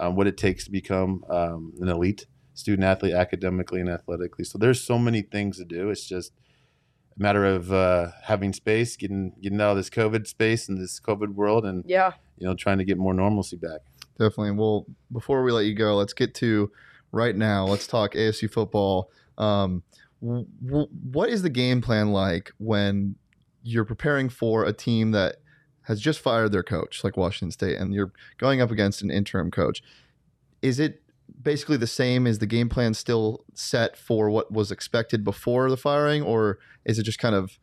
um, 0.00 0.16
what 0.16 0.26
it 0.26 0.36
takes 0.36 0.64
to 0.64 0.70
become 0.70 1.24
um, 1.30 1.72
an 1.80 1.88
elite 1.88 2.26
student 2.54 2.84
athlete 2.84 3.14
academically 3.14 3.80
and 3.80 3.88
athletically. 3.88 4.44
So 4.44 4.58
there's 4.58 4.80
so 4.82 4.98
many 4.98 5.22
things 5.22 5.56
to 5.58 5.64
do. 5.64 5.90
It's 5.90 6.06
just 6.08 6.32
a 7.18 7.22
matter 7.22 7.44
of 7.44 7.72
uh, 7.72 8.08
having 8.24 8.52
space, 8.52 8.96
getting 8.96 9.32
getting 9.40 9.60
out 9.60 9.70
of 9.70 9.76
this 9.76 9.90
COVID 9.90 10.26
space 10.26 10.68
and 10.68 10.80
this 10.80 10.98
COVID 11.00 11.34
world, 11.34 11.64
and 11.64 11.84
Yeah. 11.86 12.12
you 12.38 12.46
know 12.46 12.54
trying 12.54 12.78
to 12.78 12.84
get 12.84 12.98
more 12.98 13.14
normalcy 13.14 13.56
back. 13.56 13.80
Definitely. 14.18 14.52
Well, 14.52 14.86
before 15.12 15.42
we 15.44 15.52
let 15.52 15.64
you 15.66 15.74
go, 15.74 15.96
let's 15.96 16.12
get 16.12 16.34
to 16.36 16.70
right 17.14 17.36
now. 17.36 17.66
Let's 17.66 17.86
talk 17.86 18.14
ASU 18.14 18.50
football. 18.50 19.10
Um, 19.38 19.82
w- 20.22 20.46
w- 20.64 20.88
what 21.10 21.28
is 21.28 21.42
the 21.42 21.50
game 21.50 21.80
plan 21.80 22.12
like 22.12 22.52
when 22.58 23.16
you're 23.62 23.84
preparing 23.84 24.28
for 24.28 24.64
a 24.64 24.72
team 24.72 25.12
that 25.12 25.36
has 25.82 26.00
just 26.00 26.20
fired 26.20 26.52
their 26.52 26.62
coach, 26.62 27.04
like 27.04 27.16
Washington 27.16 27.50
State, 27.50 27.78
and 27.78 27.94
you're 27.94 28.12
going 28.38 28.60
up 28.60 28.70
against 28.70 29.02
an 29.02 29.10
interim 29.10 29.50
coach? 29.50 29.82
Is 30.62 30.78
it 30.78 31.02
basically 31.42 31.76
the 31.76 31.86
same? 31.86 32.26
Is 32.26 32.38
the 32.38 32.46
game 32.46 32.68
plan 32.68 32.94
still 32.94 33.44
set 33.54 33.96
for 33.96 34.30
what 34.30 34.52
was 34.52 34.70
expected 34.70 35.24
before 35.24 35.70
the 35.70 35.76
firing, 35.76 36.22
or 36.22 36.58
is 36.84 36.98
it 36.98 37.04
just 37.04 37.18
kind 37.18 37.34
of 37.34 37.58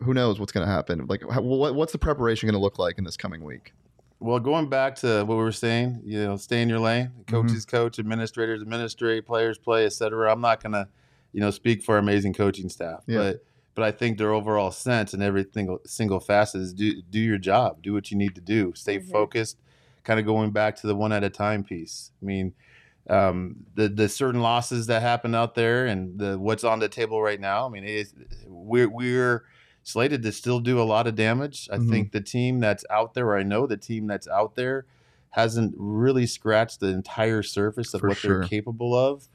who 0.00 0.14
knows 0.14 0.38
what's 0.38 0.52
going 0.52 0.66
to 0.66 0.72
happen? 0.72 1.06
Like, 1.08 1.22
how, 1.30 1.42
what, 1.42 1.74
what's 1.74 1.92
the 1.92 1.98
preparation 1.98 2.46
going 2.46 2.58
to 2.58 2.62
look 2.62 2.78
like 2.78 2.98
in 2.98 3.04
this 3.04 3.16
coming 3.16 3.42
week? 3.42 3.72
Well, 4.20 4.40
going 4.40 4.68
back 4.68 4.96
to 4.96 5.18
what 5.24 5.36
we 5.36 5.42
were 5.44 5.52
saying, 5.52 6.02
you 6.04 6.24
know, 6.24 6.36
stay 6.36 6.60
in 6.60 6.68
your 6.68 6.80
lane. 6.80 7.10
Coaches 7.28 7.64
coach, 7.64 7.98
administrators 8.00 8.60
administrate, 8.62 9.26
players 9.26 9.58
play, 9.58 9.86
etc. 9.86 10.32
I'm 10.32 10.40
not 10.40 10.60
gonna, 10.62 10.88
you 11.32 11.40
know, 11.40 11.50
speak 11.50 11.82
for 11.82 11.92
our 11.92 11.98
amazing 11.98 12.34
coaching 12.34 12.68
staff, 12.68 13.04
Yeah. 13.06 13.18
but 13.18 13.44
but 13.76 13.84
I 13.84 13.92
think 13.92 14.18
their 14.18 14.32
overall 14.32 14.72
sense 14.72 15.14
and 15.14 15.22
every 15.22 15.46
single 15.54 15.80
single 15.86 16.18
facet 16.18 16.62
is 16.62 16.72
do 16.74 17.00
do 17.02 17.20
your 17.20 17.38
job, 17.38 17.80
do 17.80 17.92
what 17.94 18.10
you 18.10 18.16
need 18.16 18.34
to 18.34 18.40
do, 18.40 18.72
stay 18.74 18.98
Mhm. 18.98 19.10
focused. 19.10 19.56
Kind 20.02 20.18
of 20.18 20.26
going 20.26 20.50
back 20.50 20.74
to 20.76 20.88
the 20.88 20.96
one 20.96 21.12
at 21.12 21.22
a 21.22 21.30
time 21.30 21.62
piece. 21.62 22.10
I 22.20 22.24
mean, 22.24 22.54
um, 23.08 23.54
the 23.76 23.88
the 23.88 24.08
certain 24.08 24.40
losses 24.40 24.88
that 24.88 25.00
happen 25.02 25.32
out 25.36 25.54
there 25.54 25.86
and 25.86 26.18
the 26.18 26.36
what's 26.40 26.64
on 26.64 26.80
the 26.80 26.88
table 26.88 27.22
right 27.22 27.38
now. 27.40 27.66
I 27.66 27.68
mean, 27.68 27.84
it 27.84 27.90
is, 27.90 28.14
we're 28.48 28.88
we're 28.88 29.44
slated 29.88 30.22
to 30.22 30.32
still 30.32 30.60
do 30.60 30.80
a 30.80 30.84
lot 30.84 31.06
of 31.06 31.14
damage. 31.14 31.68
I 31.72 31.78
Mhm. 31.78 31.88
think 31.88 32.12
the 32.12 32.20
team 32.20 32.60
that's 32.60 32.84
out 32.90 33.14
there, 33.14 33.26
or 33.28 33.36
I 33.38 33.42
know 33.42 33.66
the 33.66 33.76
team 33.76 34.06
that's 34.06 34.28
out 34.28 34.54
there, 34.54 34.84
hasn't 35.30 35.74
really 35.76 36.26
scratched 36.26 36.80
the 36.80 36.88
entire 36.88 37.42
surface 37.42 37.94
of 37.94 38.00
For 38.00 38.08
what 38.08 38.16
sure. 38.18 38.40
they're 38.40 38.48
capable 38.48 38.94
of. 38.94 39.28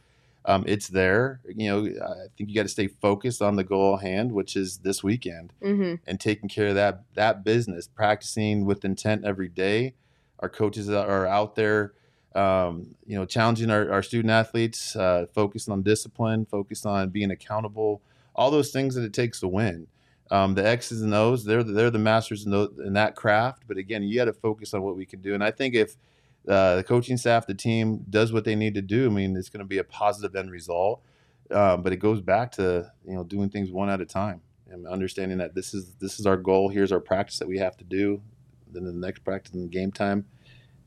Um, 0.46 0.64
it's 0.68 0.90
there. 0.90 1.40
You 1.48 1.70
know, 1.70 1.86
I 1.86 2.28
think 2.36 2.50
you 2.50 2.56
got 2.56 2.64
to 2.64 2.70
stay 2.70 2.88
focused 2.88 3.42
on 3.42 3.56
the 3.56 3.64
goal 3.64 3.98
hand, 3.98 4.34
which 4.34 4.56
is 4.56 4.80
this 4.80 5.04
weekend 5.04 5.54
hmm 5.62 5.96
and 6.06 6.20
taking 6.20 6.50
care 6.50 6.68
of 6.68 6.76
that 6.76 7.04
that 7.14 7.44
business, 7.46 7.88
practicing 7.88 8.66
with 8.66 8.84
intent 8.84 9.24
every 9.24 9.48
day. 9.48 9.94
Our 10.40 10.50
coaches 10.50 10.90
are 10.90 11.08
are 11.08 11.26
out 11.26 11.56
there, 11.56 11.94
um, 12.36 12.96
you 13.06 13.16
know, 13.18 13.26
challenging 13.26 13.70
our, 13.72 13.90
our 13.90 14.04
student 14.04 14.32
athletes, 14.32 14.96
uh, 14.96 15.28
focusing 15.34 15.72
on 15.72 15.82
discipline, 15.82 16.46
focused 16.46 16.86
on 16.86 17.10
being 17.10 17.32
accountable, 17.32 18.02
all 18.36 18.52
those 18.52 18.72
things 18.72 18.96
that 18.96 19.04
it 19.04 19.14
takes 19.14 19.40
to 19.40 19.48
win. 19.48 19.88
Um, 20.32 20.56
the 20.56 20.68
X's 20.68 21.02
and 21.02 21.14
O's, 21.14 21.46
they're 21.46 21.64
they're 21.64 21.92
the 21.92 22.00
masters 22.00 22.46
in, 22.46 22.52
those, 22.52 22.72
in 22.84 22.94
that 22.94 23.16
craft. 23.16 23.64
But 23.68 23.78
again, 23.78 24.04
you 24.04 24.16
got 24.16 24.26
to 24.26 24.34
focus 24.34 24.74
on 24.74 24.82
what 24.82 24.96
we 24.96 25.06
can 25.06 25.22
do. 25.22 25.34
And 25.34 25.44
I 25.44 25.52
think 25.52 25.76
if 25.76 25.96
uh, 26.48 26.78
the 26.78 26.84
coaching 26.84 27.18
staff, 27.18 27.46
the 27.46 27.54
team 27.54 28.06
does 28.10 28.34
what 28.34 28.44
they 28.44 28.56
need 28.56 28.74
to 28.76 28.82
do, 28.82 29.06
I 29.08 29.10
mean, 29.10 29.36
it's 29.36 29.50
going 29.50 29.60
to 29.60 29.68
be 29.68 29.78
a 29.78 29.84
positive 29.84 30.36
end 30.36 30.52
result. 30.52 31.02
Um, 31.52 31.84
but 31.84 31.94
it 31.94 31.98
goes 31.98 32.22
back 32.22 32.52
to 32.54 32.92
you 33.06 33.14
know 33.14 33.24
doing 33.24 33.50
things 33.50 33.70
one 33.70 33.90
at 33.90 34.02
a 34.02 34.06
time 34.06 34.42
and 34.74 34.88
understanding 34.88 35.38
that 35.38 35.54
this 35.54 35.74
is 35.74 35.94
this 35.96 36.20
is 36.20 36.26
our 36.26 36.38
goal. 36.38 36.70
Here's 36.70 36.92
our 36.92 37.00
practice 37.00 37.40
that 37.40 37.48
we 37.48 37.60
have 37.60 37.78
to 37.78 37.84
do. 37.84 38.22
Then 38.72 38.86
the 38.86 38.92
next 38.92 39.24
practice 39.24 39.54
in 39.54 39.70
game 39.70 39.92
time, 39.92 40.26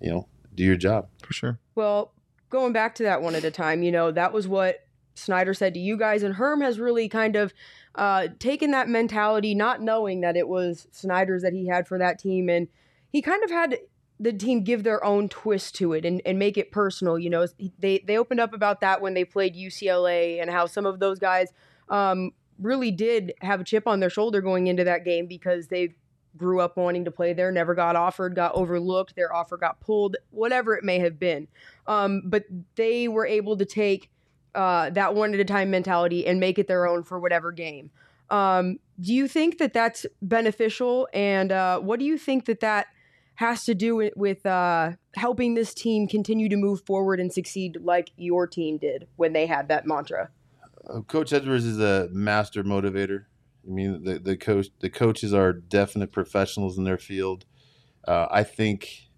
you 0.00 0.10
know, 0.10 0.26
do 0.54 0.64
your 0.64 0.76
job. 0.76 1.08
For 1.22 1.32
sure. 1.32 1.58
Well, 1.74 2.12
going 2.50 2.72
back 2.72 2.94
to 2.96 3.04
that 3.04 3.22
one 3.22 3.34
at 3.34 3.44
a 3.44 3.50
time, 3.50 3.82
you 3.82 3.92
know, 3.92 4.10
that 4.10 4.32
was 4.32 4.48
what 4.48 4.85
Snyder 5.16 5.54
said 5.54 5.74
to 5.74 5.80
you 5.80 5.96
guys, 5.96 6.22
and 6.22 6.34
Herm 6.34 6.60
has 6.60 6.78
really 6.78 7.08
kind 7.08 7.36
of 7.36 7.52
uh, 7.94 8.28
taken 8.38 8.70
that 8.72 8.88
mentality, 8.88 9.54
not 9.54 9.80
knowing 9.80 10.20
that 10.20 10.36
it 10.36 10.48
was 10.48 10.86
Snyder's 10.92 11.42
that 11.42 11.52
he 11.52 11.66
had 11.66 11.88
for 11.88 11.98
that 11.98 12.18
team, 12.18 12.48
and 12.48 12.68
he 13.10 13.22
kind 13.22 13.42
of 13.42 13.50
had 13.50 13.78
the 14.18 14.32
team 14.32 14.62
give 14.62 14.82
their 14.82 15.04
own 15.04 15.28
twist 15.28 15.74
to 15.76 15.92
it 15.92 16.04
and, 16.04 16.22
and 16.24 16.38
make 16.38 16.56
it 16.56 16.70
personal. 16.70 17.18
You 17.18 17.30
know, 17.30 17.46
they 17.78 17.98
they 18.06 18.18
opened 18.18 18.40
up 18.40 18.52
about 18.54 18.80
that 18.80 19.00
when 19.00 19.14
they 19.14 19.24
played 19.24 19.54
UCLA 19.54 20.40
and 20.40 20.50
how 20.50 20.66
some 20.66 20.86
of 20.86 20.98
those 20.98 21.18
guys 21.18 21.52
um, 21.88 22.32
really 22.58 22.90
did 22.90 23.32
have 23.40 23.60
a 23.60 23.64
chip 23.64 23.86
on 23.86 24.00
their 24.00 24.10
shoulder 24.10 24.40
going 24.40 24.66
into 24.66 24.84
that 24.84 25.04
game 25.04 25.26
because 25.26 25.68
they 25.68 25.94
grew 26.36 26.60
up 26.60 26.76
wanting 26.76 27.04
to 27.04 27.10
play 27.10 27.32
there, 27.32 27.50
never 27.50 27.74
got 27.74 27.96
offered, 27.96 28.34
got 28.34 28.54
overlooked, 28.54 29.16
their 29.16 29.34
offer 29.34 29.56
got 29.56 29.80
pulled, 29.80 30.16
whatever 30.30 30.76
it 30.76 30.84
may 30.84 30.98
have 30.98 31.18
been. 31.18 31.48
Um, 31.86 32.22
but 32.24 32.44
they 32.74 33.08
were 33.08 33.26
able 33.26 33.56
to 33.56 33.64
take 33.64 34.10
uh, 34.56 34.90
that 34.90 35.14
one 35.14 35.34
at 35.34 35.40
a 35.40 35.44
time 35.44 35.70
mentality 35.70 36.26
and 36.26 36.40
make 36.40 36.58
it 36.58 36.66
their 36.66 36.88
own 36.88 37.04
for 37.04 37.20
whatever 37.20 37.52
game. 37.52 37.90
Um, 38.30 38.78
do 38.98 39.14
you 39.14 39.28
think 39.28 39.58
that 39.58 39.72
that's 39.72 40.06
beneficial? 40.20 41.08
And 41.12 41.52
uh, 41.52 41.78
what 41.78 42.00
do 42.00 42.04
you 42.04 42.18
think 42.18 42.46
that 42.46 42.60
that 42.60 42.86
has 43.36 43.64
to 43.64 43.74
do 43.74 44.10
with, 44.16 44.46
uh, 44.46 44.92
helping 45.14 45.54
this 45.54 45.74
team 45.74 46.08
continue 46.08 46.48
to 46.48 46.56
move 46.56 46.80
forward 46.86 47.20
and 47.20 47.32
succeed 47.32 47.76
like 47.82 48.10
your 48.16 48.46
team 48.46 48.78
did 48.78 49.06
when 49.16 49.32
they 49.34 49.46
had 49.46 49.68
that 49.68 49.86
mantra? 49.86 50.30
Uh, 50.88 51.00
coach 51.02 51.32
Edwards 51.32 51.64
is 51.64 51.78
a 51.78 52.08
master 52.10 52.64
motivator. 52.64 53.26
I 53.66 53.70
mean, 53.70 54.04
the 54.04 54.18
the 54.20 54.36
coach 54.36 54.68
the 54.78 54.88
coaches 54.90 55.34
are 55.34 55.52
definite 55.52 56.12
professionals 56.12 56.78
in 56.78 56.84
their 56.84 56.98
field. 56.98 57.44
Uh, 58.06 58.28
I 58.30 58.44
think 58.44 59.08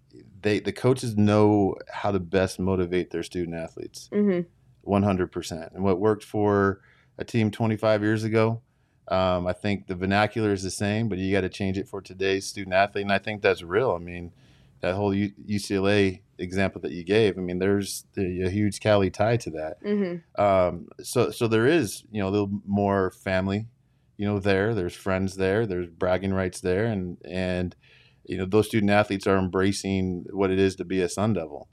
they 0.41 0.59
the 0.59 0.73
coaches 0.73 1.15
know 1.15 1.75
how 1.91 2.11
to 2.11 2.19
best 2.19 2.59
motivate 2.59 3.11
their 3.11 3.21
student 3.23 3.55
athletes. 3.55 4.09
Mm-hmm. 4.11 4.47
100%. 4.89 5.75
And 5.75 5.83
what 5.83 5.99
worked 5.99 6.23
for 6.23 6.81
a 7.17 7.23
team 7.23 7.51
25 7.51 8.01
years 8.01 8.23
ago, 8.23 8.61
um, 9.07 9.47
I 9.47 9.53
think 9.53 9.87
the 9.87 9.95
vernacular 9.95 10.51
is 10.51 10.63
the 10.63 10.71
same, 10.71 11.09
but 11.09 11.17
you 11.17 11.31
got 11.31 11.41
to 11.41 11.49
change 11.49 11.77
it 11.77 11.87
for 11.87 12.01
today's 12.01 12.45
student 12.45 12.73
athlete. 12.73 13.03
And 13.03 13.11
I 13.11 13.17
think 13.17 13.41
that's 13.41 13.63
real. 13.63 13.91
I 13.91 13.99
mean, 13.99 14.31
that 14.81 14.95
whole 14.95 15.13
U- 15.13 15.33
UCLA 15.47 16.21
example 16.37 16.81
that 16.81 16.91
you 16.91 17.03
gave. 17.03 17.37
I 17.37 17.41
mean, 17.41 17.59
there's 17.59 18.05
the, 18.13 18.43
a 18.43 18.49
huge 18.49 18.79
Cali 18.79 19.09
tie 19.09 19.37
to 19.37 19.49
that. 19.51 19.83
Mm-hmm. 19.83 20.41
Um, 20.41 20.87
so 21.01 21.31
so 21.31 21.47
there 21.47 21.67
is 21.67 22.03
you 22.11 22.21
know 22.21 22.29
a 22.29 22.31
little 22.31 22.61
more 22.65 23.11
family, 23.11 23.67
you 24.17 24.25
know 24.25 24.39
there. 24.39 24.73
There's 24.73 24.95
friends 24.95 25.35
there. 25.35 25.65
There's 25.65 25.89
bragging 25.89 26.33
rights 26.33 26.61
there, 26.61 26.85
and 26.85 27.17
and 27.25 27.75
you 28.25 28.37
know 28.37 28.45
those 28.45 28.67
student 28.67 28.91
athletes 28.91 29.27
are 29.27 29.37
embracing 29.37 30.25
what 30.31 30.51
it 30.51 30.59
is 30.59 30.75
to 30.77 30.85
be 30.85 31.01
a 31.01 31.09
Sun 31.09 31.33
Devil. 31.33 31.67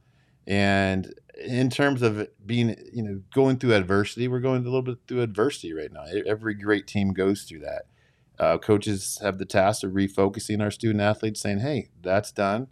And 0.47 1.15
in 1.37 1.71
terms 1.71 2.03
of 2.03 2.29
being 2.45 2.77
you 2.93 3.03
know 3.03 3.21
going 3.35 3.59
through 3.59 3.75
adversity, 3.75 4.29
we're 4.29 4.41
going 4.41 4.63
a 4.63 4.65
little 4.65 4.83
bit 4.83 4.99
through 5.07 5.23
adversity 5.23 5.73
right 5.73 5.93
now. 5.93 6.05
Every 6.27 6.55
great 6.55 6.87
team 6.87 7.13
goes 7.13 7.43
through 7.43 7.61
that. 7.61 7.83
Uh, 8.39 8.59
coaches 8.59 9.19
have 9.23 9.39
the 9.39 9.47
task 9.47 9.83
of 9.83 9.93
refocusing 9.93 10.63
our 10.63 10.71
student 10.71 11.01
athletes, 11.01 11.41
saying, 11.41 11.61
"Hey, 11.61 11.89
that's 12.03 12.33
done. 12.33 12.69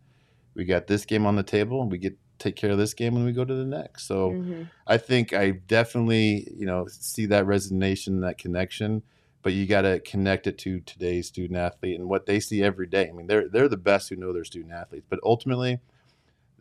We 0.55 0.65
got 0.65 0.87
this 0.87 1.05
game 1.05 1.27
on 1.27 1.37
the 1.37 1.43
table, 1.43 1.83
and 1.83 1.91
we 1.91 1.99
get 1.99 2.19
take 2.39 2.57
care 2.57 2.71
of 2.71 2.79
this 2.79 2.95
game 2.95 3.15
when 3.15 3.25
we 3.25 3.33
go 3.33 3.45
to 3.45 3.55
the 3.55 3.65
next." 3.65 4.07
So. 4.07 4.31
Mm-hmm. 4.31 4.63
I 4.87 4.99
think 4.99 5.33
I 5.33 5.51
definitely, 5.51 6.47
you 6.55 6.67
know, 6.67 6.87
see 6.89 7.27
that 7.27 7.47
resonation, 7.47 8.21
that 8.21 8.37
connection, 8.37 9.03
but 9.45 9.53
you 9.53 9.67
got 9.67 9.83
to 9.83 10.01
connect 10.01 10.47
it 10.47 10.59
to 10.59 10.81
today's 10.81 11.29
student 11.29 11.59
athlete 11.59 11.99
and 11.99 12.09
what 12.09 12.27
they 12.27 12.41
see 12.41 12.63
every 12.63 12.87
day. 12.87 13.09
I 13.09 13.13
mean, 13.13 13.29
they're 13.29 13.49
they're 13.49 13.69
the 13.69 13.77
best 13.77 14.09
who 14.09 14.17
know 14.17 14.33
their 14.33 14.45
student 14.45 14.73
athletes, 14.73 15.07
but 15.09 15.21
ultimately, 15.23 15.81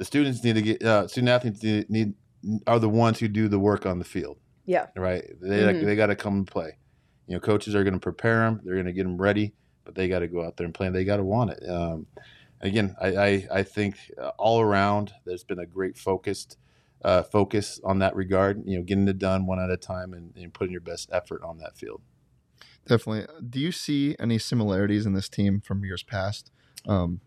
the 0.04 0.08
students 0.08 0.44
need 0.44 0.56
to 0.56 0.62
get 0.62 0.84
uh, 0.84 1.08
student 1.08 1.30
athletes 1.30 1.64
need, 1.64 1.90
need 1.90 2.14
are 2.68 2.78
the 2.80 2.90
ones 2.90 3.20
who 3.20 3.30
do 3.30 3.48
the 3.48 3.58
work 3.60 3.86
on 3.86 4.00
the 4.00 4.06
field, 4.06 4.38
Yeah. 4.66 4.88
right? 4.98 5.24
They 5.40 5.60
Mhm. 5.62 5.86
they 5.86 5.96
got 5.96 6.08
to 6.08 6.16
come 6.16 6.36
and 6.36 6.48
play. 6.48 6.78
You 7.28 7.36
know, 7.36 7.40
coaches 7.40 7.74
are 7.74 7.84
going 7.86 7.94
to 7.94 8.00
prepare 8.02 8.40
them, 8.42 8.60
they're 8.66 8.74
going 8.74 8.86
to 8.86 8.92
get 8.92 9.04
them 9.04 9.18
ready, 9.18 9.54
but 9.86 9.96
they 9.96 10.10
got 10.10 10.20
to 10.20 10.28
go 10.28 10.46
out 10.46 10.58
there 10.58 10.66
and 10.66 10.74
play. 10.74 10.88
and 10.88 10.96
They 10.96 11.06
got 11.06 11.18
to 11.18 11.24
want 11.24 11.52
it. 11.52 11.64
Um, 11.70 12.08
again, 12.60 12.96
I, 13.00 13.08
I 13.16 13.48
I 13.60 13.64
think 13.64 13.96
uh, 14.22 14.32
all 14.38 14.60
around 14.60 15.14
there's 15.24 15.46
been 15.46 15.60
a 15.60 15.66
great 15.66 15.98
focused 15.98 16.58
uh, 17.02 17.24
focus 17.24 17.80
on 17.86 18.00
that 18.00 18.14
regard. 18.16 18.62
You 18.66 18.78
know, 18.80 18.84
getting 18.84 19.08
it 19.08 19.20
done 19.20 19.46
one 19.46 19.60
at 19.62 19.70
a 19.70 19.78
time 19.78 20.14
and, 20.14 20.36
and 20.36 20.54
putting 20.54 20.74
your 20.74 20.82
best 20.82 21.10
effort 21.14 21.42
on 21.44 21.60
that 21.60 21.78
field. 21.78 22.02
Definitely. 22.86 23.26
Do 23.50 23.60
you 23.62 23.72
see 23.72 24.18
any 24.20 24.38
similarities 24.38 25.06
in 25.06 25.14
this 25.14 25.30
team 25.30 25.62
from 25.62 25.86
years 25.86 26.04
past 26.04 26.52
um, 26.86 27.22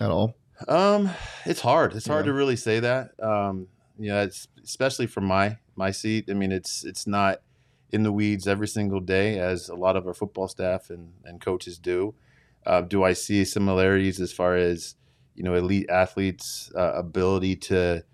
at 0.00 0.10
all? 0.10 0.37
Um, 0.66 1.10
it's 1.44 1.60
hard. 1.60 1.94
It's 1.94 2.06
hard 2.06 2.24
Yeah. 2.26 2.32
to 2.32 2.36
really 2.36 2.56
say 2.56 2.80
that. 2.80 3.10
Um, 3.22 3.68
you 3.98 4.08
know, 4.08 4.22
it's 4.22 4.48
especially 4.64 5.06
from 5.06 5.24
my 5.24 5.58
my 5.76 5.90
seat. 5.90 6.26
I 6.30 6.34
mean, 6.34 6.52
it's 6.52 6.84
it's 6.84 7.06
not 7.06 7.40
in 7.92 8.02
the 8.02 8.12
weeds 8.12 8.46
every 8.46 8.68
single 8.68 9.00
day 9.00 9.38
as 9.38 9.68
a 9.68 9.74
lot 9.74 9.96
of 9.96 10.06
our 10.06 10.14
football 10.14 10.48
staff 10.48 10.90
and 10.90 11.12
and 11.24 11.40
coaches 11.40 11.78
do. 11.78 12.14
Uh, 12.66 12.80
do 12.82 13.02
I 13.04 13.12
see 13.12 13.44
similarities 13.44 14.20
as 14.20 14.32
far 14.32 14.56
as 14.56 14.94
you 15.34 15.42
know 15.44 15.54
elite 15.54 15.88
athletes' 15.88 16.70
uh, 16.76 16.92
ability 16.94 17.56
to 17.56 18.04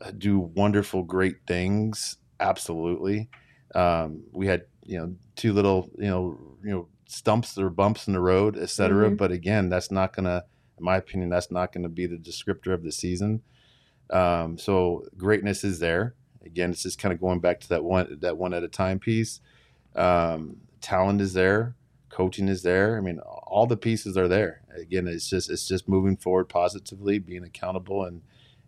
uh, 0.00 0.10
do 0.16 0.38
wonderful, 0.38 1.02
great 1.04 1.36
things? 1.46 2.16
Absolutely. 2.40 3.28
Um, 3.74 4.24
we 4.32 4.46
had 4.46 4.64
you 4.84 4.98
know 4.98 5.14
two 5.36 5.52
little 5.52 5.90
you 5.98 6.08
know 6.08 6.38
you 6.62 6.70
know 6.70 6.88
stumps 7.06 7.56
or 7.58 7.70
bumps 7.70 8.06
in 8.08 8.12
the 8.12 8.20
road, 8.20 8.58
et 8.58 8.70
cetera. 8.70 9.10
Mhm. 9.10 9.16
But 9.16 9.30
again, 9.32 9.68
that's 9.68 9.90
not 9.92 10.12
gonna, 10.12 10.44
in 10.78 10.84
my 10.84 10.96
opinion, 10.96 11.30
that's 11.30 11.50
not 11.50 11.72
gonna 11.72 11.88
be 11.88 12.06
the 12.06 12.16
descriptor 12.16 12.72
of 12.72 12.82
the 12.82 12.92
season. 12.92 13.42
Um, 14.10 14.58
so 14.58 15.04
greatness 15.16 15.64
is 15.64 15.78
there. 15.78 16.14
Again, 16.44 16.70
it's 16.70 16.82
just 16.82 16.98
kind 16.98 17.12
of 17.12 17.20
going 17.20 17.40
back 17.40 17.60
to 17.60 17.68
that 17.70 17.84
one 17.84 18.18
that 18.20 18.36
one 18.36 18.54
at 18.54 18.62
a 18.62 18.68
time 18.68 18.98
piece. 18.98 19.40
Um, 19.94 20.58
talent 20.80 21.20
is 21.20 21.32
there, 21.32 21.74
coaching 22.10 22.48
is 22.48 22.62
there. 22.62 22.96
I 22.96 23.00
mean, 23.00 23.18
all 23.18 23.66
the 23.66 23.76
pieces 23.76 24.16
are 24.16 24.28
there. 24.28 24.62
Again, 24.76 25.08
it's 25.08 25.28
just 25.28 25.50
it's 25.50 25.66
just 25.66 25.88
moving 25.88 26.16
forward 26.16 26.48
positively, 26.48 27.18
being 27.18 27.44
accountable, 27.44 28.04
and 28.04 28.22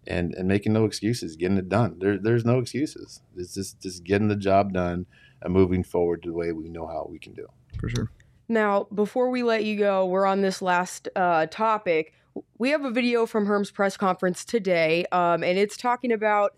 and 0.06 0.34
and 0.34 0.48
making 0.48 0.72
no 0.72 0.84
excuses, 0.84 1.36
getting 1.36 1.58
it 1.58 1.68
done. 1.68 1.98
There, 1.98 2.18
there's 2.18 2.44
no 2.44 2.58
excuses. 2.58 3.20
It's 3.36 3.54
just 3.54 3.80
just 3.80 4.04
getting 4.04 4.28
the 4.28 4.36
job 4.36 4.72
done 4.72 5.06
and 5.42 5.52
moving 5.52 5.84
forward 5.84 6.22
the 6.24 6.32
way 6.32 6.52
we 6.52 6.68
know 6.68 6.86
how 6.86 7.06
we 7.08 7.18
can 7.18 7.34
do. 7.34 7.46
For 7.78 7.88
sure. 7.88 8.10
Now, 8.48 8.86
before 8.94 9.28
we 9.28 9.42
let 9.42 9.64
you 9.64 9.76
go, 9.76 10.06
we're 10.06 10.24
on 10.24 10.40
this 10.40 10.62
last 10.62 11.06
uh, 11.14 11.46
topic. 11.50 12.14
We 12.56 12.70
have 12.70 12.82
a 12.82 12.90
video 12.90 13.26
from 13.26 13.44
Herm's 13.44 13.70
press 13.70 13.98
conference 13.98 14.42
today, 14.42 15.04
um, 15.12 15.44
and 15.44 15.58
it's 15.58 15.76
talking 15.76 16.10
about 16.10 16.54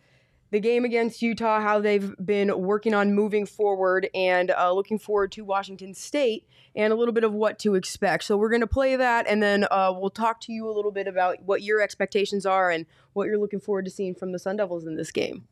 the 0.53 0.61
game 0.61 0.85
against 0.85 1.21
Utah, 1.21 1.61
how 1.61 1.81
they've 1.81 2.15
been 2.25 2.61
working 2.61 2.95
on 2.95 3.13
moving 3.13 3.45
forward 3.45 4.09
and 4.15 4.53
uh, 4.53 4.73
looking 4.73 5.01
forward 5.01 5.33
to 5.33 5.45
Washington 5.45 5.93
State, 5.93 6.47
and 6.77 6.93
a 6.93 6.97
little 6.97 7.15
bit 7.15 7.25
of 7.25 7.33
what 7.33 7.59
to 7.61 7.75
expect. 7.75 8.23
So, 8.23 8.37
we're 8.37 8.51
going 8.51 8.61
to 8.61 8.69
play 8.69 8.95
that, 8.95 9.27
and 9.27 9.43
then 9.43 9.67
uh, 9.69 9.93
we'll 9.97 10.11
talk 10.11 10.41
to 10.43 10.53
you 10.53 10.71
a 10.71 10.73
little 10.73 10.93
bit 10.93 11.09
about 11.09 11.43
what 11.43 11.63
your 11.63 11.81
expectations 11.81 12.47
are 12.47 12.71
and 12.71 12.87
what 13.15 13.27
you're 13.27 13.39
looking 13.39 13.61
forward 13.61 13.85
to 13.87 13.91
seeing 13.91 14.15
from 14.15 14.31
the 14.31 14.39
Sun 14.39 14.59
Devils 14.59 14.87
in 14.87 14.95
this 14.95 15.11
game. 15.11 15.49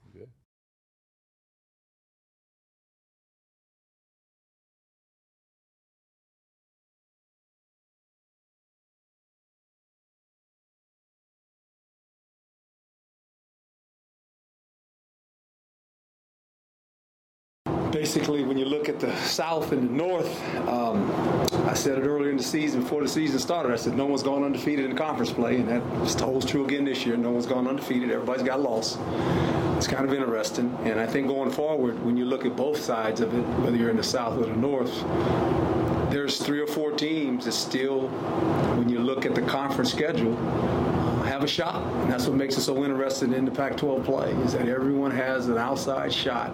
Basically, 18.08 18.42
when 18.42 18.56
you 18.56 18.64
look 18.64 18.88
at 18.88 18.98
the 18.98 19.14
South 19.16 19.70
and 19.70 19.86
the 19.86 19.92
North, 19.92 20.42
um, 20.66 21.12
I 21.68 21.74
said 21.74 21.98
it 21.98 22.06
earlier 22.06 22.30
in 22.30 22.38
the 22.38 22.42
season, 22.42 22.80
before 22.80 23.02
the 23.02 23.08
season 23.08 23.38
started, 23.38 23.70
I 23.70 23.76
said 23.76 23.98
no 23.98 24.06
one's 24.06 24.22
gone 24.22 24.44
undefeated 24.44 24.88
in 24.88 24.96
conference 24.96 25.30
play, 25.30 25.56
and 25.56 25.68
that 25.68 25.82
holds 26.18 26.46
true 26.46 26.64
again 26.64 26.86
this 26.86 27.04
year. 27.04 27.18
No 27.18 27.32
one's 27.32 27.44
gone 27.44 27.68
undefeated. 27.68 28.10
Everybody's 28.10 28.46
got 28.46 28.62
lost. 28.62 28.98
It's 29.76 29.86
kind 29.86 30.06
of 30.06 30.14
interesting, 30.14 30.74
and 30.84 30.98
I 30.98 31.06
think 31.06 31.28
going 31.28 31.50
forward, 31.50 32.02
when 32.02 32.16
you 32.16 32.24
look 32.24 32.46
at 32.46 32.56
both 32.56 32.80
sides 32.80 33.20
of 33.20 33.34
it, 33.34 33.42
whether 33.60 33.76
you're 33.76 33.90
in 33.90 33.98
the 33.98 34.02
South 34.02 34.38
or 34.38 34.46
the 34.46 34.56
North, 34.56 34.90
there's 36.10 36.38
three 36.38 36.60
or 36.60 36.66
four 36.66 36.92
teams 36.92 37.44
that 37.44 37.52
still, 37.52 38.08
when 38.78 38.88
you 38.88 39.00
look 39.00 39.26
at 39.26 39.34
the 39.34 39.42
conference 39.42 39.92
schedule, 39.92 40.34
have 41.38 41.44
a 41.44 41.48
shot. 41.48 41.82
And 42.02 42.10
that's 42.10 42.26
what 42.26 42.36
makes 42.36 42.56
it 42.56 42.62
so 42.62 42.84
interesting 42.84 43.32
in 43.32 43.44
the 43.44 43.50
Pac-12 43.52 44.04
play 44.04 44.32
is 44.44 44.54
that 44.54 44.68
everyone 44.68 45.12
has 45.12 45.48
an 45.48 45.56
outside 45.56 46.12
shot 46.12 46.52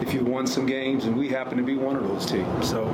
if 0.00 0.14
you 0.14 0.24
won 0.24 0.46
some 0.46 0.66
games, 0.66 1.06
and 1.06 1.16
we 1.16 1.28
happen 1.28 1.56
to 1.56 1.64
be 1.64 1.76
one 1.76 1.96
of 1.96 2.06
those 2.06 2.26
teams. 2.26 2.70
So 2.70 2.86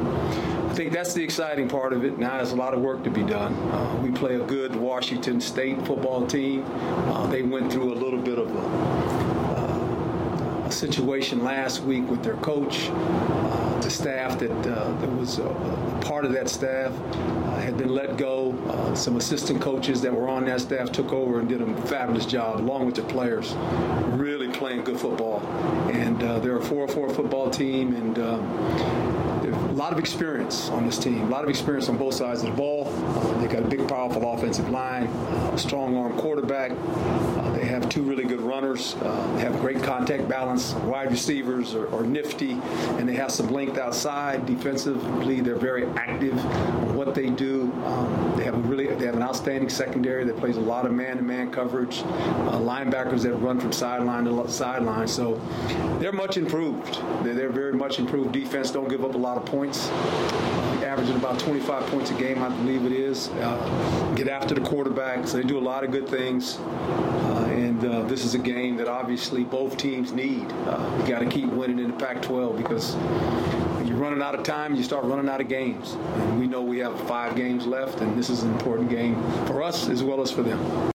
I 0.70 0.74
think 0.74 0.92
that's 0.92 1.12
the 1.12 1.22
exciting 1.22 1.68
part 1.68 1.92
of 1.92 2.04
it. 2.04 2.18
Now 2.18 2.38
there's 2.38 2.52
a 2.52 2.56
lot 2.56 2.72
of 2.72 2.80
work 2.80 3.04
to 3.04 3.10
be 3.10 3.22
done. 3.22 3.54
Uh, 3.70 4.00
we 4.02 4.10
play 4.10 4.36
a 4.36 4.44
good 4.44 4.74
Washington 4.74 5.38
State 5.40 5.86
football 5.86 6.26
team. 6.26 6.64
Uh, 6.66 7.26
they 7.26 7.42
went 7.42 7.70
through 7.70 7.92
a 7.92 7.98
little 7.98 8.20
bit 8.20 8.38
of 8.38 8.48
a 8.54 9.26
a 10.66 10.72
situation 10.72 11.44
last 11.44 11.82
week 11.84 12.08
with 12.10 12.24
their 12.24 12.36
coach. 12.38 12.88
Uh, 12.90 13.80
the 13.80 13.90
staff 13.90 14.36
that, 14.40 14.50
uh, 14.50 14.90
that 15.00 15.12
was 15.12 15.38
a, 15.38 15.44
a 15.44 16.00
part 16.04 16.24
of 16.24 16.32
that 16.32 16.48
staff 16.48 16.92
uh, 16.92 17.45
had 17.66 17.76
been 17.76 17.92
let 17.92 18.16
go. 18.16 18.52
Uh, 18.68 18.94
some 18.94 19.16
assistant 19.16 19.60
coaches 19.60 20.00
that 20.00 20.14
were 20.14 20.28
on 20.28 20.44
that 20.44 20.60
staff 20.60 20.92
took 20.92 21.12
over 21.12 21.40
and 21.40 21.48
did 21.48 21.60
a 21.60 21.82
fabulous 21.82 22.24
job, 22.24 22.60
along 22.60 22.86
with 22.86 22.94
the 22.94 23.02
players, 23.02 23.54
really 24.16 24.48
playing 24.48 24.84
good 24.84 25.00
football. 25.00 25.40
And 25.92 26.22
uh, 26.22 26.38
they're 26.38 26.58
a 26.58 26.60
4-4 26.60 27.14
football 27.16 27.50
team, 27.50 27.96
and 27.96 28.18
um, 28.20 28.42
a 29.52 29.72
lot 29.72 29.92
of 29.92 29.98
experience 29.98 30.68
on 30.70 30.86
this 30.86 30.96
team, 30.96 31.22
a 31.22 31.28
lot 31.28 31.42
of 31.42 31.50
experience 31.50 31.88
on 31.88 31.96
both 31.96 32.14
sides 32.14 32.44
of 32.44 32.50
the 32.50 32.56
ball. 32.56 32.86
Uh, 32.86 33.40
they 33.40 33.48
got 33.48 33.64
a 33.64 33.68
big, 33.68 33.88
powerful 33.88 34.32
offensive 34.32 34.70
line, 34.70 35.08
uh, 35.08 35.50
a 35.54 35.58
strong 35.58 35.96
arm 35.96 36.16
quarterback. 36.16 36.70
Have 37.76 37.90
two 37.90 38.04
really 38.04 38.24
good 38.24 38.40
runners. 38.40 38.94
Uh, 39.02 39.36
have 39.36 39.60
great 39.60 39.82
contact 39.82 40.26
balance. 40.30 40.72
Wide 40.72 41.10
receivers 41.10 41.74
are, 41.74 41.94
are 41.94 42.04
nifty, 42.04 42.52
and 42.52 43.06
they 43.06 43.12
have 43.16 43.30
some 43.30 43.48
length 43.48 43.76
outside. 43.76 44.46
Defensively, 44.46 45.42
they're 45.42 45.56
very 45.56 45.84
active 45.88 46.42
what 46.94 47.14
they 47.14 47.28
do. 47.28 47.70
Um, 47.84 48.32
they 48.34 48.44
have 48.44 48.54
a 48.54 48.60
really 48.60 48.86
they 48.86 49.04
have 49.04 49.14
an 49.14 49.22
outstanding 49.22 49.68
secondary 49.68 50.24
that 50.24 50.38
plays 50.38 50.56
a 50.56 50.60
lot 50.60 50.86
of 50.86 50.92
man-to-man 50.92 51.50
coverage. 51.50 51.98
Uh, 51.98 52.58
linebackers 52.58 53.20
that 53.24 53.34
run 53.34 53.60
from 53.60 53.72
sideline 53.72 54.24
to 54.24 54.48
sideline. 54.50 55.06
So 55.06 55.38
they're 56.00 56.12
much 56.12 56.38
improved. 56.38 56.94
They're, 57.24 57.34
they're 57.34 57.50
very 57.50 57.74
much 57.74 57.98
improved 57.98 58.32
defense. 58.32 58.70
Don't 58.70 58.88
give 58.88 59.04
up 59.04 59.14
a 59.14 59.18
lot 59.18 59.36
of 59.36 59.44
points. 59.44 59.90
Averaging 60.82 61.16
about 61.16 61.38
25 61.40 61.86
points 61.88 62.10
a 62.10 62.14
game, 62.14 62.42
I 62.42 62.48
believe 62.48 62.86
it 62.86 62.92
is. 62.92 63.28
Uh, 63.28 64.12
get 64.16 64.28
after 64.28 64.54
the 64.54 64.62
quarterback. 64.62 65.28
So 65.28 65.36
they 65.36 65.42
do 65.42 65.58
a 65.58 65.60
lot 65.60 65.84
of 65.84 65.90
good 65.90 66.08
things. 66.08 66.58
And 67.76 67.92
uh, 67.92 68.02
this 68.04 68.24
is 68.24 68.34
a 68.34 68.38
game 68.38 68.78
that 68.78 68.88
obviously 68.88 69.44
both 69.44 69.76
teams 69.76 70.10
need. 70.10 70.50
Uh, 70.66 70.98
you 70.98 71.06
got 71.06 71.18
to 71.18 71.26
keep 71.26 71.50
winning 71.50 71.78
in 71.78 71.90
the 71.90 71.96
Pac-12 71.98 72.56
because 72.56 72.94
when 72.94 73.86
you're 73.86 73.98
running 73.98 74.22
out 74.22 74.34
of 74.34 74.44
time, 74.44 74.74
you 74.74 74.82
start 74.82 75.04
running 75.04 75.28
out 75.28 75.42
of 75.42 75.48
games. 75.48 75.92
And 75.92 76.40
we 76.40 76.46
know 76.46 76.62
we 76.62 76.78
have 76.78 76.98
five 77.02 77.36
games 77.36 77.66
left, 77.66 78.00
and 78.00 78.16
this 78.16 78.30
is 78.30 78.44
an 78.44 78.52
important 78.54 78.88
game 78.88 79.22
for 79.44 79.62
us 79.62 79.90
as 79.90 80.02
well 80.02 80.22
as 80.22 80.30
for 80.30 80.42
them. 80.42 80.95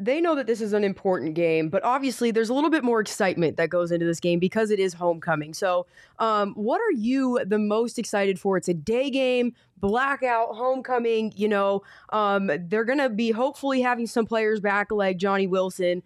They 0.00 0.20
know 0.20 0.34
that 0.34 0.46
this 0.46 0.62
is 0.62 0.72
an 0.72 0.82
important 0.82 1.34
game, 1.34 1.68
but 1.68 1.84
obviously 1.84 2.30
there's 2.30 2.48
a 2.48 2.54
little 2.54 2.70
bit 2.70 2.82
more 2.82 3.00
excitement 3.00 3.58
that 3.58 3.68
goes 3.68 3.92
into 3.92 4.06
this 4.06 4.18
game 4.18 4.38
because 4.38 4.70
it 4.70 4.80
is 4.80 4.94
homecoming. 4.94 5.52
So, 5.52 5.86
um, 6.18 6.54
what 6.54 6.80
are 6.80 6.92
you 6.92 7.38
the 7.44 7.58
most 7.58 7.98
excited 7.98 8.40
for? 8.40 8.56
It's 8.56 8.68
a 8.68 8.74
day 8.74 9.10
game, 9.10 9.52
blackout, 9.76 10.56
homecoming. 10.56 11.32
You 11.36 11.48
know, 11.48 11.82
um, 12.10 12.50
they're 12.68 12.84
gonna 12.84 13.10
be 13.10 13.30
hopefully 13.30 13.82
having 13.82 14.06
some 14.06 14.24
players 14.24 14.60
back 14.60 14.90
like 14.90 15.18
Johnny 15.18 15.46
Wilson. 15.46 16.02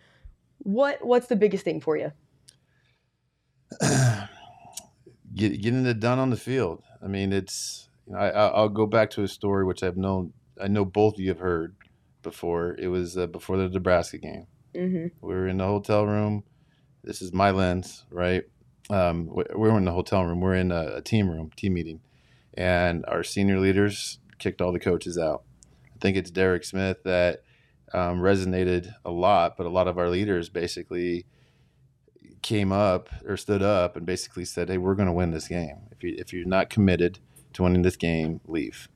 What 0.59 1.05
what's 1.07 1.29
the 1.29 1.37
biggest 1.37 1.65
thing 1.65 1.81
for 1.81 1.97
you? 1.97 2.11
Get, 5.35 5.61
getting 5.63 5.87
it 5.87 6.01
done 6.01 6.19
on 6.19 6.31
the 6.31 6.37
field. 6.37 6.83
I 7.03 7.07
mean, 7.07 7.33
it's. 7.33 7.89
You 8.07 8.13
know, 8.13 8.19
I, 8.19 8.29
I'll 8.29 8.69
go 8.69 8.87
back 8.87 9.11
to 9.11 9.23
a 9.23 9.29
story 9.29 9.65
which 9.65 9.83
I've 9.83 9.97
known. 9.97 10.33
I 10.61 10.69
know 10.69 10.85
both 10.85 11.15
of 11.15 11.21
you 11.21 11.29
have 11.31 11.39
heard 11.39 11.75
before. 12.25 12.75
It 12.77 12.89
was 12.89 13.17
uh, 13.17 13.29
before 13.29 13.57
the 13.57 13.69
Nebraska 13.69 14.19
game. 14.19 14.49
Mm-hmm. 14.75 15.27
We 15.27 15.35
were 15.35 15.47
in 15.47 15.59
the 15.59 15.67
hotel 15.67 16.05
room. 16.05 16.43
This 17.05 17.23
is 17.23 17.33
my 17.33 17.53
lens, 17.53 18.05
right? 18.11 18.43
Um, 18.91 19.27
we 19.27 19.45
we 19.55 19.69
were 19.71 19.79
in 19.79 19.85
the 19.85 19.93
hotel 19.93 20.25
room. 20.25 20.41
We're 20.41 20.57
in 20.57 20.73
a, 20.73 20.97
a 20.97 21.01
team 21.01 21.31
room, 21.31 21.51
team 21.57 21.75
meeting, 21.75 22.01
and 22.55 23.05
our 23.07 23.23
senior 23.23 23.61
leaders 23.61 24.19
kicked 24.39 24.61
all 24.61 24.73
the 24.73 24.81
coaches 24.81 25.17
out. 25.17 25.45
I 25.95 25.99
think 26.01 26.17
it's 26.17 26.31
Derek 26.31 26.65
Smith 26.65 27.05
that 27.05 27.45
um, 27.93 28.21
resonated 28.21 28.93
a 29.05 29.11
lot, 29.11 29.57
but 29.57 29.67
a 29.67 29.71
lot 29.71 29.87
of 29.87 29.99
our 29.99 30.09
leaders 30.09 30.49
basically 30.49 31.27
came 32.43 32.73
up 32.73 33.09
or 33.27 33.37
stood 33.37 33.63
up 33.63 33.97
and 33.97 34.05
basically 34.05 34.45
said, 34.45 34.69
"Hey, 34.69 34.79
we're 34.79 34.97
going 34.97 35.07
to 35.07 35.13
win 35.13 35.31
this 35.31 35.49
game. 35.49 35.89
If 35.93 36.03
you 36.03 36.15
if 36.19 36.33
you're 36.33 36.47
not 36.47 36.69
committed 36.69 37.21
to 37.55 37.63
winning 37.63 37.83
this 37.83 37.97
game, 37.97 38.41
leave." 38.47 38.89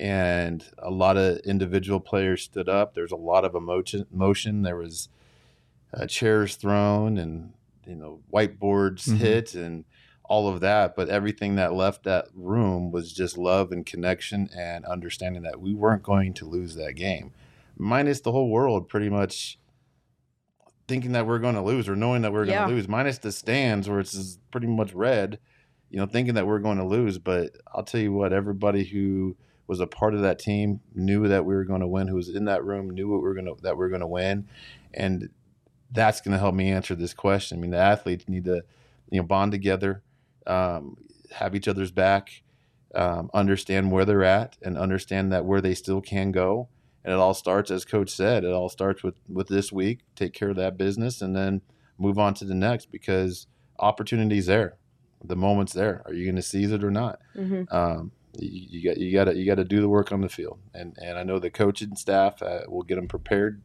And 0.00 0.64
a 0.78 0.90
lot 0.90 1.16
of 1.18 1.38
individual 1.40 2.00
players 2.00 2.42
stood 2.42 2.68
up. 2.70 2.94
There's 2.94 3.12
a 3.12 3.16
lot 3.16 3.44
of 3.44 3.54
emotion. 3.54 4.06
Motion. 4.10 4.62
There 4.62 4.76
was 4.76 5.10
uh, 5.92 6.06
chairs 6.06 6.56
thrown 6.56 7.18
and 7.18 7.52
you 7.86 7.96
know 7.96 8.20
whiteboards 8.32 9.06
Mhm. 9.08 9.16
hit 9.18 9.54
and 9.54 9.84
all 10.24 10.48
of 10.48 10.60
that. 10.60 10.96
But 10.96 11.08
everything 11.10 11.56
that 11.56 11.74
left 11.74 12.04
that 12.04 12.28
room 12.34 12.90
was 12.92 13.12
just 13.12 13.36
love 13.36 13.72
and 13.72 13.84
connection 13.84 14.48
and 14.56 14.86
understanding 14.86 15.42
that 15.42 15.60
we 15.60 15.74
weren't 15.74 16.02
going 16.02 16.32
to 16.34 16.46
lose 16.48 16.76
that 16.76 16.94
game, 16.94 17.32
minus 17.76 18.20
the 18.22 18.32
whole 18.32 18.48
world 18.48 18.88
pretty 18.88 19.10
much 19.10 19.58
thinking 20.88 21.12
that 21.12 21.26
we're 21.26 21.38
going 21.38 21.54
to 21.56 21.62
lose 21.62 21.88
or 21.88 21.94
knowing 21.96 22.22
that 22.22 22.32
we're 22.32 22.46
going 22.46 22.58
Yeah. 22.58 22.66
to 22.66 22.72
lose, 22.72 22.88
minus 22.88 23.18
the 23.18 23.32
stands 23.32 23.88
where 23.88 24.00
it's 24.00 24.38
pretty 24.50 24.66
much 24.66 24.92
red, 24.94 25.38
you 25.90 25.98
know, 25.98 26.06
thinking 26.06 26.34
that 26.34 26.46
we're 26.46 26.58
going 26.58 26.78
to 26.78 26.84
lose. 26.86 27.18
But 27.18 27.56
I'll 27.74 27.84
tell 27.84 28.00
you 28.00 28.12
what, 28.12 28.32
everybody 28.32 28.84
who 28.84 29.36
was 29.70 29.78
a 29.78 29.86
part 29.86 30.14
of 30.14 30.22
that 30.22 30.40
team 30.40 30.80
knew 30.96 31.28
that 31.28 31.44
we 31.44 31.54
were 31.54 31.64
going 31.64 31.80
to 31.80 31.86
win. 31.86 32.08
Who 32.08 32.16
was 32.16 32.28
in 32.28 32.46
that 32.46 32.64
room 32.64 32.90
knew 32.90 33.08
what 33.08 33.18
we 33.18 33.28
were 33.28 33.34
going 33.34 33.46
to 33.46 33.54
that 33.62 33.78
we 33.78 33.84
are 33.84 33.88
going 33.88 34.00
to 34.00 34.06
win, 34.06 34.48
and 34.92 35.30
that's 35.92 36.20
going 36.20 36.32
to 36.32 36.40
help 36.40 36.56
me 36.56 36.72
answer 36.72 36.96
this 36.96 37.14
question. 37.14 37.56
I 37.56 37.60
mean, 37.60 37.70
the 37.70 37.76
athletes 37.76 38.28
need 38.28 38.46
to, 38.46 38.64
you 39.10 39.20
know, 39.20 39.22
bond 39.22 39.52
together, 39.52 40.02
um, 40.44 40.96
have 41.30 41.54
each 41.54 41.68
other's 41.68 41.92
back, 41.92 42.42
um, 42.96 43.30
understand 43.32 43.92
where 43.92 44.04
they're 44.04 44.24
at, 44.24 44.58
and 44.60 44.76
understand 44.76 45.30
that 45.30 45.44
where 45.44 45.60
they 45.60 45.74
still 45.74 46.00
can 46.00 46.32
go. 46.32 46.68
And 47.04 47.14
it 47.14 47.20
all 47.20 47.32
starts, 47.32 47.70
as 47.70 47.84
Coach 47.84 48.10
said, 48.10 48.42
it 48.42 48.52
all 48.52 48.68
starts 48.68 49.04
with 49.04 49.14
with 49.28 49.46
this 49.46 49.70
week. 49.70 50.00
Take 50.16 50.32
care 50.32 50.50
of 50.50 50.56
that 50.56 50.76
business, 50.76 51.22
and 51.22 51.36
then 51.36 51.62
move 51.96 52.18
on 52.18 52.34
to 52.34 52.44
the 52.44 52.56
next 52.56 52.90
because 52.90 53.46
opportunity's 53.78 54.46
there. 54.46 54.78
The 55.22 55.36
moment's 55.36 55.74
there. 55.74 56.02
Are 56.06 56.12
you 56.12 56.24
going 56.24 56.34
to 56.34 56.42
seize 56.42 56.72
it 56.72 56.82
or 56.82 56.90
not? 56.90 57.20
Mm-hmm. 57.36 57.72
um, 57.72 58.10
you, 58.38 58.80
you 58.80 58.84
got 58.84 58.98
you 58.98 59.12
got 59.12 59.24
to 59.24 59.36
you 59.36 59.46
got 59.46 59.56
to 59.56 59.64
do 59.64 59.80
the 59.80 59.88
work 59.88 60.12
on 60.12 60.20
the 60.20 60.28
field, 60.28 60.58
and 60.74 60.96
and 61.02 61.18
I 61.18 61.22
know 61.22 61.38
the 61.38 61.50
coaching 61.50 61.96
staff 61.96 62.42
uh, 62.42 62.60
will 62.68 62.82
get 62.82 62.96
them 62.96 63.08
prepared. 63.08 63.62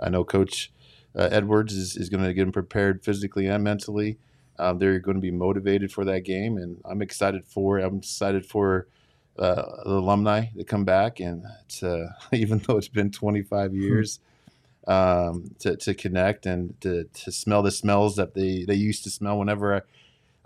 I 0.00 0.08
know 0.08 0.24
Coach 0.24 0.72
uh, 1.14 1.28
Edwards 1.30 1.74
is, 1.74 1.96
is 1.96 2.08
going 2.08 2.24
to 2.24 2.34
get 2.34 2.42
them 2.42 2.52
prepared 2.52 3.02
physically 3.04 3.46
and 3.46 3.64
mentally. 3.64 4.18
Um, 4.58 4.78
they're 4.78 4.98
going 4.98 5.16
to 5.16 5.20
be 5.20 5.30
motivated 5.30 5.92
for 5.92 6.04
that 6.04 6.20
game, 6.20 6.56
and 6.56 6.80
I'm 6.84 7.02
excited 7.02 7.46
for. 7.46 7.78
I'm 7.78 7.98
excited 7.98 8.46
for 8.46 8.88
uh, 9.38 9.62
the 9.84 9.92
alumni 9.92 10.46
to 10.56 10.64
come 10.64 10.84
back, 10.84 11.20
and 11.20 11.44
to, 11.80 12.14
even 12.32 12.58
though 12.58 12.78
it's 12.78 12.88
been 12.88 13.10
25 13.10 13.74
years. 13.74 14.20
Um, 14.88 15.50
to, 15.58 15.74
to 15.78 15.94
connect 15.94 16.46
and 16.46 16.80
to, 16.80 17.08
to 17.12 17.32
smell 17.32 17.60
the 17.60 17.72
smells 17.72 18.14
that 18.14 18.34
they, 18.34 18.64
they 18.64 18.76
used 18.76 19.02
to 19.02 19.10
smell 19.10 19.36
whenever 19.36 19.74
I, 19.74 19.80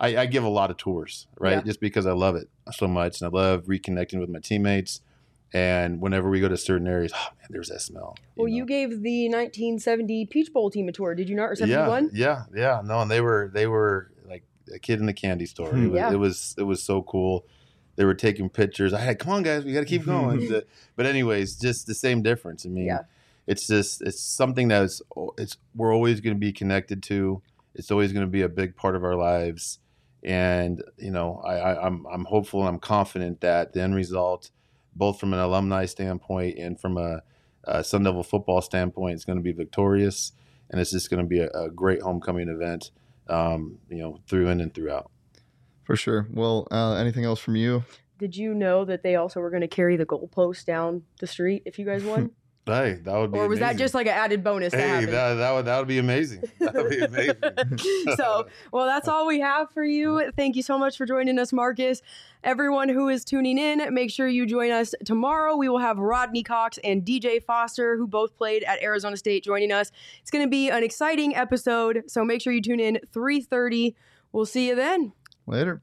I, 0.01 0.17
I 0.23 0.27
give 0.27 0.45
a 0.45 0.49
lot 0.49 0.71
of 0.71 0.79
tours, 0.79 1.27
right? 1.39 1.57
Yeah. 1.57 1.61
Just 1.61 1.81
because 1.81 2.07
I 2.07 2.13
love 2.13 2.35
it 2.35 2.49
so 2.73 2.89
much, 2.89 3.21
and 3.21 3.29
I 3.29 3.37
love 3.37 3.65
reconnecting 3.65 4.19
with 4.19 4.31
my 4.31 4.41
teammates. 4.41 5.03
And 5.53 6.01
whenever 6.01 6.31
we 6.31 6.41
go 6.41 6.49
to 6.49 6.57
certain 6.57 6.87
areas, 6.87 7.13
oh 7.15 7.29
man, 7.39 7.49
there's 7.51 7.69
that 7.69 7.81
smell. 7.81 8.17
Well, 8.37 8.47
know? 8.49 8.55
you 8.55 8.65
gave 8.65 9.03
the 9.03 9.29
1970 9.29 10.27
Peach 10.27 10.53
Bowl 10.53 10.71
team 10.71 10.89
a 10.89 10.93
tour, 10.93 11.15
did 11.15 11.29
you 11.29 11.35
not? 11.37 11.47
Or 11.47 11.55
yeah, 11.55 11.67
71? 11.67 12.11
yeah, 12.15 12.45
yeah. 12.55 12.81
No, 12.85 13.01
and 13.03 13.11
they 13.11 13.21
were 13.21 13.51
they 13.53 13.67
were 13.67 14.11
like 14.25 14.45
a 14.73 14.79
kid 14.79 15.01
in 15.01 15.07
the 15.07 15.13
candy 15.13 15.47
store. 15.47 15.71
Hmm. 15.71 15.85
It 15.85 15.89
was, 15.89 15.97
Yeah. 15.97 16.13
it 16.13 16.17
was 16.17 16.55
it 16.57 16.63
was 16.63 16.83
so 16.83 17.03
cool. 17.03 17.45
They 17.97 18.05
were 18.05 18.15
taking 18.15 18.49
pictures. 18.49 18.95
I 18.95 19.01
had, 19.01 19.19
come 19.19 19.33
on, 19.33 19.43
guys, 19.43 19.65
we 19.65 19.75
got 19.75 19.81
to 19.81 19.87
keep 19.87 20.07
going. 20.07 20.49
But 20.97 21.07
anyways, 21.07 21.57
just 21.57 21.87
the 21.87 21.95
same 21.95 22.23
difference. 22.23 22.65
I 22.65 22.69
mean, 22.69 22.87
Yeah. 22.87 23.01
it's 23.47 23.67
just 23.67 24.01
it's 24.03 24.21
something 24.21 24.69
that's 24.69 25.03
it's 25.37 25.57
we're 25.75 25.93
always 25.93 26.21
going 26.21 26.35
to 26.37 26.41
be 26.41 26.53
connected 26.53 27.03
to. 27.05 27.43
It's 27.75 27.91
always 27.91 28.13
going 28.13 28.25
to 28.25 28.31
be 28.31 28.43
a 28.43 28.49
big 28.49 28.77
part 28.77 28.95
of 28.97 29.03
our 29.05 29.17
lives, 29.17 29.81
and 30.23 30.83
you 30.99 31.11
know, 31.11 31.41
I, 31.45 31.55
I 31.55 31.87
I'm 31.87 32.07
I'm 32.07 32.25
hopeful 32.25 32.61
and 32.61 32.69
I'm 32.69 32.79
confident 32.79 33.41
that 33.41 33.73
the 33.73 33.83
end 33.83 33.95
result, 33.95 34.51
both 34.95 35.19
from 35.19 35.33
an 35.33 35.41
alumni 35.41 35.87
standpoint 35.87 36.59
and 36.59 36.81
from 36.81 36.97
a, 36.97 37.23
a 37.65 37.83
Sun 37.83 38.05
Devil 38.05 38.23
football 38.23 38.61
standpoint, 38.61 39.15
is 39.15 39.25
going 39.25 39.39
to 39.39 39.43
be 39.43 39.53
victorious, 39.53 40.33
and 40.69 40.81
it's 40.81 40.93
just 40.93 41.11
going 41.11 41.23
to 41.23 41.29
be 41.29 41.41
a, 41.41 41.49
a 41.51 41.71
great 41.71 42.03
homecoming 42.03 42.49
event, 42.49 42.91
um, 43.29 43.79
you 43.89 43.99
know, 43.99 44.21
through 44.29 44.49
in 44.49 44.61
and 44.61 44.75
throughout. 44.75 45.11
For 45.85 45.97
sure. 45.97 46.29
Well, 46.31 46.69
uh, 46.71 46.95
anything 46.95 47.25
else 47.25 47.41
from 47.41 47.57
you? 47.57 47.85
Did 48.19 48.37
you 48.37 48.53
know 48.53 48.85
that 48.85 49.03
they 49.03 49.17
also 49.17 49.41
were 49.41 49.51
going 49.51 49.63
to 49.63 49.69
carry 49.69 49.97
the 49.97 50.05
goalpost 50.05 50.67
down 50.67 51.05
the 51.21 51.27
street 51.27 51.63
if 51.65 51.79
you 51.79 51.87
guys 51.87 52.05
won? 52.05 52.33
Hey, 52.67 53.01
that 53.05 53.17
would 53.17 53.33
be. 53.33 53.39
or 53.39 53.49
was 53.49 53.59
that 53.59 53.77
just 53.77 53.95
like 53.95 54.07
an 54.07 54.13
added 54.13 54.45
bonus 54.45 54.73
Hey, 54.73 54.87
happen? 54.87 55.11
that 55.11 55.35
that 55.35 55.53
would 55.53 55.65
that 55.65 55.79
would 55.79 55.89
be 55.89 55.99
amazing. 55.99 56.43
That 56.61 56.75
would 56.75 56.91
be 56.91 57.01
amazing. 57.01 58.17
so, 58.17 58.47
well, 58.73 58.87
that's 58.87 59.09
all 59.09 59.27
we 59.27 59.41
have 59.41 59.71
for 59.73 59.83
you. 59.83 60.31
Thank 60.37 60.55
you 60.57 60.63
so 60.63 60.79
much 60.79 60.97
for 60.97 61.05
joining 61.07 61.39
us, 61.39 61.53
Marcus. 61.53 62.01
Everyone 62.45 62.89
who 62.89 63.09
is 63.09 63.25
tuning 63.25 63.59
in, 63.59 63.93
make 63.93 64.11
sure 64.11 64.29
you 64.29 64.47
join 64.47 64.71
us 64.71 64.95
tomorrow. 65.05 65.57
We 65.57 65.69
will 65.69 65.79
have 65.79 65.99
Rodney 65.99 66.43
Cox 66.43 66.79
and 66.85 67.03
DJ 67.05 67.43
Foster, 67.43 67.97
who 67.97 68.07
both 68.07 68.37
played 68.37 68.63
at 68.65 68.83
Arizona 68.83 69.17
State, 69.17 69.43
joining 69.43 69.73
us. 69.73 69.91
It's 70.23 70.31
going 70.31 70.45
to 70.45 70.51
be 70.51 70.71
an 70.71 70.85
exciting 70.85 71.35
episode, 71.35 72.05
so 72.07 72.25
make 72.25 72.41
sure 72.41 72.53
you 72.53 72.63
tune 72.63 72.81
in 72.81 72.99
3:30. 73.13 73.95
We'll 74.33 74.47
see 74.47 74.69
you 74.69 74.75
then. 74.77 75.13
Later. 75.47 75.83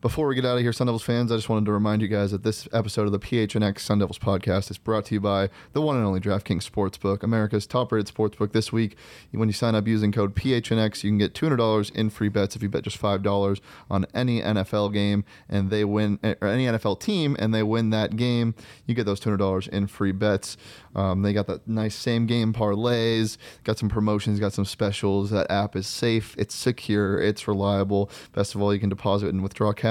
Before 0.00 0.28
we 0.28 0.36
get 0.36 0.44
out 0.44 0.56
of 0.56 0.62
here, 0.62 0.72
Sun 0.72 0.86
Devils 0.86 1.02
fans, 1.02 1.32
I 1.32 1.34
just 1.34 1.48
wanted 1.48 1.64
to 1.64 1.72
remind 1.72 2.02
you 2.02 2.06
guys 2.06 2.30
that 2.30 2.44
this 2.44 2.68
episode 2.72 3.06
of 3.06 3.10
the 3.10 3.18
PHNX 3.18 3.80
Sun 3.80 3.98
Devils 3.98 4.20
podcast 4.20 4.70
is 4.70 4.78
brought 4.78 5.06
to 5.06 5.14
you 5.14 5.20
by 5.20 5.50
the 5.72 5.82
one 5.82 5.96
and 5.96 6.06
only 6.06 6.20
DraftKings 6.20 6.70
Sportsbook, 6.70 7.24
America's 7.24 7.66
top-rated 7.66 8.14
sportsbook. 8.14 8.52
This 8.52 8.72
week, 8.72 8.96
when 9.32 9.48
you 9.48 9.52
sign 9.52 9.74
up 9.74 9.88
using 9.88 10.12
code 10.12 10.36
PHNX, 10.36 11.02
you 11.02 11.10
can 11.10 11.18
get 11.18 11.34
$200 11.34 11.92
in 11.96 12.10
free 12.10 12.28
bets 12.28 12.54
if 12.54 12.62
you 12.62 12.68
bet 12.68 12.84
just 12.84 13.02
$5 13.02 13.60
on 13.90 14.06
any 14.14 14.40
NFL 14.40 14.92
game 14.92 15.24
and 15.48 15.68
they 15.68 15.84
win, 15.84 16.20
or 16.22 16.46
any 16.46 16.66
NFL 16.66 17.00
team, 17.00 17.34
and 17.40 17.52
they 17.52 17.64
win 17.64 17.90
that 17.90 18.14
game. 18.14 18.54
You 18.86 18.94
get 18.94 19.04
those 19.04 19.18
$200 19.18 19.66
in 19.68 19.88
free 19.88 20.12
bets. 20.12 20.56
Um, 20.94 21.22
they 21.22 21.32
got 21.32 21.48
that 21.48 21.66
nice 21.66 21.96
same 21.96 22.26
game 22.26 22.52
parlays, 22.52 23.36
got 23.64 23.78
some 23.78 23.88
promotions, 23.88 24.38
got 24.38 24.52
some 24.52 24.64
specials. 24.64 25.30
That 25.30 25.50
app 25.50 25.74
is 25.74 25.88
safe, 25.88 26.36
it's 26.38 26.54
secure, 26.54 27.20
it's 27.20 27.48
reliable. 27.48 28.12
Best 28.32 28.54
of 28.54 28.62
all, 28.62 28.72
you 28.72 28.78
can 28.78 28.90
deposit 28.90 29.30
and 29.30 29.42
withdraw 29.42 29.72
cash 29.72 29.87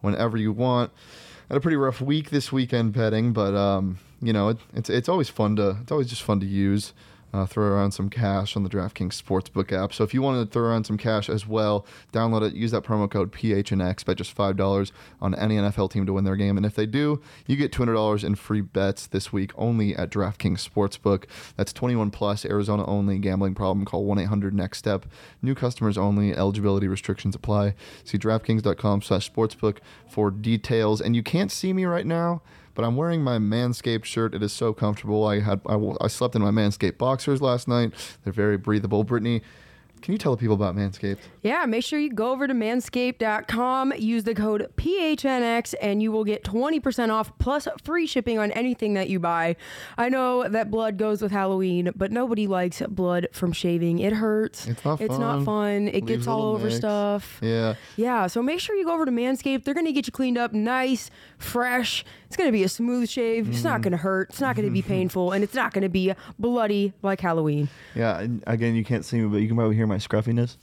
whenever 0.00 0.36
you 0.36 0.52
want. 0.52 0.90
Had 1.48 1.56
a 1.56 1.60
pretty 1.60 1.76
rough 1.76 2.00
week 2.00 2.30
this 2.30 2.52
weekend 2.52 2.92
betting, 2.92 3.32
but 3.32 3.54
um, 3.54 3.98
you 4.20 4.32
know 4.32 4.48
it, 4.48 4.58
it's 4.74 4.90
it's 4.90 5.08
always 5.08 5.28
fun 5.28 5.56
to 5.56 5.78
it's 5.82 5.92
always 5.92 6.08
just 6.08 6.22
fun 6.22 6.40
to 6.40 6.46
use. 6.46 6.92
Uh, 7.32 7.46
throw 7.46 7.66
around 7.66 7.92
some 7.92 8.08
cash 8.08 8.56
on 8.56 8.62
the 8.62 8.70
DraftKings 8.70 9.20
Sportsbook 9.22 9.72
app. 9.72 9.92
So 9.92 10.02
if 10.04 10.14
you 10.14 10.22
want 10.22 10.44
to 10.44 10.52
throw 10.52 10.68
around 10.68 10.84
some 10.84 10.96
cash 10.96 11.28
as 11.28 11.46
well, 11.46 11.86
download 12.12 12.42
it. 12.42 12.54
Use 12.54 12.70
that 12.70 12.84
promo 12.84 13.10
code 13.10 13.32
PHNX. 13.32 14.04
Bet 14.04 14.16
just 14.16 14.32
five 14.32 14.56
dollars 14.56 14.92
on 15.20 15.34
any 15.34 15.56
NFL 15.56 15.90
team 15.90 16.06
to 16.06 16.12
win 16.12 16.24
their 16.24 16.36
game, 16.36 16.56
and 16.56 16.64
if 16.64 16.74
they 16.74 16.86
do, 16.86 17.20
you 17.46 17.56
get 17.56 17.72
two 17.72 17.82
hundred 17.82 17.94
dollars 17.94 18.24
in 18.24 18.34
free 18.34 18.60
bets 18.60 19.06
this 19.06 19.32
week 19.32 19.52
only 19.56 19.94
at 19.94 20.10
DraftKings 20.10 20.66
Sportsbook. 20.66 21.24
That's 21.56 21.72
twenty 21.72 21.96
one 21.96 22.10
plus, 22.10 22.44
Arizona 22.44 22.86
only. 22.86 23.18
Gambling 23.18 23.54
problem? 23.54 23.84
Call 23.84 24.04
one 24.04 24.18
eight 24.18 24.28
hundred 24.28 24.54
Next 24.54 24.78
Step. 24.78 25.06
New 25.42 25.54
customers 25.54 25.98
only. 25.98 26.34
Eligibility 26.34 26.88
restrictions 26.88 27.34
apply. 27.34 27.74
See 28.04 28.18
DraftKings.com 28.18 29.02
slash 29.02 29.30
sportsbook 29.30 29.78
for 30.08 30.30
details. 30.30 31.00
And 31.00 31.14
you 31.14 31.22
can't 31.22 31.52
see 31.52 31.72
me 31.72 31.84
right 31.84 32.06
now 32.06 32.42
but 32.78 32.84
I'm 32.84 32.94
wearing 32.94 33.24
my 33.24 33.38
Manscaped 33.38 34.04
shirt. 34.04 34.36
It 34.36 34.40
is 34.44 34.52
so 34.52 34.72
comfortable. 34.72 35.26
I 35.26 35.40
had 35.40 35.60
I, 35.66 35.76
I 36.00 36.06
slept 36.06 36.36
in 36.36 36.42
my 36.42 36.52
Manscaped 36.52 36.96
boxers 36.96 37.42
last 37.42 37.66
night. 37.66 37.92
They're 38.22 38.32
very 38.32 38.56
breathable. 38.56 39.02
Brittany, 39.02 39.42
Can 40.00 40.12
you 40.12 40.18
tell 40.18 40.30
the 40.36 40.38
people 40.40 40.54
about 40.54 40.76
Manscaped? 40.76 41.18
Yeah, 41.42 41.66
make 41.66 41.82
sure 41.82 41.98
you 41.98 42.12
go 42.12 42.30
over 42.30 42.46
to 42.46 42.54
manscaped.com, 42.54 43.94
use 43.98 44.22
the 44.24 44.34
code 44.34 44.70
PHNX, 44.76 45.74
and 45.80 46.00
you 46.02 46.12
will 46.12 46.24
get 46.24 46.44
20% 46.44 47.10
off 47.10 47.36
plus 47.38 47.66
free 47.82 48.06
shipping 48.06 48.38
on 48.38 48.52
anything 48.52 48.94
that 48.94 49.08
you 49.08 49.18
buy. 49.18 49.56
I 49.96 50.08
know 50.08 50.48
that 50.48 50.70
blood 50.70 50.98
goes 50.98 51.20
with 51.22 51.32
Halloween, 51.32 51.90
but 51.96 52.12
nobody 52.12 52.46
likes 52.46 52.80
blood 52.88 53.26
from 53.32 53.52
shaving. 53.52 53.98
It 53.98 54.12
hurts. 54.12 54.66
It's 54.68 54.84
not 54.84 54.98
fun. 54.98 55.06
It's 55.06 55.18
not 55.18 55.44
fun. 55.44 55.88
It 55.88 55.94
Leaves 56.04 56.06
gets 56.06 56.26
all 56.28 56.42
over 56.42 56.66
mix. 56.66 56.76
stuff. 56.76 57.38
Yeah. 57.42 57.74
Yeah, 57.96 58.26
so 58.28 58.42
make 58.42 58.60
sure 58.60 58.76
you 58.76 58.84
go 58.84 58.92
over 58.94 59.04
to 59.04 59.10
Manscaped. 59.12 59.64
They're 59.64 59.74
going 59.74 59.86
to 59.86 59.92
get 59.92 60.06
you 60.06 60.12
cleaned 60.12 60.38
up 60.38 60.52
nice, 60.52 61.10
fresh. 61.38 62.04
It's 62.28 62.36
going 62.36 62.46
to 62.48 62.52
be 62.52 62.62
a 62.62 62.68
smooth 62.68 63.08
shave. 63.08 63.48
It's 63.48 63.60
Mm. 63.60 63.64
not 63.64 63.80
going 63.82 63.90
to 63.92 63.96
hurt. 63.98 64.28
It's 64.30 64.40
not 64.40 64.54
going 64.54 64.68
to 64.68 64.72
be 64.72 64.82
painful. 64.96 65.32
And 65.32 65.42
it's 65.42 65.54
not 65.54 65.72
going 65.72 65.82
to 65.82 65.88
be 65.88 66.12
bloody 66.38 66.92
like 67.02 67.20
Halloween. 67.20 67.68
Yeah, 67.94 68.20
and 68.20 68.44
again, 68.46 68.74
you 68.74 68.84
can't 68.84 69.04
see 69.04 69.18
me, 69.20 69.26
but 69.28 69.38
you 69.38 69.48
can 69.48 69.56
probably 69.56 69.76
hear 69.76 69.86
my 69.86 69.98
scruffiness. 69.98 70.58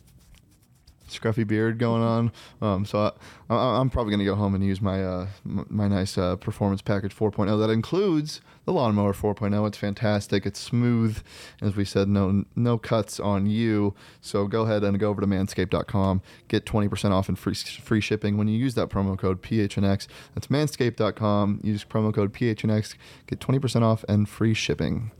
Scruffy 1.10 1.46
beard 1.46 1.78
going 1.78 2.02
on. 2.02 2.32
Um, 2.62 2.86
so 2.86 3.12
I, 3.50 3.56
I'm 3.56 3.90
probably 3.90 4.12
going 4.12 4.20
to 4.20 4.26
go 4.26 4.36
home 4.36 4.56
and 4.56 4.64
use 4.64 4.82
my 4.82 5.04
uh, 5.04 5.28
my 5.44 5.88
nice 5.88 6.18
uh, 6.18 6.36
performance 6.36 6.82
package 6.82 7.16
4.0 7.16 7.60
that 7.60 7.70
includes 7.70 8.42
the 8.66 8.74
lawnmower 8.74 9.14
4.0. 9.14 9.68
It's 9.68 9.78
fantastic. 9.78 10.46
It's 10.46 10.60
smooth, 10.60 11.22
as 11.62 11.76
we 11.76 11.86
said. 11.86 12.08
No 12.08 12.46
no 12.56 12.78
cuts 12.78 13.20
on 13.20 13.46
you. 13.46 13.94
So 14.22 14.48
go 14.48 14.64
ahead 14.64 14.84
and 14.84 15.00
go 15.00 15.10
over 15.10 15.22
to 15.22 15.28
manscaped.com. 15.28 16.22
Get 16.48 16.66
20% 16.66 17.12
off 17.12 17.30
and 17.30 17.38
free 17.38 17.56
free 17.56 18.02
shipping 18.02 18.38
when 18.38 18.48
you 18.48 18.58
use 18.58 18.74
that 18.76 18.90
promo 18.90 19.18
code 19.18 19.42
PHNX. 19.42 20.08
That's 20.34 20.48
manscaped.com. 20.48 21.62
Use 21.64 21.86
promo 21.86 22.14
code 22.14 22.34
PHNX. 22.34 22.96
Get 23.28 23.40
20% 23.40 23.82
off 23.84 24.04
and 24.10 24.28
free 24.28 24.54
shipping. 24.54 25.12